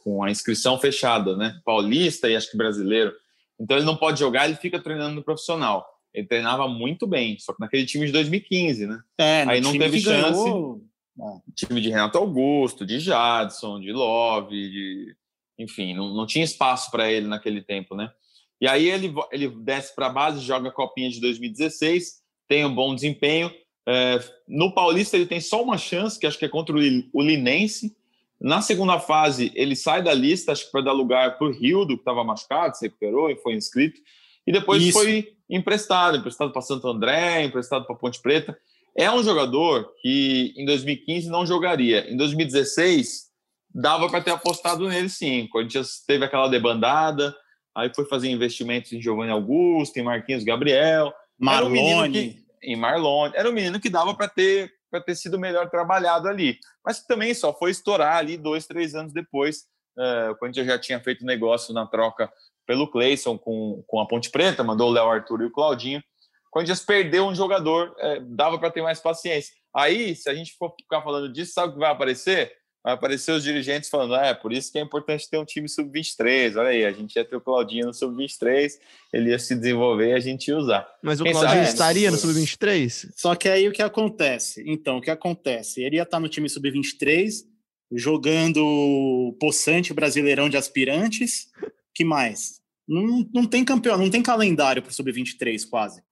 com 0.02 0.22
a 0.22 0.30
inscrição 0.30 0.78
fechada, 0.78 1.37
né? 1.37 1.61
Paulista 1.64 2.28
e 2.28 2.37
acho 2.37 2.50
que 2.50 2.56
brasileiro. 2.56 3.12
Então 3.59 3.76
ele 3.76 3.87
não 3.87 3.96
pode 3.96 4.18
jogar, 4.18 4.46
ele 4.46 4.56
fica 4.56 4.80
treinando 4.80 5.14
no 5.14 5.22
profissional. 5.22 5.87
Ele 6.12 6.26
treinava 6.26 6.66
muito 6.66 7.06
bem, 7.06 7.38
só 7.38 7.52
que 7.52 7.61
naquele 7.61 7.85
time 7.85 8.06
de 8.06 8.12
2015, 8.12 8.87
né? 8.87 9.00
É, 9.18 9.44
Aí 9.46 9.61
não 9.61 9.76
teve 9.76 10.00
chance. 10.00 10.42
Ganhou... 10.44 10.80
É. 11.18 11.40
Time 11.54 11.80
de 11.80 11.88
Renato 11.88 12.18
Augusto, 12.18 12.85
de 12.85 12.98
Jadson, 12.98 13.80
de 13.80 13.92
Love, 13.92 14.54
de... 14.54 15.16
enfim, 15.59 15.94
não, 15.94 16.14
não 16.14 16.26
tinha 16.26 16.44
espaço 16.44 16.90
para 16.90 17.11
ele 17.11 17.26
naquele 17.26 17.62
tempo, 17.62 17.94
né? 17.94 18.11
E 18.60 18.66
aí 18.66 18.88
ele, 18.88 19.14
ele 19.30 19.48
desce 19.48 19.94
para 19.94 20.06
a 20.06 20.10
base, 20.10 20.40
joga 20.40 20.68
a 20.68 20.72
Copinha 20.72 21.10
de 21.10 21.20
2016, 21.20 22.20
tem 22.48 22.64
um 22.64 22.74
bom 22.74 22.94
desempenho. 22.94 23.52
É, 23.88 24.18
no 24.48 24.72
Paulista 24.72 25.16
ele 25.16 25.26
tem 25.26 25.40
só 25.40 25.62
uma 25.62 25.78
chance, 25.78 26.18
que 26.18 26.26
acho 26.26 26.38
que 26.38 26.44
é 26.44 26.48
contra 26.48 26.74
o 26.74 27.22
Linense. 27.22 27.94
Na 28.40 28.60
segunda 28.60 28.98
fase 28.98 29.52
ele 29.54 29.76
sai 29.76 30.02
da 30.02 30.12
lista, 30.12 30.52
acho 30.52 30.66
que 30.66 30.72
para 30.72 30.82
dar 30.82 30.92
lugar 30.92 31.38
para 31.38 31.46
o 31.46 31.52
Rildo, 31.52 31.94
que 31.94 32.02
estava 32.02 32.24
machucado, 32.24 32.76
se 32.76 32.86
recuperou 32.86 33.30
e 33.30 33.36
foi 33.36 33.54
inscrito. 33.54 34.00
E 34.46 34.52
depois 34.52 34.82
Isso. 34.82 34.98
foi 34.98 35.32
emprestado, 35.48 36.16
emprestado 36.16 36.52
para 36.52 36.62
Santo 36.62 36.88
André, 36.88 37.42
emprestado 37.42 37.86
para 37.86 37.96
Ponte 37.96 38.20
Preta. 38.20 38.56
É 38.96 39.10
um 39.10 39.22
jogador 39.22 39.92
que 40.00 40.54
em 40.56 40.64
2015 40.64 41.28
não 41.28 41.44
jogaria. 41.44 42.10
Em 42.10 42.16
2016 42.16 43.26
dava 43.74 44.08
para 44.08 44.22
ter 44.22 44.30
apostado 44.30 44.88
nele 44.88 45.08
sim. 45.08 45.42
O 45.42 45.48
Corinthians 45.50 46.02
teve 46.06 46.24
aquela 46.24 46.48
debandada, 46.48 47.36
aí 47.76 47.92
foi 47.94 48.06
fazer 48.06 48.28
investimentos 48.30 48.92
em 48.92 49.02
Giovanni 49.02 49.30
Augusto, 49.30 49.98
em 49.98 50.02
Marquinhos 50.02 50.42
Gabriel. 50.42 51.12
Marlone. 51.38 52.34
Que, 52.34 52.46
em 52.62 52.74
Marlone. 52.74 53.34
Era 53.36 53.48
um 53.48 53.52
menino 53.52 53.78
que 53.78 53.90
dava 53.90 54.14
para 54.14 54.28
ter, 54.28 54.72
ter 55.04 55.14
sido 55.14 55.38
melhor 55.38 55.68
trabalhado 55.68 56.26
ali. 56.26 56.58
Mas 56.84 57.04
também 57.04 57.34
só 57.34 57.52
foi 57.52 57.70
estourar 57.70 58.16
ali 58.16 58.36
dois, 58.36 58.66
três 58.66 58.94
anos 58.94 59.12
depois, 59.12 59.64
uh, 59.98 60.34
quando 60.38 60.54
já 60.54 60.78
tinha 60.78 60.98
feito 61.00 61.24
negócio 61.24 61.74
na 61.74 61.86
troca 61.86 62.32
pelo 62.66 62.90
Cleison 62.90 63.38
com, 63.38 63.84
com 63.86 64.00
a 64.00 64.08
Ponte 64.08 64.30
Preta, 64.30 64.64
mandou 64.64 64.88
o 64.88 64.92
Léo 64.92 65.08
Arthur 65.08 65.42
e 65.42 65.44
o 65.44 65.52
Claudinho. 65.52 66.02
Quando 66.50 66.66
já 66.66 66.74
perdeu 66.86 67.26
um 67.26 67.34
jogador, 67.34 67.94
é, 67.98 68.20
dava 68.20 68.58
para 68.58 68.70
ter 68.70 68.80
mais 68.80 68.98
paciência. 68.98 69.54
Aí, 69.74 70.16
se 70.16 70.30
a 70.30 70.34
gente 70.34 70.56
for 70.56 70.74
ficar 70.80 71.02
falando 71.02 71.30
disso, 71.30 71.52
sabe 71.52 71.68
o 71.68 71.72
que 71.74 71.78
vai 71.78 71.90
aparecer? 71.90 72.50
Vai 72.87 72.94
aparecer 72.94 73.33
os 73.33 73.42
dirigentes 73.42 73.90
falando: 73.90 74.14
ah, 74.14 74.27
é 74.27 74.35
por 74.35 74.53
isso 74.53 74.70
que 74.70 74.79
é 74.79 74.81
importante 74.81 75.29
ter 75.29 75.37
um 75.38 75.44
time 75.44 75.68
sub-23. 75.68 76.57
Olha 76.57 76.68
aí, 76.68 76.85
a 76.85 76.92
gente 76.92 77.16
ia 77.16 77.25
ter 77.25 77.35
o 77.35 77.40
Claudinho 77.40 77.87
no 77.87 77.92
sub-23, 77.92 78.79
ele 79.12 79.31
ia 79.31 79.38
se 79.40 79.57
desenvolver 79.57 80.11
e 80.11 80.12
a 80.12 80.20
gente 80.20 80.46
ia 80.46 80.57
usar. 80.57 80.87
Mas 81.03 81.20
o 81.20 81.25
Quem 81.25 81.33
Claudinho 81.33 81.64
sabe? 81.64 81.68
estaria 81.68 82.11
no 82.12 82.16
sub-23? 82.16 83.11
Só 83.16 83.35
que 83.35 83.49
aí 83.49 83.66
o 83.66 83.72
que 83.72 83.83
acontece? 83.83 84.62
Então, 84.64 84.99
o 84.99 85.01
que 85.01 85.11
acontece? 85.11 85.83
Ele 85.83 85.96
ia 85.96 86.05
estar 86.05 86.20
no 86.20 86.29
time 86.29 86.49
sub-23, 86.49 87.42
jogando 87.90 89.37
poçante 89.40 89.92
brasileirão 89.92 90.49
de 90.49 90.57
aspirantes. 90.57 91.49
que 91.92 92.05
mais? 92.05 92.61
Não, 92.87 93.29
não 93.35 93.44
tem 93.46 93.64
campeão, 93.64 93.99
não 93.99 94.11
tem 94.11 94.22
calendário 94.22 94.81
para 94.81 94.90
o 94.90 94.94
sub-23 94.94 95.68
quase. 95.68 96.03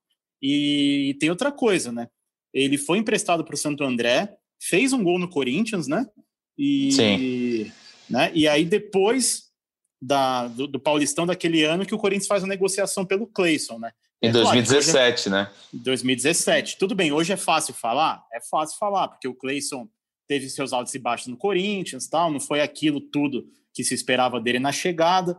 E 0.41 1.15
tem 1.21 1.29
outra 1.29 1.53
coisa, 1.53 1.89
né? 1.89 2.09
Ele 2.53 2.77
foi 2.77 2.97
emprestado 2.97 3.45
para 3.45 3.55
o 3.55 3.57
Santo 3.57 3.81
André, 3.81 4.35
fez 4.61 4.91
um 4.91 5.01
gol 5.01 5.17
no 5.17 5.29
Corinthians, 5.29 5.87
né? 5.87 6.05
E, 6.57 6.91
Sim. 6.91 7.71
Né, 8.09 8.31
e 8.33 8.47
aí, 8.47 8.65
depois 8.65 9.45
da, 10.01 10.47
do, 10.47 10.67
do, 10.67 10.79
Paulistão 10.79 11.25
daquele 11.25 11.63
ano, 11.63 11.85
que 11.85 11.95
o 11.95 11.97
Corinthians 11.97 12.27
faz 12.27 12.43
a 12.43 12.47
negociação 12.47 13.05
pelo 13.05 13.27
Cleison, 13.27 13.79
né? 13.79 13.91
Em 14.21 14.29
é, 14.29 14.31
2017, 14.31 15.29
claro, 15.29 15.37
é, 15.37 15.43
né? 15.43 15.51
2017. 15.73 16.77
Tudo 16.77 16.95
bem, 16.95 17.11
hoje 17.11 17.33
é 17.33 17.37
fácil 17.37 17.73
falar? 17.73 18.23
É 18.33 18.39
fácil 18.39 18.77
falar, 18.77 19.07
porque 19.07 19.27
o 19.27 19.33
Cleison 19.33 19.87
teve 20.27 20.49
seus 20.49 20.73
altos 20.73 20.93
e 20.93 20.99
baixos 20.99 21.27
no 21.27 21.37
Corinthians, 21.37 22.07
tal, 22.07 22.31
não 22.31 22.39
foi 22.39 22.61
aquilo 22.61 22.99
tudo 22.99 23.45
que 23.73 23.83
se 23.83 23.93
esperava 23.93 24.39
dele 24.39 24.59
na 24.59 24.71
chegada, 24.71 25.37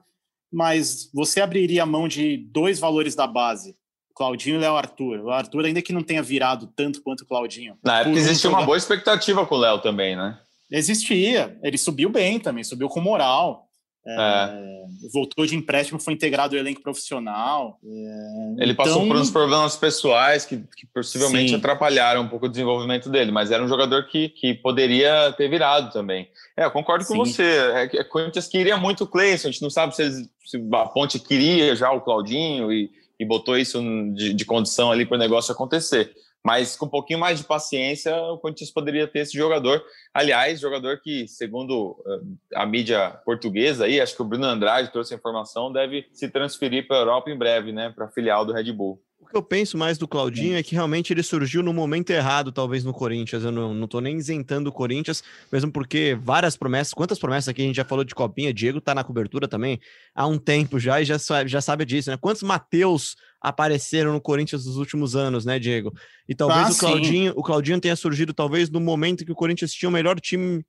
mas 0.53 1.11
você 1.13 1.41
abriria 1.41 1.83
a 1.83 1.87
mão 1.87 2.07
de 2.07 2.37
dois 2.37 2.79
valores 2.79 3.15
da 3.15 3.27
base, 3.27 3.77
Claudinho 4.15 4.57
e 4.57 4.61
Léo 4.61 4.77
Arthur. 4.77 5.21
O 5.21 5.31
Arthur, 5.31 5.67
ainda 5.67 5.83
que 5.83 5.93
não 5.93 6.03
tenha 6.03 6.23
virado 6.23 6.73
tanto 6.75 7.03
quanto 7.03 7.23
o 7.23 7.27
Claudinho. 7.27 7.77
Na 7.83 8.01
época 8.01 8.19
existia 8.19 8.49
uma 8.49 8.65
boa 8.65 8.77
expectativa 8.77 9.45
com 9.47 9.55
o 9.55 9.59
Léo 9.59 9.81
também, 9.81 10.17
né? 10.17 10.39
Existia, 10.71 11.57
ele 11.63 11.79
subiu 11.79 12.11
bem 12.11 12.39
também, 12.39 12.65
subiu 12.65 12.89
com 12.89 13.01
moral. 13.01 13.67
É, 14.09 14.87
voltou 15.13 15.45
de 15.45 15.57
empréstimo, 15.57 15.99
foi 15.99 16.15
integrado 16.15 16.55
ao 16.55 16.61
elenco 16.61 16.81
profissional. 16.81 17.81
É, 17.85 18.63
ele 18.63 18.73
então... 18.73 18.85
passou 18.85 19.07
por 19.07 19.17
uns 19.17 19.31
problemas 19.31 19.75
pessoais 19.77 20.45
que, 20.45 20.59
que 20.77 20.87
possivelmente 20.95 21.51
Sim. 21.51 21.57
atrapalharam 21.57 22.23
um 22.23 22.29
pouco 22.29 22.47
o 22.47 22.49
desenvolvimento 22.49 23.11
dele, 23.11 23.33
mas 23.33 23.51
era 23.51 23.65
um 23.65 23.67
jogador 23.67 24.07
que, 24.07 24.29
que 24.29 24.55
poderia 24.55 25.33
ter 25.33 25.49
virado 25.49 25.93
também. 25.93 26.29
É, 26.57 26.67
eu 26.67 26.71
concordo 26.71 27.05
Sim. 27.05 27.15
com 27.17 27.25
você. 27.25 27.43
É, 27.43 27.91
é, 27.97 28.05
Corinthians 28.05 28.47
queria 28.47 28.77
muito 28.77 29.03
o 29.05 29.07
Cleison, 29.09 29.49
a 29.49 29.51
gente 29.51 29.63
não 29.63 29.71
sabe 29.71 29.97
se, 29.97 30.03
eles, 30.03 30.31
se 30.45 30.57
a 30.73 30.87
Ponte 30.87 31.19
queria 31.19 31.75
já 31.75 31.91
o 31.91 32.01
Claudinho 32.01 32.73
e, 32.73 32.89
e 33.19 33.27
botou 33.27 33.59
isso 33.59 33.83
de, 34.15 34.33
de 34.33 34.45
condição 34.45 34.93
ali 34.93 35.05
para 35.05 35.17
o 35.17 35.21
negócio 35.21 35.53
acontecer. 35.53 36.13
Mas 36.47 36.77
com 36.77 36.87
um 36.87 36.89
pouquinho 36.89 37.19
mais 37.19 37.41
de 37.41 37.45
paciência, 37.45 38.17
o 38.17 38.39
Corinthians 38.39 38.71
poderia 38.71 39.09
ter 39.09 39.19
esse 39.19 39.37
jogador. 39.37 39.83
Aliás, 40.15 40.61
jogador 40.61 41.01
que, 41.01 41.27
segundo 41.27 42.01
eh, 42.07 42.21
a 42.55 42.65
mídia 42.65 43.21
portuguesa, 43.25 43.87
aí, 43.87 44.01
acho 44.01 44.15
que 44.15 44.23
o 44.23 44.25
Bruno 44.25 44.47
Andrade 44.47 44.93
trouxe 44.93 45.13
a 45.13 45.17
informação, 45.17 45.73
deve 45.73 46.07
se 46.13 46.29
transferir 46.29 46.87
para 46.87 46.99
a 46.99 47.01
Europa 47.01 47.31
em 47.33 47.37
breve, 47.37 47.73
né? 47.73 47.93
Para 47.93 48.05
a 48.05 48.11
filial 48.11 48.47
do 48.47 48.53
Red 48.53 48.73
Bull. 48.73 49.03
O 49.27 49.29
que 49.29 49.37
eu 49.37 49.43
penso 49.43 49.77
mais 49.77 49.99
do 49.99 50.07
Claudinho 50.07 50.57
é. 50.57 50.63
que 50.63 50.73
realmente 50.73 51.13
ele 51.13 51.23
surgiu 51.23 51.61
no 51.61 51.73
momento 51.73 52.11
errado, 52.11 52.53
talvez 52.53 52.85
no 52.85 52.93
Corinthians. 52.93 53.43
Eu 53.43 53.51
não, 53.51 53.75
não 53.75 53.89
tô 53.89 54.01
nem 54.01 54.17
isentando 54.17 54.71
o 54.71 54.73
Corinthians, 54.73 55.21
mesmo 55.51 55.73
porque 55.73 56.17
várias 56.23 56.57
promessas, 56.57 56.95
quantas 56.95 57.19
promessas 57.19 57.49
aqui 57.49 57.61
a 57.61 57.65
gente 57.65 57.75
já 57.75 57.85
falou 57.85 58.05
de 58.05 58.15
copinha, 58.15 58.55
Diego 58.55 58.81
tá 58.81 58.95
na 58.95 59.03
cobertura 59.03 59.49
também 59.49 59.81
há 60.15 60.29
um 60.29 60.39
tempo 60.39 60.79
já 60.79 61.03
e 61.03 61.05
já, 61.05 61.17
já 61.45 61.61
sabe 61.61 61.85
disso, 61.85 62.09
né? 62.09 62.17
Quantos 62.17 62.45
Mateus 62.45 63.17
apareceram 63.41 64.13
no 64.13 64.21
Corinthians 64.21 64.65
nos 64.65 64.77
últimos 64.77 65.17
anos, 65.17 65.45
né, 65.45 65.59
Diego? 65.59 65.93
E 66.29 66.35
talvez 66.35 66.69
ah, 66.69 66.71
o 66.71 66.79
Claudinho, 66.79 67.33
sim. 67.33 67.37
o 67.37 67.43
Claudinho 67.43 67.81
tenha 67.81 67.97
surgido 67.97 68.33
talvez 68.33 68.71
no 68.71 68.79
momento 68.79 69.25
que 69.25 69.33
o 69.33 69.37
Corinthians 69.37 69.73
tinha 69.73 69.89
o 69.89 69.93
melhor 69.93 70.21
time 70.21 70.65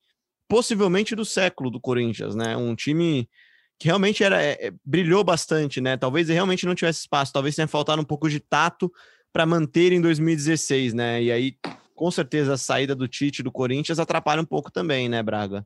possivelmente 0.48 1.16
do 1.16 1.24
século 1.24 1.70
do 1.70 1.80
Corinthians, 1.80 2.34
né? 2.34 2.58
Um 2.58 2.74
time 2.74 3.30
que 3.80 3.88
realmente 3.88 4.24
era 4.24 4.42
é, 4.42 4.68
é, 4.68 4.74
brilhou 4.84 5.24
bastante, 5.24 5.80
né? 5.80 5.98
Talvez 5.98 6.30
realmente 6.30 6.66
não 6.66 6.76
tivesse 6.76 7.02
espaço, 7.02 7.34
talvez 7.34 7.56
tenha 7.56 7.68
faltado 7.68 8.02
um 8.02 8.06
pouco 8.06 8.30
de 8.30 8.40
tato 8.40 8.92
para 9.32 9.46
manter 9.46 9.92
em 9.92 10.02
2016, 10.02 10.94
né? 10.94 11.22
E 11.22 11.32
aí, 11.32 11.56
com 11.96 12.10
certeza, 12.10 12.54
a 12.54 12.58
saída 12.58 12.96
do 12.96 13.08
Tite 13.08 13.44
do 13.44 13.52
Corinthians 13.52 14.00
atrapalha 14.00 14.42
um 14.42 14.46
pouco 14.46 14.72
também, 14.72 15.08
né, 15.08 15.22
Braga? 15.22 15.66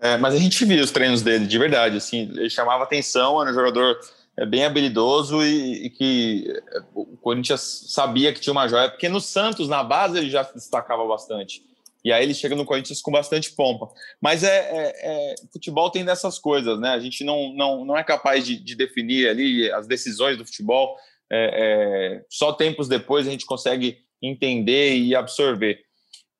É, 0.00 0.16
mas 0.18 0.34
a 0.34 0.38
gente 0.38 0.64
viu 0.64 0.82
os 0.82 0.90
treinos 0.90 1.22
dele, 1.22 1.46
de 1.46 1.58
verdade, 1.58 1.96
assim, 1.96 2.30
ele 2.34 2.50
chamava 2.50 2.84
atenção, 2.84 3.40
era 3.40 3.50
um 3.50 3.54
jogador 3.54 3.98
é, 4.36 4.44
bem 4.44 4.64
habilidoso 4.64 5.42
e, 5.42 5.86
e 5.86 5.90
que 5.90 6.62
é, 6.72 6.82
o 6.94 7.16
Corinthians 7.16 7.86
sabia 7.88 8.32
que 8.32 8.40
tinha 8.40 8.52
uma 8.52 8.68
joia, 8.68 8.90
porque 8.90 9.08
no 9.08 9.20
Santos, 9.20 9.68
na 9.68 9.82
base, 9.82 10.18
ele 10.18 10.28
já 10.28 10.44
se 10.44 10.54
destacava 10.54 11.06
bastante. 11.06 11.64
E 12.06 12.12
aí 12.12 12.22
ele 12.22 12.34
chega 12.34 12.54
no 12.54 12.64
Corinthians 12.64 13.02
com 13.02 13.10
bastante 13.10 13.50
pompa. 13.50 13.88
Mas 14.22 14.44
é, 14.44 14.58
é, 14.58 14.92
é, 15.02 15.34
futebol 15.52 15.90
tem 15.90 16.04
dessas 16.04 16.38
coisas, 16.38 16.78
né? 16.78 16.90
A 16.90 17.00
gente 17.00 17.24
não, 17.24 17.52
não, 17.52 17.84
não 17.84 17.96
é 17.96 18.04
capaz 18.04 18.46
de, 18.46 18.62
de 18.62 18.76
definir 18.76 19.28
ali 19.28 19.68
as 19.72 19.88
decisões 19.88 20.38
do 20.38 20.46
futebol. 20.46 20.96
É, 21.28 22.20
é, 22.20 22.24
só 22.30 22.52
tempos 22.52 22.86
depois 22.86 23.26
a 23.26 23.30
gente 23.32 23.44
consegue 23.44 23.98
entender 24.22 24.96
e 24.96 25.16
absorver. 25.16 25.80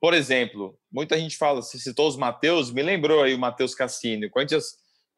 Por 0.01 0.15
exemplo, 0.15 0.79
muita 0.89 1.19
gente 1.19 1.37
fala, 1.37 1.61
se 1.63 1.81
citou 1.81 2.07
os 2.07 2.17
Matheus, 2.17 2.71
me 2.71 2.85
lembrou 2.85 3.25
aí 3.25 3.35
o 3.35 3.39
Matheus 3.39 3.75
Cassini. 3.75 4.27
O 4.27 4.31
Corinthians, 4.31 4.67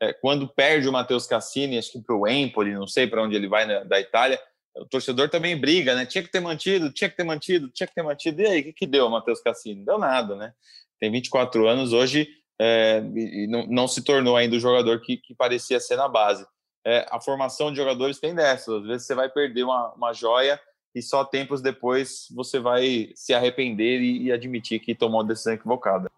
é, 0.00 0.14
quando 0.14 0.48
perde 0.48 0.88
o 0.88 0.92
Matheus 0.92 1.26
Cassini, 1.26 1.76
acho 1.76 1.92
que 1.92 2.00
para 2.00 2.16
o 2.16 2.26
Empoli, 2.26 2.72
não 2.72 2.87
sei 2.87 3.06
para 3.06 3.22
onde 3.22 3.37
ele 3.37 3.48
vai 3.48 3.66
né, 3.66 3.84
da 3.84 4.00
Itália, 4.00 4.40
o 4.76 4.85
torcedor 4.87 5.28
também 5.28 5.57
briga, 5.57 5.94
né? 5.94 6.07
Tinha 6.07 6.22
que 6.22 6.31
ter 6.31 6.40
mantido, 6.40 6.92
tinha 6.92 7.09
que 7.09 7.16
ter 7.16 7.24
mantido, 7.24 7.68
tinha 7.68 7.87
que 7.87 7.94
ter 7.94 8.02
mantido. 8.02 8.42
E 8.42 8.46
aí, 8.46 8.61
o 8.61 8.64
que, 8.64 8.72
que 8.72 8.87
deu, 8.87 9.09
Matheus 9.11 9.40
Cassini? 9.40 9.76
Não 9.76 9.85
deu 9.85 9.98
nada, 9.98 10.37
né? 10.37 10.52
Tem 11.00 11.11
24 11.11 11.66
anos 11.66 11.92
hoje 11.92 12.28
é, 12.61 13.02
e 13.14 13.46
não, 13.48 13.66
não, 13.66 13.88
se 13.88 14.02
tornou 14.02 14.37
ainda 14.37 14.57
o 14.57 14.61
jogador 14.61 15.00
que, 15.00 15.16
que 15.16 15.35
parecia 15.35 15.78
ser 15.78 15.96
na 15.96 16.09
base. 16.09 16.44
É, 16.85 17.07
a 17.11 17.20
formação 17.20 17.70
de 17.70 17.76
jogadores 17.76 18.18
tem 18.18 18.35
dessas. 18.35 18.83
Às 18.83 18.87
vezes 18.87 19.07
você 19.07 19.14
vai 19.14 19.28
perder 19.28 19.64
uma, 19.64 19.92
uma 19.94 20.12
joia 20.12 20.61
e 20.94 21.02
só 21.02 21.24
tempos 21.24 21.61
depois 21.61 22.26
você 22.35 22.59
vai 22.59 23.11
se 23.14 23.33
arrepender 23.33 24.00
e, 24.00 24.24
e 24.24 24.33
admitir 24.33 24.81
que 24.81 24.94
tomou 24.94 25.20
uma 25.20 25.26
decisão 25.26 25.52
equivocada. 25.52 26.11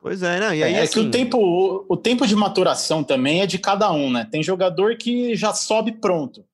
Pois 0.00 0.22
é, 0.22 0.40
né? 0.40 0.56
E 0.56 0.64
aí, 0.64 0.74
é, 0.74 0.82
assim... 0.82 0.92
que 0.92 1.00
o 1.00 1.10
tempo, 1.10 1.86
o 1.88 1.96
tempo 1.96 2.26
de 2.26 2.34
maturação 2.34 3.04
também 3.04 3.40
é 3.40 3.46
de 3.46 3.58
cada 3.58 3.90
um, 3.92 4.10
né? 4.10 4.28
Tem 4.30 4.42
jogador 4.42 4.96
que 4.96 5.34
já 5.36 5.54
sobe 5.54 5.92
pronto 5.92 6.44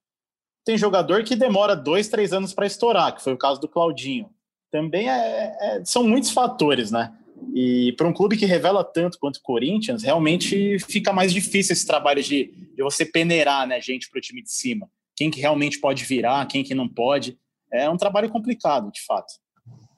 tem 0.68 0.76
jogador 0.76 1.24
que 1.24 1.34
demora 1.34 1.74
dois, 1.74 2.08
três 2.08 2.30
anos 2.30 2.52
para 2.52 2.66
estourar, 2.66 3.14
que 3.14 3.22
foi 3.22 3.32
o 3.32 3.38
caso 3.38 3.58
do 3.58 3.66
Claudinho. 3.66 4.28
Também 4.70 5.08
é, 5.08 5.56
é, 5.58 5.82
são 5.82 6.06
muitos 6.06 6.30
fatores, 6.30 6.90
né? 6.90 7.10
E 7.54 7.94
para 7.96 8.06
um 8.06 8.12
clube 8.12 8.36
que 8.36 8.44
revela 8.44 8.84
tanto 8.84 9.18
quanto 9.18 9.36
o 9.36 9.42
Corinthians, 9.42 10.02
realmente 10.02 10.78
fica 10.80 11.10
mais 11.10 11.32
difícil 11.32 11.72
esse 11.72 11.86
trabalho 11.86 12.22
de, 12.22 12.52
de 12.76 12.82
você 12.82 13.06
peneirar 13.06 13.66
né, 13.66 13.80
gente 13.80 14.10
para 14.10 14.18
o 14.18 14.20
time 14.20 14.42
de 14.42 14.52
cima. 14.52 14.86
Quem 15.16 15.30
que 15.30 15.40
realmente 15.40 15.80
pode 15.80 16.04
virar, 16.04 16.44
quem 16.44 16.62
que 16.62 16.74
não 16.74 16.86
pode. 16.86 17.38
É 17.72 17.88
um 17.88 17.96
trabalho 17.96 18.28
complicado, 18.28 18.92
de 18.92 19.00
fato. 19.06 19.32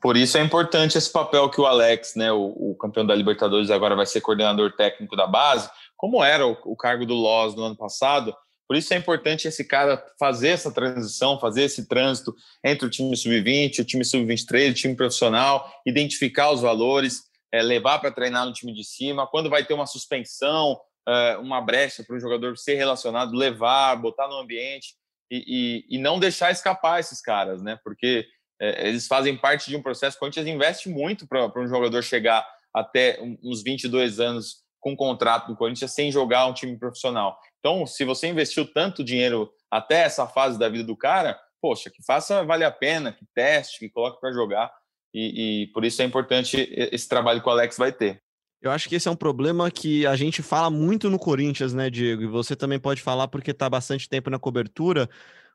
Por 0.01 0.17
isso 0.17 0.39
é 0.39 0.41
importante 0.41 0.97
esse 0.97 1.13
papel 1.13 1.51
que 1.51 1.61
o 1.61 1.67
Alex, 1.67 2.15
né, 2.15 2.31
o, 2.31 2.71
o 2.71 2.77
campeão 2.77 3.05
da 3.05 3.15
Libertadores, 3.17 3.73
agora 3.73 3.97
vai 3.97 4.07
ser 4.07 4.21
coordenador 4.21 4.71
técnico 4.77 5.17
da 5.17 5.27
base, 5.27 5.69
como 5.97 6.23
era 6.23 6.47
o, 6.47 6.57
o 6.65 6.77
cargo 6.77 7.05
do 7.05 7.15
Loz 7.15 7.57
no 7.57 7.65
ano 7.65 7.77
passado, 7.77 8.33
por 8.71 8.77
isso 8.77 8.95
é 8.95 8.97
importante 8.97 9.49
esse 9.49 9.65
cara 9.65 10.01
fazer 10.17 10.51
essa 10.51 10.71
transição, 10.71 11.41
fazer 11.41 11.63
esse 11.63 11.89
trânsito 11.89 12.33
entre 12.65 12.87
o 12.87 12.89
time 12.89 13.17
sub-20, 13.17 13.81
o 13.81 13.85
time 13.85 14.05
sub-23, 14.05 14.71
o 14.71 14.75
time 14.75 14.95
profissional, 14.95 15.69
identificar 15.85 16.53
os 16.53 16.61
valores, 16.61 17.23
é, 17.53 17.61
levar 17.63 17.99
para 17.99 18.13
treinar 18.13 18.47
no 18.47 18.53
time 18.53 18.73
de 18.73 18.85
cima. 18.85 19.27
Quando 19.27 19.51
vai 19.51 19.65
ter 19.65 19.75
uma 19.75 19.89
suspensão, 19.89 20.81
é, 21.09 21.37
uma 21.39 21.61
brecha 21.61 22.05
para 22.05 22.15
o 22.15 22.21
jogador 22.21 22.57
ser 22.57 22.77
relacionado, 22.77 23.35
levar, 23.35 23.97
botar 23.97 24.29
no 24.29 24.39
ambiente 24.39 24.95
e, 25.29 25.85
e, 25.91 25.97
e 25.97 25.99
não 25.99 26.21
deixar 26.21 26.53
escapar 26.53 27.01
esses 27.01 27.21
caras, 27.21 27.61
né? 27.61 27.77
Porque 27.83 28.25
é, 28.63 28.87
eles 28.87 29.09
fazem 29.09 29.37
parte 29.37 29.69
de 29.69 29.77
um 29.77 29.83
processo. 29.83 30.17
O 30.17 30.21
Corinthians 30.21 30.47
investe 30.47 30.89
muito 30.89 31.27
para 31.27 31.51
um 31.61 31.67
jogador 31.67 32.05
chegar 32.05 32.47
até 32.73 33.19
uns 33.43 33.65
22 33.65 34.21
anos 34.21 34.59
com 34.79 34.97
contrato 34.97 35.49
no 35.49 35.57
Corinthians 35.57 35.93
sem 35.93 36.13
jogar 36.13 36.47
um 36.47 36.55
time 36.55 36.79
profissional. 36.79 37.37
Então, 37.61 37.87
se 37.87 38.05
você 38.05 38.27
investiu 38.27 38.67
tanto 38.67 39.05
dinheiro 39.05 39.53
até 39.71 40.01
essa 40.01 40.27
fase 40.27 40.59
da 40.59 40.69
vida 40.69 40.85
do 40.85 40.97
cara, 40.97 41.39
poxa, 41.61 41.91
que 41.91 42.03
faça 42.03 42.43
vale 42.43 42.65
a 42.65 42.71
pena, 42.71 43.13
que 43.13 43.27
teste, 43.35 43.79
que 43.79 43.91
coloque 43.91 44.21
para 44.21 44.33
jogar. 44.33 44.73
E, 45.13 45.63
e, 45.63 45.67
por 45.69 45.85
isso 45.85 46.01
é 46.03 46.05
importante 46.05 46.69
esse 46.93 47.09
trabalho 47.09 47.43
que 47.43 47.49
o 47.49 47.53
Alex 47.53 47.77
vai 47.77 47.93
ter. 47.93 48.23
Eu 48.63 48.71
acho 48.71 48.89
que 48.89 48.95
esse 48.95 49.09
é 49.09 49.11
um 49.11 49.17
problema 49.17 49.71
que 49.71 50.07
a 50.07 50.15
gente 50.17 50.43
fala 50.43 50.71
muito 50.71 51.09
no 51.09 51.19
Corinthians, 51.19 51.73
né, 51.73 51.89
Diego? 51.89 52.23
E 52.23 52.27
você 52.27 52.55
também 52.55 52.79
pode 52.79 53.01
falar 53.01 53.27
porque 53.29 53.53
está 53.53 53.69
bastante 53.69 54.09
tempo 54.09 54.29
na 54.31 54.39
cobertura. 54.39 55.09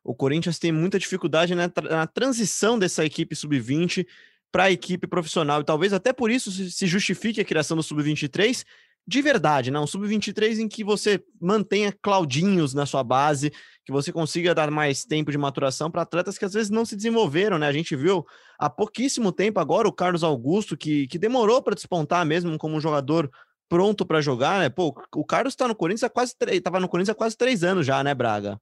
O 0.04 0.14
Corinthians 0.14 0.60
tem 0.60 0.72
muita 0.72 1.00
dificuldade 1.00 1.56
na, 1.56 1.72
na 1.90 2.08
transição 2.08 2.78
dessa 2.78 3.06
equipe 3.06 3.36
sub-20 3.36 4.06
para 4.52 4.66
a 4.66 4.72
equipe 4.72 5.08
profissional. 5.08 5.62
E 5.62 5.66
talvez 5.66 5.94
até 5.94 6.12
por 6.12 6.32
isso 6.32 6.52
se 6.52 6.88
justifique 6.88 7.40
a 7.40 7.46
criação 7.46 7.78
do 7.78 7.84
sub-23, 7.84 8.66
de 9.08 9.22
verdade, 9.22 9.70
né? 9.70 9.80
Um 9.80 9.86
sub-23 9.86 10.60
em 10.60 10.68
que 10.68 10.84
você 10.84 11.24
mantenha 11.40 11.94
Claudinhos 12.02 12.74
na 12.74 12.86
sua 12.86 13.04
base, 13.04 13.52
que 13.86 13.92
você 13.92 14.12
consiga 14.12 14.56
dar 14.56 14.72
mais 14.72 15.06
tempo 15.06 15.32
de 15.32 15.38
maturação 15.38 15.92
para 15.92 16.02
atletas 16.02 16.38
que 16.38 16.46
às 16.46 16.54
vezes 16.54 16.72
não 16.72 16.86
se 16.86 16.96
desenvolveram, 16.96 17.60
né? 17.60 17.68
A 17.68 17.74
gente 17.74 17.96
viu 17.96 18.26
há 18.58 18.68
pouquíssimo 18.70 19.32
tempo 19.32 19.60
agora 19.60 19.88
o 19.88 19.94
Carlos 19.94 20.24
Augusto, 20.24 20.76
que, 20.76 21.08
que 21.08 21.20
demorou 21.20 21.62
para 21.62 21.76
despontar 21.76 22.26
mesmo 22.26 22.58
como 22.58 22.76
um 22.76 22.82
jogador 22.82 23.30
pronto 23.70 24.06
para 24.06 24.22
jogar, 24.22 24.60
né? 24.60 24.70
Pô, 24.70 24.96
o 25.16 25.26
Carlos 25.26 25.54
está 25.54 25.68
no 25.68 25.76
Corinthians 25.76 26.04
há 26.04 26.10
quase 26.10 26.34
estava 26.52 26.80
no 26.80 26.90
Corinthians 26.90 27.14
há 27.14 27.16
quase 27.16 27.38
três 27.38 27.64
anos 27.64 27.86
já, 27.86 28.04
né, 28.04 28.14
Braga? 28.16 28.60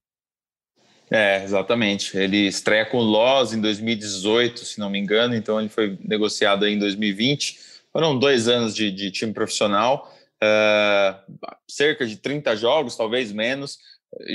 É, 1.09 1.43
exatamente. 1.43 2.17
Ele 2.17 2.47
estreia 2.47 2.85
com 2.85 2.97
o 2.97 3.03
Loz 3.03 3.53
em 3.53 3.61
2018, 3.61 4.65
se 4.65 4.79
não 4.79 4.89
me 4.89 4.99
engano, 4.99 5.35
então 5.35 5.59
ele 5.59 5.69
foi 5.69 5.97
negociado 6.03 6.65
aí 6.65 6.73
em 6.73 6.79
2020. 6.79 7.59
Foram 7.93 8.17
dois 8.17 8.47
anos 8.47 8.75
de, 8.75 8.91
de 8.91 9.11
time 9.11 9.31
profissional 9.31 10.11
uh, 10.43 11.55
cerca 11.69 12.05
de 12.05 12.17
30 12.17 12.55
jogos, 12.55 12.95
talvez 12.95 13.31
menos. 13.31 13.77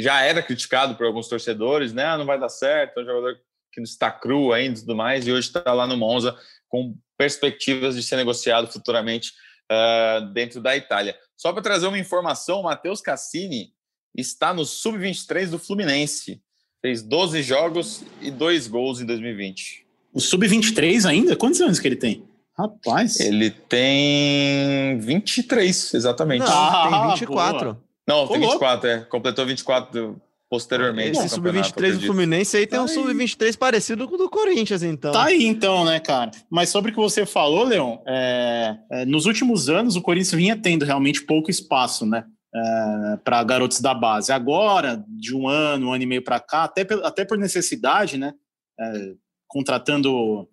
Já 0.00 0.22
era 0.22 0.42
criticado 0.42 0.94
por 0.96 1.06
alguns 1.06 1.28
torcedores, 1.28 1.92
né? 1.92 2.04
Ah, 2.04 2.18
não 2.18 2.26
vai 2.26 2.38
dar 2.38 2.48
certo, 2.48 2.98
é 2.98 3.02
um 3.02 3.06
jogador 3.06 3.38
que 3.72 3.80
está 3.82 4.10
cru 4.10 4.52
ainda 4.52 4.78
e 4.78 4.80
tudo 4.80 4.96
mais, 4.96 5.26
e 5.26 5.32
hoje 5.32 5.48
está 5.48 5.72
lá 5.72 5.86
no 5.86 5.96
Monza 5.96 6.36
com 6.68 6.96
perspectivas 7.16 7.94
de 7.94 8.02
ser 8.02 8.16
negociado 8.16 8.66
futuramente 8.68 9.32
uh, 9.70 10.26
dentro 10.32 10.60
da 10.60 10.76
Itália. 10.76 11.16
Só 11.36 11.52
para 11.52 11.62
trazer 11.62 11.86
uma 11.86 11.98
informação, 11.98 12.60
o 12.60 12.64
Matheus 12.64 13.00
Cassini 13.00 13.72
está 14.16 14.52
no 14.52 14.64
Sub-23 14.64 15.50
do 15.50 15.58
Fluminense. 15.58 16.42
Fez 16.80 17.02
12 17.02 17.42
jogos 17.42 18.04
e 18.20 18.30
2 18.30 18.68
gols 18.68 19.00
em 19.00 19.06
2020. 19.06 19.86
O 20.12 20.20
Sub-23 20.20 21.08
ainda? 21.08 21.36
Quantos 21.36 21.60
anos 21.60 21.78
que 21.78 21.86
ele 21.86 21.96
tem? 21.96 22.24
Rapaz. 22.58 23.20
Ele 23.20 23.50
tem 23.50 24.98
23, 24.98 25.94
exatamente. 25.94 26.40
Não, 26.40 26.48
ah, 26.48 26.88
tem 26.90 27.10
24. 27.10 27.58
Boa. 27.58 27.84
Não, 28.06 28.26
tem 28.26 28.40
24, 28.40 28.88
é. 28.88 29.00
Completou 29.00 29.46
24 29.46 30.20
posteriormente. 30.50 31.18
Esse 31.18 31.28
sub-23 31.28 31.98
do 31.98 32.06
Fluminense 32.06 32.56
aí 32.56 32.66
tem 32.66 32.78
tá 32.78 32.84
um 32.84 32.88
sub-23 32.88 33.56
parecido 33.56 34.08
com 34.08 34.14
o 34.14 34.18
do 34.18 34.30
Corinthians, 34.30 34.82
então. 34.82 35.12
Tá 35.12 35.24
aí, 35.24 35.44
então, 35.46 35.84
né, 35.84 36.00
cara? 36.00 36.30
Mas 36.50 36.70
sobre 36.70 36.90
o 36.90 36.94
que 36.94 37.00
você 37.00 37.26
falou, 37.26 37.64
Leon, 37.64 37.98
é, 38.06 38.76
é, 38.90 39.04
nos 39.04 39.26
últimos 39.26 39.68
anos 39.68 39.94
o 39.94 40.02
Corinthians 40.02 40.32
vinha 40.32 40.56
tendo 40.56 40.86
realmente 40.86 41.22
pouco 41.22 41.50
espaço, 41.50 42.06
né? 42.06 42.24
é, 42.54 43.16
para 43.22 43.42
garotos 43.44 43.80
da 43.80 43.94
base. 43.94 44.32
Agora, 44.32 45.04
de 45.08 45.34
um 45.34 45.48
ano, 45.48 45.88
um 45.88 45.92
ano 45.92 46.02
e 46.02 46.06
meio 46.06 46.22
para 46.22 46.40
cá, 46.40 46.64
até, 46.64 46.86
até 47.02 47.24
por 47.24 47.38
necessidade, 47.38 48.16
né? 48.16 48.32
É, 48.78 49.12
contratando, 49.46 50.48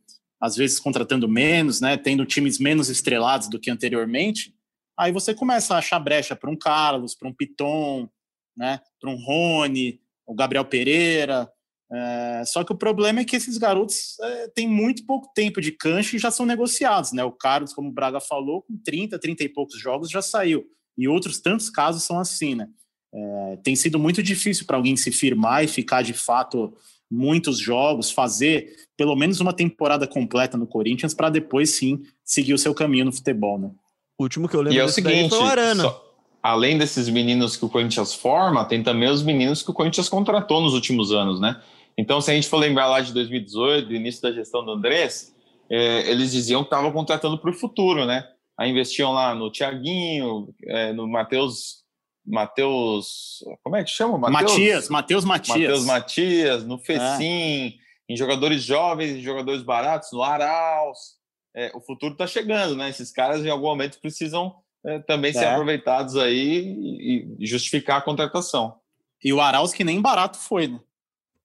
às 0.46 0.56
vezes 0.56 0.80
contratando 0.80 1.28
menos, 1.28 1.82
né? 1.82 1.98
Tendo 1.98 2.26
times 2.26 2.60
menos 2.60 2.88
estrelados 2.90 3.50
do 3.50 3.60
que 3.60 3.72
anteriormente, 3.72 4.54
aí 4.98 5.12
você 5.12 5.34
começa 5.34 5.74
a 5.74 5.80
achar 5.80 6.00
brecha 6.00 6.36
para 6.36 6.50
um 6.50 6.56
Carlos, 6.56 7.16
para 7.16 7.28
um 7.28 7.34
Piton, 7.34 8.08
né? 8.56 8.80
Para 9.02 9.10
um 9.10 9.16
Rony, 9.16 10.00
o 10.26 10.36
Gabriel 10.36 10.66
Pereira. 10.66 11.52
É, 11.92 12.44
só 12.46 12.64
que 12.64 12.72
o 12.72 12.78
problema 12.78 13.22
é 13.22 13.26
que 13.26 13.36
esses 13.36 13.58
garotos 13.58 14.20
é, 14.20 14.48
têm 14.50 14.68
muito 14.68 15.06
pouco 15.06 15.32
tempo 15.34 15.60
de 15.60 15.72
cancha 15.72 16.16
e 16.16 16.20
já 16.20 16.30
são 16.30 16.46
negociados, 16.46 17.12
né? 17.12 17.24
O 17.24 17.32
Carlos, 17.32 17.74
como 17.74 17.90
o 17.90 17.94
Braga 17.94 18.20
falou, 18.20 18.62
com 18.62 18.78
30, 18.84 19.18
30 19.18 19.44
e 19.44 19.50
poucos 19.50 19.80
jogos 19.80 20.10
já 20.10 20.22
saiu. 20.22 20.66
E 20.98 21.08
outros 21.08 21.40
tantos 21.40 21.70
casos 21.70 22.04
são 22.04 22.20
assim, 22.20 22.54
né? 22.56 22.68
É, 23.14 23.58
tem 23.64 23.76
sido 23.76 23.98
muito 23.98 24.22
difícil 24.22 24.66
para 24.66 24.78
alguém 24.78 24.96
se 24.96 25.12
firmar 25.12 25.64
e 25.64 25.68
ficar 25.68 26.02
de 26.02 26.14
fato 26.14 26.76
muitos 27.10 27.60
jogos, 27.60 28.12
fazer 28.12 28.74
pelo 28.98 29.16
menos 29.16 29.40
uma 29.40 29.54
temporada 29.54 30.08
completa 30.08 30.58
no 30.58 30.68
Corinthians 30.68 31.14
para 31.14 31.30
depois 31.30 31.72
sim 31.72 32.02
seguir 32.24 32.54
o 32.54 32.58
seu 32.58 32.74
caminho 32.74 33.06
no 33.06 33.12
futebol, 33.12 33.60
né? 33.60 33.72
O 34.18 34.24
último 34.24 34.48
que 34.48 34.56
eu 34.56 34.62
lembro 34.62 34.78
e 34.78 34.80
é 34.80 34.84
o 34.84 34.90
seguinte, 34.90 35.30
foi 35.30 35.40
o 35.40 35.44
Arana. 35.44 35.84
Só, 35.84 36.16
além 36.42 36.78
desses 36.78 37.10
meninos 37.10 37.58
que 37.58 37.66
o 37.66 37.70
Corinthians 37.70 38.14
forma, 38.14 38.64
tem 38.66 38.82
também 38.82 39.10
os 39.10 39.22
meninos 39.22 39.62
que 39.62 39.72
o 39.72 39.74
Corinthians 39.74 40.08
contratou 40.08 40.62
nos 40.62 40.74
últimos 40.74 41.12
anos, 41.12 41.40
né? 41.40 41.62
Então, 41.98 42.20
se 42.22 42.32
a 42.32 42.34
gente 42.34 42.48
for 42.48 42.58
lembrar 42.58 42.88
lá 42.88 43.02
de 43.02 43.14
2018, 43.14 43.88
do 43.88 43.96
início 43.96 44.22
da 44.22 44.32
gestão 44.32 44.64
do 44.64 44.72
Andrés, 44.72 45.34
é, 45.70 46.10
eles 46.10 46.32
diziam 46.32 46.62
que 46.62 46.68
estavam 46.68 46.92
contratando 46.92 47.38
para 47.38 47.50
o 47.50 47.54
futuro, 47.54 48.06
né? 48.06 48.28
Aí 48.58 48.70
investiam 48.70 49.12
lá 49.12 49.36
no 49.36 49.52
Tiaguinho, 49.52 50.54
é, 50.66 50.94
no 50.94 51.08
Matheus. 51.08 51.85
Matheus. 52.26 53.44
Como 53.64 53.76
é 53.76 53.84
que 53.84 53.90
chama? 53.90 54.18
Mateus, 54.18 54.52
Matias, 54.52 54.90
Matheus 54.90 55.26
Matias. 55.26 55.58
Matheus 55.58 55.86
Matias, 55.86 56.66
no 56.66 56.78
Fecim, 56.78 57.68
é. 57.68 57.74
em 58.10 58.18
jogadores 58.18 58.64
jovens, 58.64 59.18
em 59.18 59.22
jogadores 59.22 59.62
baratos, 59.62 60.12
no 60.12 60.24
Araus. 60.24 61.16
É, 61.56 61.72
o 61.74 61.80
futuro 61.80 62.14
está 62.14 62.28
chegando, 62.28 62.76
né? 62.76 62.90
Esses 62.90 63.12
caras 63.12 63.46
em 63.46 63.50
algum 63.50 63.68
momento 63.68 64.00
precisam 64.02 64.56
é, 64.86 65.00
também 65.00 65.32
ser 65.32 65.46
é. 65.46 65.52
aproveitados 65.52 66.18
aí 66.18 66.76
e, 66.78 67.36
e 67.40 67.48
justificar 67.48 67.98
a 67.98 68.02
contratação. 68.02 68.76
E 69.24 69.32
o 69.32 69.40
Arauz 69.40 69.74
que 69.74 69.84
nem 69.84 70.02
barato 70.02 70.38
foi, 70.38 70.68
né? 70.68 70.80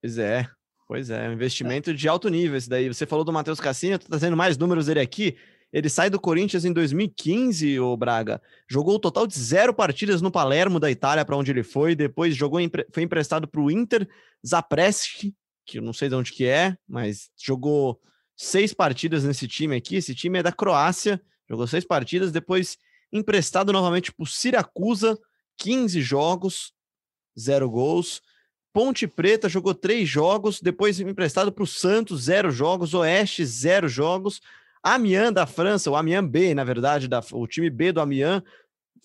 Pois 0.00 0.18
é, 0.18 0.46
pois 0.88 1.10
é, 1.10 1.28
um 1.28 1.32
investimento 1.32 1.94
de 1.94 2.08
alto 2.08 2.28
nível 2.28 2.56
esse 2.56 2.68
daí. 2.68 2.88
Você 2.88 3.06
falou 3.06 3.24
do 3.24 3.32
Matheus 3.32 3.60
Cassini, 3.60 3.92
eu 3.92 3.98
tô 3.98 4.08
trazendo 4.08 4.36
mais 4.36 4.58
números 4.58 4.86
dele 4.86 5.00
aqui. 5.00 5.36
Ele 5.72 5.88
sai 5.88 6.10
do 6.10 6.18
Corinthians 6.18 6.64
em 6.64 6.72
2015, 6.72 7.78
o 7.78 7.96
Braga. 7.96 8.42
Jogou 8.68 8.94
o 8.94 8.96
um 8.96 9.00
total 9.00 9.26
de 9.26 9.38
zero 9.38 9.72
partidas 9.72 10.20
no 10.20 10.30
Palermo 10.30 10.80
da 10.80 10.90
Itália, 10.90 11.24
para 11.24 11.36
onde 11.36 11.50
ele 11.50 11.62
foi. 11.62 11.94
Depois 11.94 12.34
jogou, 12.34 12.60
foi 12.92 13.02
emprestado 13.02 13.46
para 13.46 13.60
o 13.60 13.70
Inter 13.70 14.08
Zapreschi, 14.46 15.34
que 15.64 15.78
eu 15.78 15.82
não 15.82 15.92
sei 15.92 16.08
de 16.08 16.14
onde 16.16 16.32
que 16.32 16.44
é, 16.44 16.76
mas 16.88 17.30
jogou 17.36 18.00
seis 18.36 18.74
partidas 18.74 19.22
nesse 19.22 19.46
time 19.46 19.76
aqui. 19.76 19.96
Esse 19.96 20.14
time 20.14 20.40
é 20.40 20.42
da 20.42 20.50
Croácia, 20.50 21.20
jogou 21.48 21.66
seis 21.66 21.84
partidas. 21.84 22.32
Depois 22.32 22.76
emprestado 23.12 23.72
novamente 23.72 24.12
para 24.12 24.24
o 24.24 24.26
Siracusa, 24.26 25.18
15 25.58 26.00
jogos, 26.00 26.72
zero 27.38 27.70
gols. 27.70 28.22
Ponte 28.72 29.06
Preta 29.06 29.48
jogou 29.48 29.74
três 29.74 30.08
jogos, 30.08 30.60
depois 30.60 30.98
emprestado 31.00 31.52
para 31.52 31.64
o 31.64 31.66
Santos, 31.66 32.22
zero 32.22 32.50
jogos. 32.50 32.94
Oeste, 32.94 33.44
zero 33.44 33.88
jogos. 33.88 34.40
Amiens 34.82 35.32
da 35.32 35.46
França, 35.46 35.90
o 35.90 35.96
Amiens 35.96 36.26
B, 36.28 36.54
na 36.54 36.64
verdade, 36.64 37.08
da, 37.08 37.20
o 37.32 37.46
time 37.46 37.68
B 37.68 37.92
do 37.92 38.00
Amiens, 38.00 38.42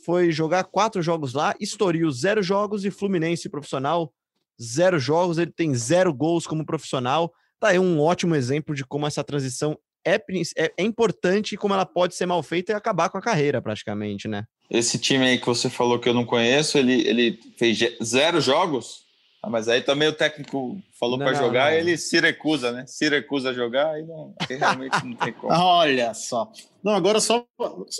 foi 0.06 0.32
jogar 0.32 0.64
quatro 0.66 1.02
jogos 1.02 1.34
lá. 1.34 1.54
Estoril, 1.60 2.10
zero 2.12 2.42
jogos. 2.42 2.86
E 2.86 2.92
Fluminense 2.92 3.50
profissional, 3.50 4.14
zero 4.62 5.00
jogos. 5.00 5.38
Ele 5.38 5.52
tem 5.52 5.74
zero 5.74 6.14
gols 6.14 6.46
como 6.46 6.66
profissional. 6.66 7.34
Tá 7.60 7.70
aí 7.70 7.80
um 7.80 8.00
ótimo 8.00 8.36
exemplo 8.36 8.76
de 8.76 8.86
como 8.86 9.08
essa 9.08 9.24
transição 9.24 9.78
é, 10.06 10.16
é, 10.58 10.72
é 10.78 10.84
importante 10.84 11.56
e 11.56 11.58
como 11.58 11.74
ela 11.74 11.86
pode 11.86 12.14
ser 12.16 12.28
mal 12.28 12.44
feita 12.44 12.72
e 12.72 12.76
acabar 12.76 13.10
com 13.10 13.18
a 13.18 13.22
carreira, 13.22 13.62
praticamente, 13.62 14.28
né? 14.28 14.46
Esse 14.70 15.00
time 15.00 15.26
aí 15.26 15.38
que 15.40 15.46
você 15.46 15.70
falou 15.70 16.00
que 16.00 16.08
eu 16.08 16.14
não 16.14 16.26
conheço, 16.26 16.78
ele, 16.78 17.08
ele 17.08 17.40
fez 17.58 17.80
zero 18.04 18.40
jogos? 18.40 19.05
Ah, 19.46 19.50
mas 19.50 19.68
aí 19.68 19.80
também 19.80 20.08
o 20.08 20.14
técnico 20.14 20.82
falou 21.00 21.20
para 21.20 21.36
jogar 21.36 21.70
não. 21.70 21.78
ele 21.78 21.96
se 21.98 22.20
recusa, 22.20 22.72
né? 22.72 22.84
Se 22.88 23.08
recusa 23.08 23.52
a 23.52 23.54
jogar, 23.54 23.92
aí, 23.92 24.04
não, 24.04 24.34
aí 24.40 24.58
realmente 24.58 25.06
não 25.06 25.14
tem 25.14 25.32
como. 25.34 25.54
Olha 25.54 26.16
só. 26.16 26.52
Não, 26.84 26.94
agora 26.94 27.20
só, 27.20 27.46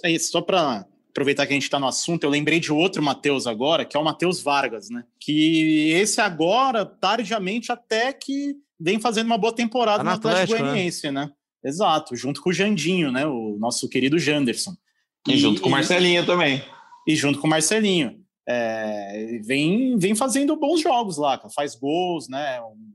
é 0.04 0.18
só 0.18 0.42
para 0.42 0.88
aproveitar 1.12 1.46
que 1.46 1.54
a 1.54 1.56
gente 1.56 1.64
está 1.64 1.80
no 1.80 1.88
assunto, 1.88 2.24
eu 2.24 2.32
lembrei 2.32 2.60
de 2.60 2.74
outro 2.74 3.04
Matheus 3.04 3.46
agora, 3.46 3.86
que 3.86 3.96
é 3.96 4.00
o 4.00 4.04
Matheus 4.04 4.42
Vargas, 4.42 4.90
né? 4.90 5.04
Que 5.20 5.92
esse 5.92 6.20
agora, 6.20 6.84
tardiamente, 6.84 7.72
até 7.72 8.12
que 8.12 8.56
vem 8.80 9.00
fazendo 9.00 9.28
uma 9.28 9.38
boa 9.38 9.54
temporada 9.54 10.00
tá 10.00 10.04
no 10.04 10.10
Atlético, 10.10 10.42
Atlético 10.44 10.64
né? 10.64 10.72
Goianiense, 10.72 11.12
né? 11.12 11.26
né? 11.26 11.32
Exato, 11.64 12.16
junto 12.16 12.42
com 12.42 12.50
o 12.50 12.54
Jandinho, 12.54 13.12
né? 13.12 13.24
O 13.28 13.56
nosso 13.60 13.88
querido 13.88 14.18
Janderson. 14.18 14.76
E, 15.28 15.34
e 15.34 15.38
junto 15.38 15.62
com 15.62 15.68
o 15.68 15.72
Marcelinho 15.72 16.26
também. 16.26 16.64
E 17.08 17.16
junto 17.16 17.38
com 17.38 17.46
o 17.46 17.50
Marcelinho 17.52 18.25
é, 18.48 19.40
vem, 19.44 19.98
vem 19.98 20.16
fazendo 20.16 20.56
bons 20.56 20.82
jogos 20.82 21.18
lá, 21.18 21.40
faz 21.54 21.76
gols, 21.76 22.28
né? 22.30 22.62
Um, 22.62 22.94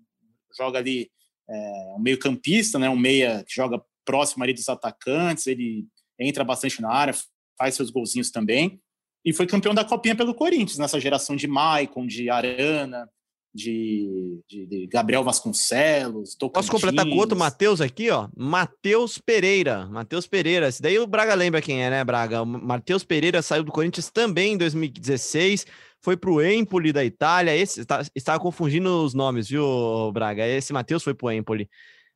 joga 0.56 0.78
ali 0.78 1.10
é, 1.48 1.94
um 1.96 2.00
meio 2.00 2.18
campista, 2.18 2.78
né? 2.78 2.88
Um 2.88 2.96
meia 2.96 3.44
que 3.44 3.54
joga 3.54 3.82
próximo 4.04 4.42
ali 4.44 4.52
dos 4.52 4.68
atacantes, 4.68 5.46
ele 5.46 5.86
entra 6.18 6.44
bastante 6.44 6.80
na 6.80 6.90
área, 6.90 7.14
faz 7.58 7.74
seus 7.74 7.90
golzinhos 7.90 8.30
também. 8.30 8.80
E 9.24 9.32
foi 9.32 9.46
campeão 9.46 9.74
da 9.74 9.84
Copinha 9.84 10.16
pelo 10.16 10.34
Corinthians, 10.34 10.78
nessa 10.78 10.98
geração 10.98 11.36
de 11.36 11.46
Maicon, 11.46 12.06
de 12.06 12.30
Arana, 12.30 13.08
de, 13.52 14.40
de, 14.48 14.66
de 14.66 14.86
Gabriel 14.86 15.24
Vasconcelos. 15.24 16.34
Tocantins. 16.34 16.68
Posso 16.68 16.70
completar 16.70 17.04
com 17.04 17.16
outro 17.16 17.36
Matheus 17.36 17.80
aqui, 17.80 18.10
ó? 18.10 18.28
Matheus 18.36 19.18
Pereira. 19.18 19.86
Matheus 19.86 20.26
Pereira. 20.26 20.68
Esse 20.68 20.80
daí 20.80 20.98
o 20.98 21.06
Braga 21.06 21.34
lembra 21.34 21.60
quem 21.60 21.82
é, 21.82 21.90
né, 21.90 22.04
Braga? 22.04 22.42
O 22.42 22.46
Matheus 22.46 23.04
Pereira 23.04 23.42
saiu 23.42 23.64
do 23.64 23.72
Corinthians 23.72 24.10
também 24.10 24.54
em 24.54 24.58
2016. 24.58 25.66
Foi 26.00 26.16
para 26.16 26.30
o 26.30 26.42
Empoli 26.42 26.92
da 26.92 27.04
Itália. 27.04 27.54
Esse 27.54 27.84
estava 28.14 28.38
confundindo 28.38 29.04
os 29.04 29.14
nomes, 29.14 29.48
viu, 29.48 30.10
Braga? 30.12 30.46
Esse 30.46 30.72
Matheus 30.72 31.02
foi 31.02 31.14
para 31.14 31.26
o 31.26 31.32
Empoli. 31.32 31.68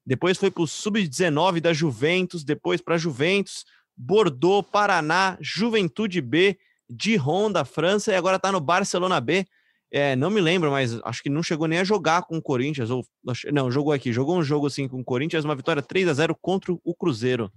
Depois 0.07 0.39
foi 0.39 0.51
para 0.51 0.63
o 0.63 0.69
Sub-19 0.69 1.61
da 1.61 1.73
Juventus. 1.73 2.45
Depois 2.45 2.81
para 2.81 2.97
Juventus, 2.97 3.65
Bordeaux, 3.97 4.67
Paraná, 4.71 5.37
Juventude 5.41 6.21
B, 6.21 6.57
Dijon 6.89 7.51
da 7.51 7.65
França. 7.65 8.13
E 8.13 8.15
agora 8.15 8.37
está 8.37 8.53
no 8.53 8.61
Barcelona 8.61 9.21
B. 9.21 9.45
É, 9.97 10.17
não 10.17 10.29
me 10.29 10.41
lembro, 10.41 10.73
mas 10.73 10.99
acho 11.05 11.23
que 11.23 11.31
não 11.31 11.41
chegou 11.41 11.69
nem 11.69 11.79
a 11.79 11.85
jogar 11.85 12.23
com 12.23 12.37
o 12.37 12.43
Corinthians. 12.43 12.91
Ou, 12.91 13.07
não, 13.53 13.71
jogou 13.71 13.93
aqui. 13.93 14.13
Jogou 14.13 14.37
um 14.37 14.43
jogo 14.43 14.67
assim 14.67 14.89
com 14.89 14.99
o 14.99 15.05
Corinthians, 15.05 15.45
uma 15.45 15.55
vitória 15.55 15.81
3 15.81 16.09
a 16.09 16.15
0 16.15 16.37
contra 16.43 16.73
o 16.73 16.95
Cruzeiro. 16.97 17.49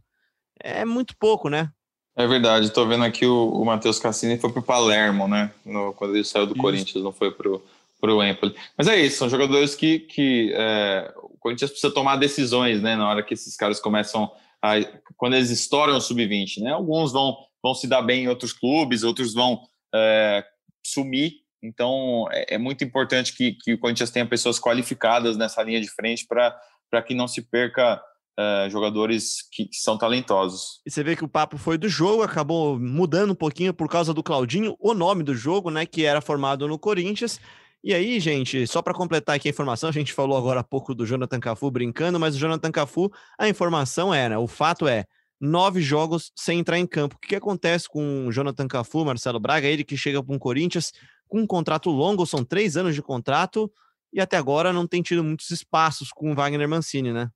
É 0.59 0.85
muito 0.85 1.17
pouco, 1.17 1.49
né? 1.49 1.71
É 2.15 2.27
verdade. 2.27 2.67
Estou 2.67 2.87
vendo 2.87 3.03
aqui 3.03 3.25
o, 3.25 3.49
o 3.49 3.65
Matheus 3.65 3.97
Cassini 3.97 4.37
foi 4.37 4.51
para 4.51 4.59
o 4.59 4.63
Palermo, 4.63 5.27
né? 5.27 5.51
No, 5.65 5.93
quando 5.93 6.13
ele 6.13 6.23
saiu 6.23 6.45
do 6.45 6.53
isso. 6.53 6.61
Corinthians, 6.61 7.03
não 7.03 7.11
foi 7.11 7.31
para 7.31 7.49
o 7.49 8.23
Empoli. 8.23 8.55
Mas 8.77 8.87
é 8.87 9.01
isso, 9.01 9.17
são 9.17 9.29
jogadores 9.29 9.73
que, 9.73 9.97
que 9.97 10.53
é, 10.53 11.11
o 11.17 11.39
Corinthians 11.39 11.71
precisa 11.71 11.91
tomar 11.91 12.17
decisões, 12.17 12.83
né? 12.83 12.95
Na 12.95 13.09
hora 13.09 13.23
que 13.23 13.33
esses 13.33 13.57
caras 13.57 13.79
começam 13.79 14.31
a. 14.61 14.75
Quando 15.15 15.33
eles 15.33 15.49
estouram 15.49 15.97
o 15.97 16.01
sub-20, 16.01 16.61
né? 16.61 16.71
Alguns 16.71 17.11
vão, 17.11 17.35
vão 17.63 17.73
se 17.73 17.87
dar 17.87 18.03
bem 18.03 18.25
em 18.25 18.27
outros 18.27 18.53
clubes, 18.53 19.01
outros 19.01 19.33
vão 19.33 19.59
é, 19.91 20.45
sumir 20.85 21.46
então, 21.61 22.27
é, 22.31 22.55
é 22.55 22.57
muito 22.57 22.83
importante 22.83 23.35
que, 23.35 23.53
que, 23.53 23.73
o 23.73 23.79
Corinthians 23.79 24.11
tenha 24.11 24.25
pessoas 24.25 24.59
qualificadas 24.59 25.37
nessa 25.37 25.63
linha 25.63 25.81
de 25.81 25.89
frente 25.89 26.25
para 26.27 27.01
que 27.01 27.15
não 27.15 27.27
se 27.27 27.41
perca 27.41 28.01
uh, 28.39 28.69
jogadores 28.69 29.47
que, 29.51 29.65
que, 29.65 29.77
são 29.77 29.97
talentosos. 29.97 30.81
E 30.85 30.91
você 30.91 31.03
vê 31.03 31.15
que 31.15 31.25
o 31.25 31.29
papo 31.29 31.57
foi 31.57 31.77
do 31.77 31.89
jogo, 31.89 32.21
acabou 32.21 32.79
mudando 32.79 33.31
um 33.31 33.35
pouquinho 33.35 33.73
por 33.73 33.89
causa 33.89 34.13
do 34.13 34.23
Claudinho, 34.23 34.75
o 34.79 34.93
nome 34.93 35.23
do 35.23 35.33
jogo, 35.33 35.71
né, 35.71 35.85
que 35.85 36.05
era 36.05 36.21
formado 36.21 36.67
no 36.67 36.77
Corinthians. 36.77 37.39
E 37.83 37.93
aí, 37.93 38.19
gente, 38.19 38.65
só 38.67 38.81
para 38.81 38.93
completar 38.93 39.35
aqui 39.35 39.47
a 39.47 39.51
informação, 39.51 39.89
a 39.89 39.93
gente 39.93 40.13
falou 40.13 40.37
agora 40.37 40.59
há 40.59 40.63
pouco 40.63 40.93
do 40.93 41.05
Jonathan 41.05 41.39
Cafu 41.39 41.71
brincando, 41.71 42.19
mas 42.19 42.35
o 42.35 42.39
Jonathan 42.39 42.71
Cafu, 42.71 43.11
a 43.39 43.47
informação 43.47 44.13
era, 44.13 44.35
né, 44.35 44.37
o 44.37 44.47
fato 44.47 44.87
é, 44.87 45.05
nove 45.39 45.81
jogos 45.81 46.31
sem 46.35 46.59
entrar 46.59 46.77
em 46.79 46.87
campo. 46.87 47.15
O 47.15 47.19
que, 47.19 47.29
que 47.29 47.35
acontece 47.35 47.87
com 47.87 48.27
o 48.27 48.31
Jonathan 48.31 48.67
Cafu, 48.67 49.05
Marcelo 49.05 49.39
Braga, 49.39 49.67
ele 49.67 49.83
que 49.83 49.95
chega 49.95 50.23
para 50.23 50.35
um 50.35 50.39
Corinthians 50.39 50.91
com 51.27 51.39
um 51.39 51.47
contrato 51.47 51.89
longo, 51.89 52.25
são 52.25 52.43
três 52.43 52.77
anos 52.77 52.95
de 52.95 53.01
contrato, 53.01 53.71
e 54.13 54.19
até 54.19 54.37
agora 54.37 54.71
não 54.71 54.87
tem 54.87 55.01
tido 55.01 55.23
muitos 55.23 55.51
espaços 55.51 56.09
com 56.11 56.31
o 56.31 56.35
Wagner 56.35 56.67
Mancini, 56.67 57.11
né? 57.11 57.29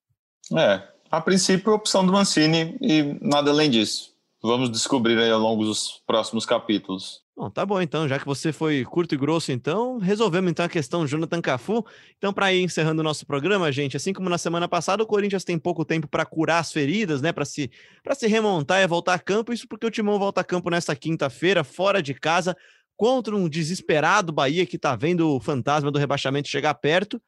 É, 0.58 0.88
a 1.10 1.22
princípio, 1.22 1.72
a 1.72 1.76
opção 1.76 2.06
do 2.06 2.14
Mancini 2.14 2.78
e 2.82 3.18
nada 3.22 3.52
além 3.52 3.70
disso. 3.70 4.12
Vamos 4.44 4.72
descobrir 4.72 5.20
aí 5.20 5.30
ao 5.30 5.40
longo 5.40 5.64
dos 5.64 6.02
próximos 6.08 6.46
capítulos. 6.46 7.22
Bom, 7.38 7.50
tá 7.50 7.66
bom 7.66 7.82
então, 7.82 8.08
já 8.08 8.20
que 8.20 8.26
você 8.26 8.52
foi 8.52 8.84
curto 8.84 9.16
e 9.16 9.18
grosso, 9.18 9.52
então 9.52 9.98
resolvemos 10.00 10.52
então 10.52 10.66
a 10.66 10.70
questão 10.70 11.06
Jonathan 11.06 11.42
Cafu. 11.42 11.86
Então, 12.18 12.34
para 12.34 12.52
ir 12.54 12.64
encerrando 12.64 13.02
o 13.02 13.04
nosso 13.04 13.26
programa, 13.26 13.72
gente, 13.72 13.96
assim 13.96 14.14
como 14.14 14.30
na 14.30 14.38
semana 14.38 14.68
passada, 14.68 15.04
o 15.04 15.06
Corinthians 15.06 15.44
tem 15.44 15.58
pouco 15.58 15.86
tempo 15.86 16.08
para 16.08 16.26
curar 16.26 16.60
as 16.60 16.72
feridas, 16.72 17.22
né, 17.22 17.32
para 17.32 17.46
se 17.46 17.72
para 18.04 18.16
se 18.16 18.28
remontar 18.28 18.82
e 18.82 18.88
voltar 18.88 19.14
a 19.14 19.20
campo. 19.20 19.54
Isso 19.54 19.68
porque 19.68 19.86
o 19.86 19.92
Timão 19.92 20.18
volta 20.18 20.42
a 20.42 20.44
campo 20.44 20.70
nesta 20.70 20.96
quinta-feira, 20.96 21.64
fora 21.64 22.02
de 22.02 22.14
casa, 22.14 22.56
contra 23.02 23.36
um 23.36 23.50
desesperado 23.50 24.32
Bahia 24.32 24.64
que 24.64 24.76
está 24.76 24.96
vendo 24.96 25.28
o 25.28 25.40
fantasma 25.40 25.90
do 25.90 25.98
rebaixamento 25.98 26.48
chegar 26.48 26.76
perto 26.76 27.20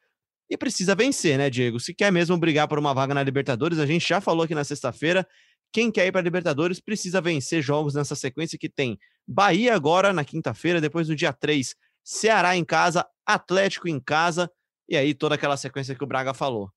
e 0.47 0.55
precisa 0.55 0.93
vencer, 0.93 1.35
né, 1.35 1.49
Diego? 1.49 1.79
Se 1.79 1.95
quer 1.95 2.11
mesmo 2.11 2.37
brigar 2.37 2.67
por 2.67 2.77
uma 2.77 2.93
vaga 2.93 3.11
na 3.11 3.23
Libertadores, 3.23 3.79
a 3.79 3.85
gente 3.87 4.07
já 4.07 4.21
falou 4.21 4.43
aqui 4.43 4.53
na 4.53 4.63
sexta-feira, 4.63 5.27
quem 5.71 5.91
quer 5.91 6.05
ir 6.05 6.11
para 6.11 6.21
a 6.21 6.23
Libertadores 6.23 6.79
precisa 6.79 7.19
vencer 7.19 7.63
jogos 7.63 7.95
nessa 7.95 8.13
sequência 8.13 8.55
que 8.55 8.69
tem 8.69 8.99
Bahia 9.27 9.73
agora 9.73 10.13
na 10.13 10.23
quinta-feira, 10.23 10.79
depois 10.79 11.09
no 11.09 11.15
dia 11.15 11.33
3, 11.33 11.73
Ceará 12.03 12.55
em 12.55 12.63
casa, 12.63 13.03
Atlético 13.25 13.87
em 13.87 13.99
casa, 13.99 14.51
e 14.87 14.95
aí 14.95 15.15
toda 15.15 15.33
aquela 15.33 15.57
sequência 15.57 15.95
que 15.95 16.03
o 16.03 16.07
Braga 16.07 16.35
falou. 16.35 16.69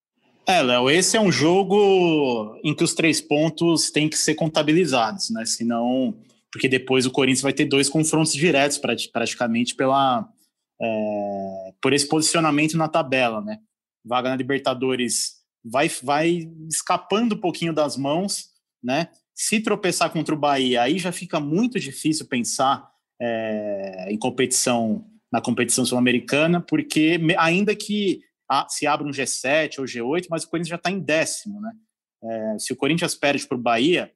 É, 0.46 0.62
Léo, 0.62 0.88
esse 0.88 1.18
é 1.18 1.20
um 1.20 1.30
jogo 1.30 2.58
em 2.64 2.74
que 2.74 2.82
os 2.82 2.94
três 2.94 3.20
pontos 3.20 3.90
têm 3.90 4.08
que 4.08 4.16
ser 4.16 4.36
contabilizados, 4.36 5.28
né? 5.28 5.44
Senão, 5.44 6.14
porque 6.52 6.68
depois 6.68 7.06
o 7.06 7.10
Corinthians 7.10 7.42
vai 7.42 7.52
ter 7.52 7.64
dois 7.64 7.88
confrontos 7.88 8.32
diretos 8.32 8.78
praticamente 8.78 9.74
pela, 9.74 10.28
é, 10.80 11.74
por 11.80 11.92
esse 11.92 12.08
posicionamento 12.08 12.76
na 12.76 12.88
tabela, 12.88 13.40
né? 13.40 13.58
Vaga 14.04 14.30
na 14.30 14.36
Libertadores 14.36 15.36
vai, 15.64 15.88
vai 16.02 16.48
escapando 16.70 17.34
um 17.34 17.40
pouquinho 17.40 17.72
das 17.72 17.96
mãos, 17.96 18.50
né? 18.82 19.08
Se 19.34 19.60
tropeçar 19.60 20.10
contra 20.10 20.34
o 20.34 20.38
Bahia, 20.38 20.82
aí 20.82 20.98
já 20.98 21.12
fica 21.12 21.38
muito 21.38 21.78
difícil 21.78 22.26
pensar 22.26 22.88
é, 23.20 24.06
em 24.10 24.18
competição 24.18 25.04
na 25.32 25.40
competição 25.40 25.84
sul-americana, 25.84 26.60
porque 26.60 27.18
ainda 27.36 27.74
que 27.74 28.20
se 28.68 28.86
abra 28.86 29.06
um 29.06 29.10
G7 29.10 29.80
ou 29.80 29.84
G8, 29.84 30.26
mas 30.30 30.44
o 30.44 30.48
Corinthians 30.48 30.70
já 30.70 30.76
está 30.76 30.90
em 30.90 31.00
décimo, 31.00 31.60
né? 31.60 31.72
É, 32.22 32.58
se 32.58 32.72
o 32.72 32.76
Corinthians 32.76 33.14
perde 33.14 33.46
para 33.46 33.56
o 33.56 33.60
Bahia, 33.60 34.10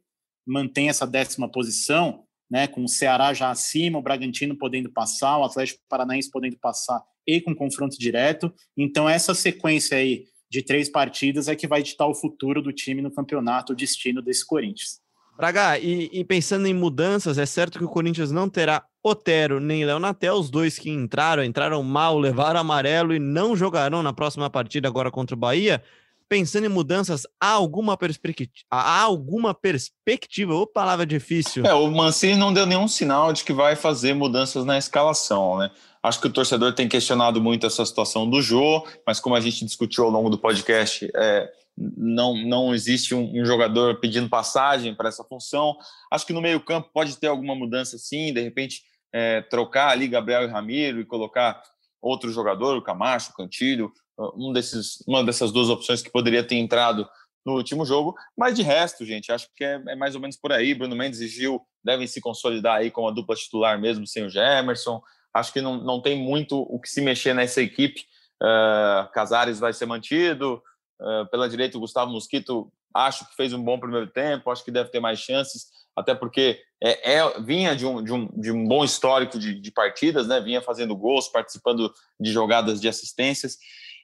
mantém 0.47 0.89
essa 0.89 1.07
décima 1.07 1.51
posição, 1.51 2.25
né? 2.51 2.67
Com 2.67 2.85
o 2.85 2.89
Ceará 2.89 3.33
já 3.33 3.51
acima, 3.51 3.99
o 3.99 4.03
Bragantino 4.03 4.57
podendo 4.57 4.91
passar, 4.91 5.39
o 5.39 5.45
Atlético 5.45 5.81
Paranaense 5.89 6.31
podendo 6.31 6.59
passar 6.59 7.03
e 7.27 7.41
com 7.41 7.55
confronto 7.55 7.97
direto. 7.99 8.53
Então 8.77 9.09
essa 9.09 9.35
sequência 9.35 9.97
aí 9.97 10.25
de 10.51 10.63
três 10.63 10.89
partidas 10.89 11.47
é 11.47 11.55
que 11.55 11.69
vai 11.69 11.83
ditar 11.83 12.09
o 12.09 12.15
futuro 12.15 12.61
do 12.61 12.73
time 12.73 13.01
no 13.01 13.11
campeonato, 13.11 13.73
o 13.73 13.77
destino 13.77 14.21
desse 14.21 14.45
Corinthians. 14.45 15.01
Braga, 15.37 15.79
e, 15.79 16.11
e, 16.13 16.23
pensando 16.23 16.67
em 16.67 16.75
mudanças, 16.75 17.39
é 17.39 17.47
certo 17.47 17.79
que 17.79 17.85
o 17.85 17.89
Corinthians 17.89 18.31
não 18.31 18.47
terá 18.47 18.85
Otero 19.03 19.59
nem 19.59 19.87
Léo 19.87 19.99
Natel, 19.99 20.35
os 20.35 20.51
dois 20.51 20.79
que 20.79 20.91
entraram, 20.91 21.43
entraram 21.43 21.83
mal, 21.83 22.19
levaram 22.19 22.61
amarelo 22.61 23.15
e 23.15 23.19
não 23.19 23.57
jogarão 23.57 24.03
na 24.03 24.13
próxima 24.13 24.51
partida 24.51 24.87
agora 24.87 25.11
contra 25.11 25.35
o 25.35 25.39
Bahia. 25.39 25.83
Pensando 26.31 26.65
em 26.65 26.69
mudanças, 26.69 27.27
há 27.41 27.51
alguma 27.51 27.97
perspectiva? 27.97 28.49
Há 28.71 29.01
alguma 29.03 29.53
perspectiva? 29.53 30.55
Ou 30.55 30.65
palavra 30.65 31.05
difícil? 31.05 31.67
É, 31.67 31.75
o 31.75 31.91
Mancini 31.91 32.37
não 32.37 32.55
deu 32.55 32.65
nenhum 32.65 32.87
sinal 32.87 33.33
de 33.33 33.43
que 33.43 33.53
vai 33.53 33.75
fazer 33.75 34.15
mudanças 34.15 34.65
na 34.65 34.79
escalação, 34.79 35.59
né? 35.59 35.73
Acho 36.01 36.21
que 36.21 36.29
o 36.29 36.33
torcedor 36.33 36.73
tem 36.73 36.89
questionado 36.89 37.41
muito 37.41 37.67
essa 37.67 37.85
situação 37.85 38.31
do 38.31 38.41
Jô, 38.41 38.87
mas 39.05 39.19
como 39.19 39.35
a 39.35 39.41
gente 39.41 39.65
discutiu 39.65 40.05
ao 40.05 40.11
longo 40.11 40.31
do 40.31 40.39
podcast, 40.39 41.11
é, 41.17 41.51
não, 41.77 42.37
não 42.37 42.73
existe 42.73 43.13
um, 43.13 43.29
um 43.35 43.45
jogador 43.45 43.99
pedindo 43.99 44.29
passagem 44.29 44.95
para 44.95 45.09
essa 45.09 45.25
função. 45.25 45.77
Acho 46.13 46.25
que 46.25 46.33
no 46.33 46.41
meio-campo 46.41 46.91
pode 46.95 47.17
ter 47.17 47.27
alguma 47.27 47.57
mudança 47.57 47.99
sim, 47.99 48.33
de 48.33 48.41
repente 48.41 48.83
é, 49.13 49.41
trocar 49.43 49.89
ali 49.89 50.07
Gabriel 50.07 50.45
e 50.45 50.47
Ramiro 50.47 51.01
e 51.01 51.05
colocar 51.05 51.61
outro 52.01 52.31
jogador, 52.31 52.77
o 52.77 52.83
Camacho, 52.83 53.33
o 53.33 53.35
Cantilho, 53.35 53.93
um 54.35 54.53
desses, 54.53 55.03
uma 55.07 55.25
dessas 55.25 55.53
duas 55.53 55.69
opções 55.69 56.03
que 56.03 56.11
poderia 56.11 56.45
ter 56.45 56.57
entrado 56.57 57.09
no 57.45 57.55
último 57.55 57.87
jogo, 57.87 58.15
mas 58.37 58.55
de 58.55 58.63
resto, 58.63 59.05
gente, 59.05 59.33
acho 59.33 59.49
que 59.57 59.65
é, 59.65 59.83
é, 59.89 59.97
mais 59.97 60.15
ou 60.15 60.21
menos 60.21 60.37
por 60.37 60.53
aí. 60.53 60.75
Bruno 60.75 60.95
Mendes 60.95 61.21
e 61.21 61.29
Gil 61.29 61.61
devem 61.83 62.07
se 62.07 62.21
consolidar 62.21 62.77
aí 62.77 62.91
com 62.91 63.09
a 63.09 63.11
dupla 63.11 63.35
titular 63.35 63.81
mesmo, 63.81 64.07
sem 64.07 64.25
o 64.25 64.31
Gemerson. 64.31 65.01
Acho 65.33 65.53
que 65.53 65.61
não, 65.61 65.83
não 65.83 66.03
tem 66.03 66.19
muito 66.19 66.61
o 66.61 66.79
que 66.79 66.89
se 66.89 67.01
mexer 67.01 67.35
nessa 67.35 67.63
equipe. 67.63 68.05
Uh, 68.43 69.11
Casares 69.13 69.59
vai 69.59 69.73
ser 69.73 69.87
mantido, 69.87 70.63
Uh, 71.01 71.25
pela 71.31 71.49
direita, 71.49 71.79
o 71.79 71.81
Gustavo 71.81 72.11
Mosquito, 72.11 72.71
acho 72.95 73.27
que 73.27 73.35
fez 73.35 73.55
um 73.55 73.65
bom 73.65 73.81
primeiro 73.81 74.07
tempo, 74.07 74.51
acho 74.51 74.63
que 74.63 74.71
deve 74.71 74.91
ter 74.91 75.01
mais 75.01 75.19
chances, 75.19 75.69
até 75.97 76.15
porque 76.15 76.61
é, 76.83 77.15
é 77.15 77.41
vinha 77.41 77.75
de 77.75 77.87
um, 77.87 78.05
de, 78.05 78.13
um, 78.13 78.27
de 78.39 78.53
um 78.53 78.69
bom 78.69 78.85
histórico 78.85 79.39
de, 79.39 79.59
de 79.59 79.71
partidas, 79.73 80.29
né? 80.29 80.43
vinha 80.43 80.61
fazendo 80.61 80.95
gols, 80.95 81.27
participando 81.29 81.91
de 82.21 82.31
jogadas 82.31 82.83
de 82.83 82.87
assistências. 82.87 83.57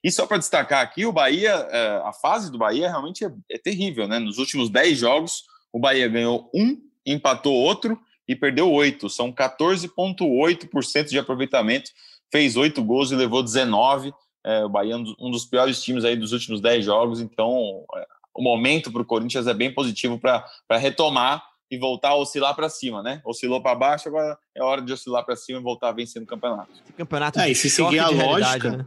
E 0.07 0.12
só 0.12 0.26
para 0.26 0.38
destacar 0.38 0.82
aqui, 0.82 1.04
o 1.04 1.12
Bahia, 1.12 1.50
é, 1.50 2.00
a 2.04 2.12
fase 2.12 2.50
do 2.50 2.59
Bahia 2.59 2.88
realmente 2.88 3.24
é, 3.24 3.32
é 3.50 3.59
terrível, 3.59 4.07
né? 4.07 4.20
Nos 4.20 4.38
últimos 4.38 4.70
10 4.70 4.98
jogos, 4.98 5.42
o 5.72 5.80
Bahia 5.80 6.07
ganhou 6.07 6.48
um, 6.54 6.80
empatou 7.04 7.52
outro 7.52 7.98
e 8.28 8.36
perdeu 8.36 8.70
oito. 8.70 9.11
São 9.11 9.32
14,8% 9.32 11.09
de 11.09 11.18
aproveitamento, 11.18 11.90
fez 12.30 12.57
oito 12.57 12.84
gols 12.84 13.11
e 13.11 13.16
levou 13.16 13.42
19 13.42 14.12
é, 14.46 14.64
o 14.64 14.68
Bahia 14.68 14.94
é 14.94 14.96
um 14.96 15.28
dos 15.28 15.44
piores 15.44 15.82
times 15.82 16.04
aí 16.04 16.14
dos 16.14 16.30
últimos 16.30 16.61
10 16.61 16.84
jogos, 16.84 17.20
então 17.20 17.84
é, 17.96 18.07
o 18.32 18.40
momento 18.40 18.92
para 18.92 19.02
o 19.02 19.04
Corinthians 19.04 19.48
é 19.48 19.52
bem 19.52 19.74
positivo 19.74 20.20
para 20.20 20.46
retomar 20.78 21.42
e 21.68 21.76
voltar 21.76 22.11
a 22.11 22.14
oscilar 22.14 22.54
para 22.54 22.68
cima, 22.68 23.02
né? 23.02 23.20
Oscilou 23.24 23.61
para 23.61 23.74
baixo, 23.74 24.09
agora 24.09 24.38
é 24.54 24.62
hora 24.62 24.80
de 24.80 24.92
oscilar 24.92 25.24
para 25.24 25.34
cima 25.34 25.59
e 25.59 25.62
voltar 25.62 25.88
a 25.88 25.92
vencer 25.92 26.22
no 26.22 26.28
campeonato. 26.28 26.70
Campeonato 26.96 27.40
é, 27.40 27.50
e 27.50 27.57
se 27.57 27.68
seguir 27.68 27.98
a 27.98 28.09
lógica, 28.09 28.70
né? 28.70 28.86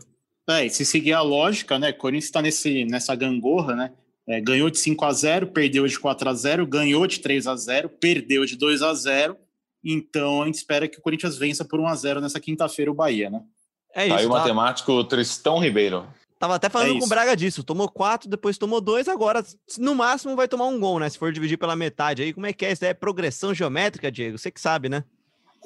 É, 0.52 0.66
e 0.66 0.70
se 0.70 0.86
seguir 0.86 1.14
a 1.14 1.22
lógica, 1.22 1.78
né? 1.78 1.92
Corinthians 1.92 2.26
está 2.26 2.42
nesse 2.42 2.86
nessa 2.86 3.16
gangorra, 3.16 3.76
né? 3.76 3.92
É, 4.28 4.40
ganhou 4.40 4.70
de 4.70 4.78
5 4.78 5.06
a 5.06 5.12
0, 5.12 5.48
perdeu 5.48 5.88
de 5.88 6.00
4 6.00 6.30
a 6.30 6.34
0, 6.34 6.68
ganhou 6.68 7.08
de 7.08 7.20
3 7.20 7.48
a 7.48 7.56
0, 7.56 7.90
perdeu 7.90 8.46
de 8.46 8.56
2 8.56 8.82
a 8.84 8.94
0. 8.94 9.36
Então 9.84 10.44
a 10.44 10.46
gente 10.46 10.56
espera 10.56 10.88
que 10.88 11.00
o 11.00 11.02
Corinthians 11.02 11.38
vença 11.38 11.66
por 11.66 11.80
1 11.80 11.88
a 11.88 11.96
0 11.96 12.22
nessa 12.22 12.40
quinta-feira 12.40 12.92
o 12.92 12.96
Bahia, 12.96 13.30
né? 13.30 13.42
É 13.96 14.06
isso. 14.06 14.16
Aí 14.16 14.26
o 14.26 14.30
tá... 14.30 14.40
matemático 14.40 15.04
Tristão 15.06 15.60
Ribeiro. 15.60 16.08
Tava 16.38 16.56
até 16.56 16.70
falando 16.70 16.96
é 16.96 17.00
com 17.00 17.06
o 17.06 17.10
Braga 17.10 17.36
disso. 17.36 17.64
Tomou 17.64 17.90
quatro, 17.90 18.30
depois 18.30 18.58
tomou 18.58 18.80
dois, 18.80 19.10
agora 19.10 19.44
no 19.78 19.94
máximo 19.94 20.38
vai 20.38 20.48
tomar 20.48 20.68
um 20.68 20.80
gol, 20.80 20.98
né? 21.00 21.10
Se 21.10 21.18
for 21.18 21.34
dividir 21.34 21.58
pela 21.58 21.76
metade 21.76 22.22
aí. 22.22 22.32
Como 22.32 22.46
é 22.46 22.54
que 22.54 22.66
é? 22.66 22.72
Isso 22.72 22.86
é 22.86 22.94
progressão 22.94 23.54
geométrica, 23.54 24.12
Diego? 24.12 24.38
Você 24.38 24.50
que 24.50 24.62
sabe, 24.62 24.88
né? 24.88 25.04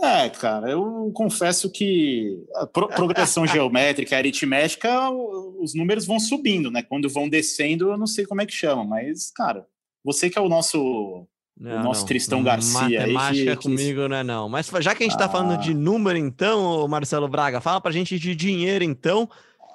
É, 0.02 0.30
cara, 0.30 0.70
eu 0.70 1.12
confesso 1.14 1.70
que 1.70 2.44
a 2.56 2.66
pro 2.66 2.88
progressão 2.88 3.46
geométrica, 3.48 4.18
aritmética, 4.18 5.10
os 5.10 5.74
números 5.74 6.06
vão 6.06 6.20
subindo, 6.20 6.72
né? 6.72 6.82
Quando 6.82 7.10
vão 7.10 7.30
descendo, 7.30 7.92
eu 7.92 7.98
não 7.98 8.08
sei 8.08 8.26
como 8.26 8.42
é 8.42 8.46
que 8.46 8.54
chama, 8.54 8.84
mas, 8.84 9.32
cara, 9.32 9.66
você 10.04 10.30
que 10.30 10.38
é 10.38 10.42
o 10.42 10.50
nosso 10.50 11.28
não, 11.58 11.80
o 11.80 11.84
nosso 11.84 12.02
não. 12.02 12.08
Tristão 12.08 12.44
Garcia. 12.44 13.00
Matemática 13.00 13.52
aí 13.52 13.58
que, 13.58 13.64
comigo 13.64 14.08
não 14.08 14.18
é 14.18 14.24
não. 14.24 14.50
Mas 14.50 14.68
já 14.80 14.96
que 14.96 15.04
a 15.04 15.06
gente 15.06 15.14
está 15.14 15.26
ah. 15.26 15.30
falando 15.30 15.60
de 15.60 15.74
número, 15.74 16.18
então, 16.18 16.88
Marcelo 16.88 17.28
Braga, 17.28 17.62
fala 17.62 17.80
para 17.80 17.92
a 17.92 17.94
gente 17.94 18.18
de 18.18 18.36
dinheiro, 18.36 18.84
então. 18.84 19.30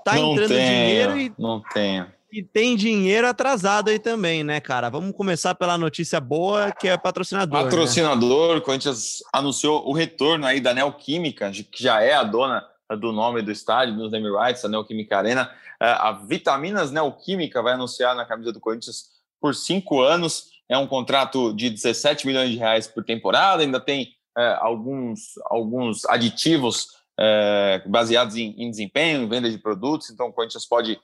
Tá 0.05 0.15
não 0.15 0.33
entrando 0.33 0.49
tenho, 0.49 0.69
dinheiro 0.69 1.19
e. 1.19 1.33
Não 1.39 1.63
tem. 1.73 2.05
E 2.31 2.43
tem 2.43 2.77
dinheiro 2.77 3.27
atrasado 3.27 3.89
aí 3.89 3.99
também, 3.99 4.45
né, 4.45 4.61
cara? 4.61 4.91
Vamos 4.91 5.17
começar 5.17 5.55
pela 5.55 5.79
notícia 5.79 6.21
boa, 6.21 6.71
que 6.73 6.89
é 6.89 6.97
patrocinador. 6.97 7.59
Né? 7.59 7.65
Patrocinador, 7.65 8.57
né? 8.57 8.61
Corinthians 8.61 9.19
anunciou 9.33 9.89
o 9.89 9.93
retorno 9.93 10.47
aí 10.47 10.61
da 10.61 10.75
Neoquímica, 10.75 11.51
que 11.51 11.83
já 11.83 12.03
é 12.03 12.15
a 12.15 12.25
dona 12.25 12.67
do 13.01 13.13
nome 13.13 13.43
do 13.43 13.51
estádio, 13.51 13.97
dos 13.97 14.13
rights, 14.13 14.65
a 14.65 14.69
Neoquímica 14.69 15.17
Arena. 15.17 15.51
É, 15.81 15.91
a 15.91 16.13
Vitaminas 16.13 16.91
Neoquímica 16.91 17.63
vai 17.63 17.75
anunciar 17.75 18.15
na 18.15 18.25
camisa 18.27 18.53
do 18.53 18.61
Corinthians 18.61 19.05
por 19.41 19.55
cinco 19.55 20.01
anos 20.01 20.59
é 20.69 20.77
um 20.77 20.87
contrato 20.87 21.53
de 21.55 21.71
17 21.71 22.27
milhões 22.27 22.51
de 22.51 22.57
reais 22.57 22.87
por 22.87 23.03
temporada, 23.03 23.63
ainda 23.63 23.81
tem 23.81 24.13
é, 24.37 24.59
alguns, 24.61 25.39
alguns 25.47 26.05
aditivos 26.05 26.89
é, 27.19 27.83
baseados 27.87 28.37
em, 28.37 28.55
em, 28.59 28.71
desempenho, 28.71 29.23
em 29.23 29.29
venda 29.29 29.51
de 29.51 29.59
produtos, 29.59 30.11
então 30.11 30.29
o 30.29 30.33
Corinthians 30.33 30.67
pode 30.67 31.01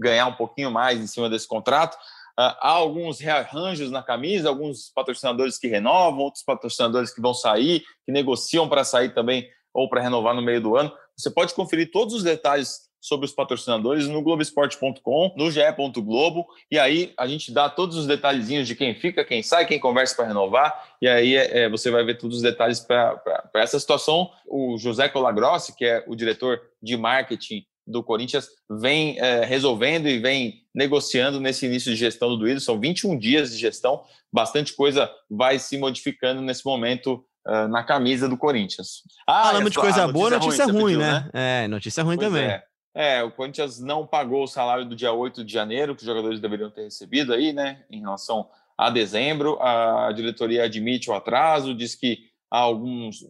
ganhar 0.00 0.26
um 0.26 0.34
pouquinho 0.34 0.70
mais 0.70 1.00
em 1.00 1.06
cima 1.06 1.28
desse 1.28 1.46
contrato. 1.46 1.96
É, 2.38 2.42
há 2.42 2.70
alguns 2.70 3.20
rearranjos 3.20 3.90
na 3.90 4.02
camisa, 4.02 4.48
alguns 4.48 4.90
patrocinadores 4.94 5.58
que 5.58 5.68
renovam, 5.68 6.20
outros 6.20 6.42
patrocinadores 6.42 7.14
que 7.14 7.20
vão 7.20 7.34
sair, 7.34 7.84
que 8.04 8.12
negociam 8.12 8.68
para 8.68 8.82
sair 8.82 9.14
também 9.14 9.48
ou 9.72 9.88
para 9.88 10.00
renovar 10.00 10.34
no 10.34 10.42
meio 10.42 10.60
do 10.60 10.76
ano. 10.76 10.92
Você 11.16 11.30
pode 11.30 11.54
conferir 11.54 11.90
todos 11.90 12.14
os 12.14 12.22
detalhes 12.22 12.90
sobre 13.00 13.24
os 13.24 13.32
patrocinadores 13.32 14.06
no 14.06 14.22
Globoesporte.com, 14.22 15.34
no 15.36 15.50
GE. 15.50 15.60
Globo, 15.96 16.46
e 16.70 16.78
aí 16.78 17.14
a 17.16 17.26
gente 17.26 17.50
dá 17.50 17.68
todos 17.68 17.96
os 17.96 18.06
detalhezinhos 18.06 18.68
de 18.68 18.74
quem 18.74 18.94
fica, 18.94 19.24
quem 19.24 19.42
sai, 19.42 19.66
quem 19.66 19.80
conversa 19.80 20.14
para 20.14 20.26
renovar, 20.26 20.96
e 21.00 21.08
aí 21.08 21.34
é, 21.34 21.68
você 21.68 21.90
vai 21.90 22.04
ver 22.04 22.18
todos 22.18 22.36
os 22.36 22.42
detalhes 22.42 22.80
para 22.80 23.50
essa 23.54 23.80
situação. 23.80 24.30
O 24.46 24.76
José 24.76 25.08
Colagrossi, 25.08 25.74
que 25.74 25.84
é 25.84 26.04
o 26.06 26.14
diretor 26.14 26.60
de 26.82 26.96
marketing 26.96 27.64
do 27.90 28.02
Corinthians, 28.02 28.48
vem 28.70 29.18
é, 29.18 29.44
resolvendo 29.44 30.08
e 30.08 30.18
vem 30.18 30.62
negociando 30.74 31.40
nesse 31.40 31.66
início 31.66 31.90
de 31.90 31.96
gestão 31.96 32.28
do 32.28 32.36
Duílio. 32.36 32.60
São 32.60 32.78
21 32.78 33.18
dias 33.18 33.50
de 33.50 33.58
gestão, 33.58 34.02
bastante 34.32 34.74
coisa 34.74 35.10
vai 35.28 35.58
se 35.58 35.76
modificando 35.78 36.40
nesse 36.40 36.64
momento 36.64 37.24
Uh, 37.48 37.66
na 37.68 37.82
camisa 37.82 38.28
do 38.28 38.36
Corinthians. 38.36 39.02
Ah, 39.26 39.44
Falando 39.44 39.70
de 39.70 39.78
coisa 39.78 40.06
boa, 40.06 40.28
notícia 40.28 40.66
ruim, 40.66 40.74
ruim 40.74 40.84
pediu, 40.92 40.98
né? 40.98 41.30
né? 41.32 41.64
É, 41.64 41.68
notícia 41.68 42.04
ruim 42.04 42.16
pois 42.16 42.28
também. 42.28 42.44
É. 42.44 42.62
É, 42.94 43.22
o 43.22 43.30
Corinthians 43.30 43.78
não 43.78 44.06
pagou 44.06 44.42
o 44.42 44.48
salário 44.48 44.84
do 44.84 44.96
dia 44.96 45.12
8 45.12 45.44
de 45.44 45.52
janeiro, 45.52 45.94
que 45.94 46.02
os 46.02 46.06
jogadores 46.06 46.40
deveriam 46.40 46.70
ter 46.70 46.82
recebido 46.82 47.32
aí, 47.32 47.52
né, 47.52 47.84
em 47.90 48.00
relação 48.00 48.48
a 48.76 48.90
dezembro. 48.90 49.60
A 49.60 50.12
diretoria 50.12 50.64
admite 50.64 51.08
o 51.08 51.14
atraso, 51.14 51.74
diz 51.74 51.94
que 51.94 52.18
há 52.50 52.58
alguns, 52.58 53.24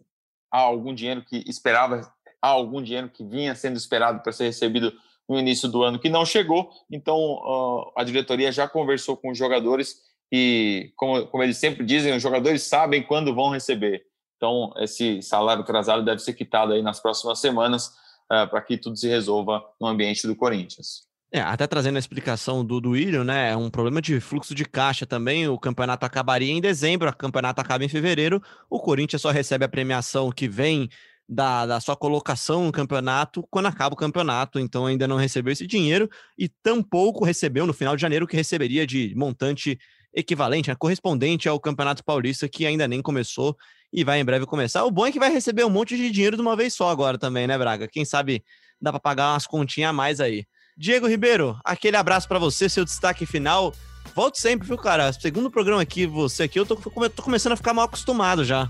há 0.50 0.58
algum 0.58 0.94
dinheiro 0.94 1.22
que 1.24 1.44
esperava, 1.46 2.10
há 2.40 2.48
algum 2.48 2.82
dinheiro 2.82 3.08
que 3.08 3.24
vinha 3.24 3.54
sendo 3.54 3.76
esperado 3.76 4.22
para 4.22 4.32
ser 4.32 4.44
recebido 4.44 4.92
no 5.28 5.38
início 5.38 5.68
do 5.68 5.82
ano 5.82 5.98
que 5.98 6.08
não 6.08 6.24
chegou. 6.24 6.70
Então, 6.90 7.16
uh, 7.16 7.92
a 7.96 8.02
diretoria 8.02 8.50
já 8.50 8.68
conversou 8.68 9.16
com 9.16 9.30
os 9.30 9.38
jogadores 9.38 9.96
e, 10.32 10.92
como, 10.96 11.26
como 11.26 11.42
eles 11.42 11.56
sempre 11.56 11.84
dizem, 11.84 12.14
os 12.14 12.22
jogadores 12.22 12.62
sabem 12.62 13.02
quando 13.02 13.34
vão 13.34 13.50
receber. 13.50 14.02
Então, 14.36 14.72
esse 14.78 15.22
salário 15.22 15.62
atrasado 15.62 16.04
deve 16.04 16.20
ser 16.20 16.32
quitado 16.32 16.72
aí 16.72 16.82
nas 16.82 16.98
próximas 16.98 17.38
semanas 17.38 17.88
uh, 18.24 18.48
para 18.48 18.60
que 18.62 18.78
tudo 18.78 18.96
se 18.96 19.06
resolva 19.06 19.62
no 19.80 19.86
ambiente 19.86 20.26
do 20.26 20.34
Corinthians. 20.34 21.08
É, 21.32 21.40
até 21.40 21.64
trazendo 21.64 21.94
a 21.94 22.00
explicação 22.00 22.64
do, 22.64 22.80
do 22.80 22.90
William, 22.90 23.22
né? 23.22 23.52
É 23.52 23.56
um 23.56 23.70
problema 23.70 24.02
de 24.02 24.18
fluxo 24.18 24.52
de 24.52 24.64
caixa 24.64 25.06
também. 25.06 25.46
O 25.46 25.58
campeonato 25.58 26.04
acabaria 26.04 26.50
em 26.50 26.60
dezembro, 26.60 27.08
o 27.08 27.16
campeonato 27.16 27.60
acaba 27.60 27.84
em 27.84 27.88
fevereiro. 27.88 28.42
O 28.68 28.80
Corinthians 28.80 29.22
só 29.22 29.30
recebe 29.30 29.64
a 29.64 29.68
premiação 29.68 30.32
que 30.32 30.48
vem 30.48 30.88
da, 31.32 31.64
da 31.64 31.80
sua 31.80 31.94
colocação 31.94 32.64
no 32.64 32.72
campeonato 32.72 33.46
quando 33.48 33.66
acaba 33.66 33.94
o 33.94 33.96
campeonato, 33.96 34.58
então 34.58 34.86
ainda 34.86 35.06
não 35.06 35.16
recebeu 35.16 35.52
esse 35.52 35.64
dinheiro 35.64 36.10
e 36.36 36.48
tampouco 36.48 37.24
recebeu 37.24 37.64
no 37.68 37.72
final 37.72 37.94
de 37.94 38.02
janeiro 38.02 38.26
que 38.26 38.36
receberia 38.36 38.84
de 38.84 39.14
montante 39.16 39.78
equivalente, 40.12 40.68
né, 40.68 40.74
correspondente 40.76 41.48
ao 41.48 41.60
Campeonato 41.60 42.04
Paulista, 42.04 42.48
que 42.48 42.66
ainda 42.66 42.88
nem 42.88 43.00
começou 43.00 43.56
e 43.92 44.02
vai 44.02 44.18
em 44.18 44.24
breve 44.24 44.44
começar. 44.44 44.84
O 44.84 44.90
bom 44.90 45.06
é 45.06 45.12
que 45.12 45.20
vai 45.20 45.30
receber 45.30 45.64
um 45.64 45.70
monte 45.70 45.96
de 45.96 46.10
dinheiro 46.10 46.34
de 46.34 46.42
uma 46.42 46.56
vez 46.56 46.74
só 46.74 46.90
agora 46.90 47.16
também, 47.16 47.46
né, 47.46 47.56
Braga? 47.56 47.86
Quem 47.86 48.04
sabe 48.04 48.42
dá 48.80 48.90
para 48.90 48.98
pagar 48.98 49.32
umas 49.32 49.46
continhas 49.46 49.90
a 49.90 49.92
mais 49.92 50.20
aí. 50.20 50.44
Diego 50.76 51.06
Ribeiro, 51.06 51.56
aquele 51.64 51.96
abraço 51.96 52.26
para 52.26 52.40
você, 52.40 52.68
seu 52.68 52.84
destaque 52.84 53.24
final. 53.24 53.72
Volte 54.16 54.40
sempre, 54.40 54.66
viu, 54.66 54.76
cara? 54.76 55.12
Segundo 55.12 55.48
programa 55.48 55.82
aqui, 55.82 56.06
você 56.06 56.44
aqui, 56.44 56.58
eu 56.58 56.66
tô, 56.66 56.74
tô 56.74 57.22
começando 57.22 57.52
a 57.52 57.56
ficar 57.56 57.72
mal 57.72 57.84
acostumado 57.84 58.44
já. 58.44 58.68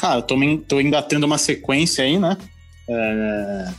Cara, 0.00 0.20
eu 0.20 0.22
tô, 0.22 0.34
tô 0.66 0.80
engatando 0.80 1.26
uma 1.26 1.36
sequência 1.36 2.02
aí, 2.02 2.18
né? 2.18 2.34
É... 2.88 3.70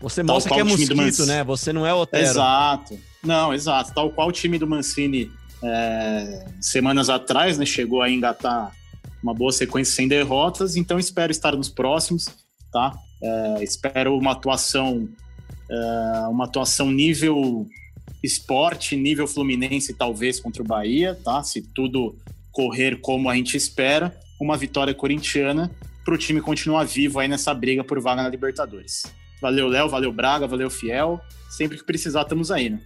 Você 0.00 0.22
mostra 0.22 0.54
que 0.54 0.60
é 0.60 0.64
mosquito, 0.64 1.26
né? 1.26 1.44
Você 1.44 1.74
não 1.74 1.86
é 1.86 1.92
Otero. 1.92 2.24
Exato. 2.24 2.98
Não, 3.22 3.52
exato. 3.52 3.92
Tal 3.92 4.10
qual 4.10 4.28
o 4.28 4.32
time 4.32 4.56
do 4.56 4.66
Mancini 4.66 5.30
é... 5.62 6.46
semanas 6.58 7.10
atrás, 7.10 7.58
né? 7.58 7.66
Chegou 7.66 8.00
a 8.00 8.08
engatar 8.08 8.72
uma 9.22 9.34
boa 9.34 9.52
sequência 9.52 9.94
sem 9.94 10.08
derrotas, 10.08 10.74
então 10.74 10.98
espero 10.98 11.30
estar 11.30 11.54
nos 11.54 11.68
próximos, 11.68 12.28
tá? 12.72 12.96
É... 13.22 13.62
espero 13.62 14.16
uma 14.16 14.32
atuação 14.32 15.06
é... 15.70 16.28
uma 16.30 16.46
atuação 16.46 16.90
nível 16.90 17.66
esporte, 18.22 18.96
nível 18.96 19.28
Fluminense, 19.28 19.92
talvez, 19.92 20.40
contra 20.40 20.62
o 20.62 20.66
Bahia, 20.66 21.14
tá? 21.22 21.42
Se 21.42 21.60
tudo 21.60 22.16
correr 22.52 23.02
como 23.02 23.28
a 23.28 23.34
gente 23.34 23.54
espera 23.54 24.18
uma 24.40 24.56
vitória 24.56 24.94
corintiana 24.94 25.70
para 26.04 26.14
o 26.14 26.18
time 26.18 26.40
continuar 26.40 26.84
vivo 26.84 27.18
aí 27.18 27.28
nessa 27.28 27.52
briga 27.52 27.84
por 27.84 28.00
vaga 28.00 28.22
na 28.22 28.28
Libertadores. 28.28 29.02
Valeu, 29.40 29.68
Léo, 29.68 29.88
valeu, 29.88 30.12
Braga, 30.12 30.46
valeu, 30.46 30.70
Fiel. 30.70 31.20
Sempre 31.48 31.78
que 31.78 31.84
precisar, 31.84 32.22
estamos 32.22 32.50
aí, 32.50 32.70
né? 32.70 32.80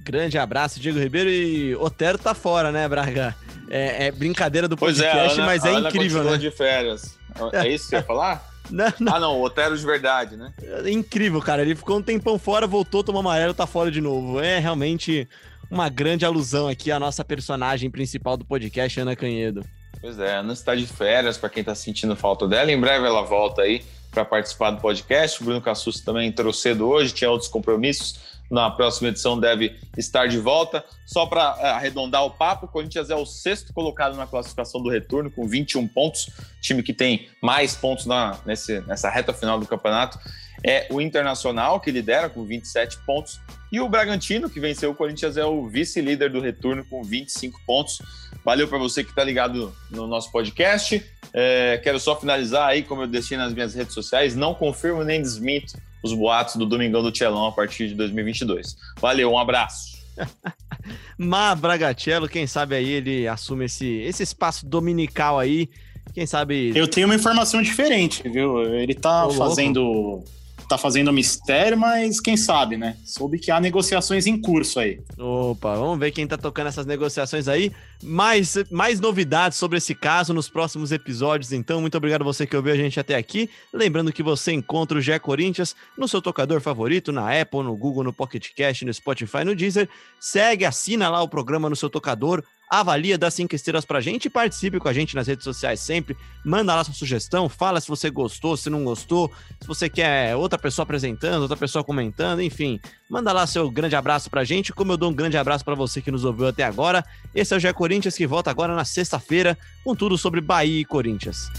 Grande 0.00 0.38
abraço, 0.38 0.80
Diego 0.80 0.98
Ribeiro. 0.98 1.28
E 1.28 1.74
Otero 1.76 2.16
tá 2.16 2.34
fora, 2.34 2.72
né, 2.72 2.88
Braga? 2.88 3.36
É, 3.68 4.06
é 4.06 4.12
brincadeira 4.12 4.66
do 4.66 4.76
pois 4.76 4.98
é, 4.98 5.10
podcast, 5.10 5.38
Ana, 5.38 5.46
mas 5.46 5.64
é 5.64 5.72
incrível, 5.74 6.24
né? 6.24 6.36
de 6.38 6.50
férias. 6.50 7.18
É 7.52 7.68
isso 7.68 7.84
que 7.84 7.90
você 7.90 7.96
ia 7.96 8.02
falar? 8.02 8.46
Não, 8.70 8.92
não. 9.00 9.14
Ah, 9.14 9.18
não, 9.18 9.40
o 9.40 9.44
Otero 9.44 9.78
de 9.78 9.86
verdade, 9.86 10.36
né? 10.36 10.52
É 10.62 10.90
incrível, 10.90 11.40
cara. 11.40 11.62
Ele 11.62 11.74
ficou 11.74 11.96
um 11.96 12.02
tempão 12.02 12.38
fora, 12.38 12.66
voltou, 12.66 13.02
tomou 13.02 13.20
amarelo, 13.20 13.54
tá 13.54 13.66
fora 13.66 13.90
de 13.90 13.98
novo. 13.98 14.40
É 14.40 14.58
realmente 14.58 15.26
uma 15.70 15.88
grande 15.88 16.26
alusão 16.26 16.68
aqui 16.68 16.92
à 16.92 17.00
nossa 17.00 17.24
personagem 17.24 17.90
principal 17.90 18.36
do 18.36 18.44
podcast, 18.44 19.00
Ana 19.00 19.16
Canhedo. 19.16 19.64
Pois 20.00 20.18
é, 20.18 20.36
Ana 20.36 20.52
está 20.52 20.74
de 20.74 20.86
férias, 20.86 21.36
para 21.36 21.48
quem 21.48 21.60
está 21.60 21.74
sentindo 21.74 22.14
falta 22.14 22.46
dela. 22.46 22.70
Em 22.70 22.80
breve 22.80 23.06
ela 23.06 23.22
volta 23.22 23.62
aí 23.62 23.84
para 24.10 24.24
participar 24.24 24.70
do 24.70 24.80
podcast. 24.80 25.40
O 25.40 25.44
Bruno 25.44 25.60
Cassus 25.60 26.00
também 26.00 26.28
entrou 26.28 26.52
cedo 26.52 26.88
hoje, 26.88 27.12
tinha 27.12 27.30
outros 27.30 27.48
compromissos. 27.48 28.38
Na 28.50 28.70
próxima 28.70 29.08
edição 29.08 29.38
deve 29.38 29.76
estar 29.96 30.26
de 30.26 30.38
volta. 30.38 30.84
Só 31.06 31.26
para 31.26 31.56
é, 31.58 31.70
arredondar 31.70 32.24
o 32.24 32.30
papo, 32.30 32.66
o 32.66 32.68
Corinthians 32.68 33.10
é 33.10 33.14
o 33.14 33.26
sexto 33.26 33.72
colocado 33.74 34.16
na 34.16 34.26
classificação 34.26 34.82
do 34.82 34.88
retorno, 34.88 35.30
com 35.30 35.46
21 35.46 35.86
pontos. 35.88 36.30
Time 36.62 36.82
que 36.82 36.94
tem 36.94 37.28
mais 37.42 37.76
pontos 37.76 38.06
na, 38.06 38.38
nesse, 38.46 38.80
nessa 38.82 39.10
reta 39.10 39.32
final 39.32 39.58
do 39.58 39.66
campeonato 39.66 40.18
é 40.64 40.88
o 40.90 41.00
Internacional, 41.00 41.80
que 41.80 41.90
lidera 41.90 42.28
com 42.28 42.44
27 42.44 42.98
pontos. 43.04 43.40
E 43.70 43.80
o 43.80 43.88
Bragantino, 43.88 44.48
que 44.48 44.58
venceu 44.58 44.90
o 44.90 44.94
Corinthians, 44.94 45.36
é 45.36 45.44
o 45.44 45.68
vice-líder 45.68 46.30
do 46.30 46.40
retorno 46.40 46.84
com 46.84 47.02
25 47.02 47.60
pontos. 47.66 48.00
Valeu 48.44 48.66
para 48.66 48.78
você 48.78 49.04
que 49.04 49.10
está 49.10 49.22
ligado 49.22 49.74
no 49.90 50.06
nosso 50.06 50.32
podcast. 50.32 51.04
É, 51.34 51.78
quero 51.82 52.00
só 52.00 52.18
finalizar 52.18 52.68
aí, 52.68 52.82
como 52.82 53.02
eu 53.02 53.06
deixei 53.06 53.36
nas 53.36 53.52
minhas 53.52 53.74
redes 53.74 53.92
sociais, 53.92 54.34
não 54.34 54.54
confirmo 54.54 55.04
nem 55.04 55.20
desminto 55.20 55.74
os 56.02 56.14
boatos 56.14 56.56
do 56.56 56.64
Domingão 56.64 57.02
do 57.02 57.12
Tchelão 57.12 57.46
a 57.46 57.52
partir 57.52 57.88
de 57.88 57.94
2022. 57.94 58.76
Valeu, 59.00 59.32
um 59.32 59.38
abraço. 59.38 59.98
Má 61.18 61.54
Bragatello, 61.54 62.28
quem 62.28 62.46
sabe 62.46 62.74
aí 62.74 62.88
ele 62.88 63.28
assume 63.28 63.66
esse, 63.66 63.86
esse 64.00 64.22
espaço 64.22 64.66
dominical 64.66 65.38
aí. 65.38 65.68
Quem 66.14 66.26
sabe. 66.26 66.72
Eu 66.74 66.88
tenho 66.88 67.06
uma 67.06 67.14
informação 67.14 67.60
diferente, 67.60 68.26
viu? 68.26 68.64
Ele 68.74 68.94
tá 68.94 69.28
fazendo. 69.36 69.82
Louco 69.82 70.38
tá 70.68 70.76
fazendo 70.76 71.12
mistério, 71.12 71.78
mas 71.78 72.20
quem 72.20 72.36
sabe, 72.36 72.76
né? 72.76 72.96
Soube 73.04 73.38
que 73.38 73.50
há 73.50 73.58
negociações 73.58 74.26
em 74.26 74.38
curso 74.38 74.78
aí. 74.78 75.00
Opa, 75.18 75.74
vamos 75.74 75.98
ver 75.98 76.10
quem 76.10 76.26
tá 76.26 76.36
tocando 76.36 76.66
essas 76.66 76.84
negociações 76.84 77.48
aí. 77.48 77.72
Mais, 78.02 78.54
mais 78.70 79.00
novidades 79.00 79.56
sobre 79.56 79.78
esse 79.78 79.94
caso 79.94 80.34
nos 80.34 80.48
próximos 80.48 80.92
episódios, 80.92 81.52
então. 81.52 81.80
Muito 81.80 81.96
obrigado 81.96 82.20
a 82.20 82.24
você 82.24 82.46
que 82.46 82.54
ouviu 82.54 82.74
a 82.74 82.76
gente 82.76 83.00
até 83.00 83.16
aqui. 83.16 83.48
Lembrando 83.72 84.12
que 84.12 84.22
você 84.22 84.52
encontra 84.52 84.98
o 84.98 85.00
Gé 85.00 85.18
Corinthians 85.18 85.74
no 85.96 86.06
seu 86.06 86.20
tocador 86.20 86.60
favorito, 86.60 87.10
na 87.10 87.40
Apple, 87.40 87.62
no 87.62 87.74
Google, 87.74 88.04
no 88.04 88.12
Pocket 88.12 88.46
Cast, 88.54 88.84
no 88.84 88.92
Spotify, 88.92 89.44
no 89.44 89.56
Deezer. 89.56 89.88
Segue, 90.20 90.64
assina 90.66 91.08
lá 91.08 91.22
o 91.22 91.28
programa 91.28 91.70
no 91.70 91.76
seu 91.76 91.88
tocador 91.88 92.44
avalia, 92.70 93.18
dá 93.18 93.30
cinco 93.30 93.54
estrelas 93.54 93.84
pra 93.84 94.00
gente 94.00 94.26
e 94.26 94.30
participe 94.30 94.78
com 94.78 94.88
a 94.88 94.92
gente 94.92 95.14
nas 95.14 95.26
redes 95.26 95.44
sociais 95.44 95.80
sempre. 95.80 96.16
Manda 96.44 96.74
lá 96.74 96.84
sua 96.84 96.94
sugestão, 96.94 97.48
fala 97.48 97.80
se 97.80 97.88
você 97.88 98.10
gostou, 98.10 98.56
se 98.56 98.68
não 98.68 98.84
gostou, 98.84 99.32
se 99.60 99.66
você 99.66 99.88
quer 99.88 100.36
outra 100.36 100.58
pessoa 100.58 100.84
apresentando, 100.84 101.42
outra 101.42 101.56
pessoa 101.56 101.84
comentando, 101.84 102.42
enfim. 102.42 102.80
Manda 103.08 103.32
lá 103.32 103.46
seu 103.46 103.70
grande 103.70 103.96
abraço 103.96 104.30
pra 104.30 104.44
gente, 104.44 104.72
como 104.72 104.92
eu 104.92 104.96
dou 104.96 105.10
um 105.10 105.14
grande 105.14 105.36
abraço 105.36 105.64
para 105.64 105.74
você 105.74 106.00
que 106.00 106.10
nos 106.10 106.24
ouviu 106.24 106.48
até 106.48 106.62
agora. 106.62 107.04
Esse 107.34 107.54
é 107.54 107.56
o 107.56 107.60
Gé 107.60 107.72
Corinthians 107.72 108.16
que 108.16 108.26
volta 108.26 108.50
agora 108.50 108.74
na 108.74 108.84
sexta-feira 108.84 109.56
com 109.84 109.94
tudo 109.94 110.18
sobre 110.18 110.40
Bahia 110.40 110.80
e 110.80 110.84
Corinthians. 110.84 111.50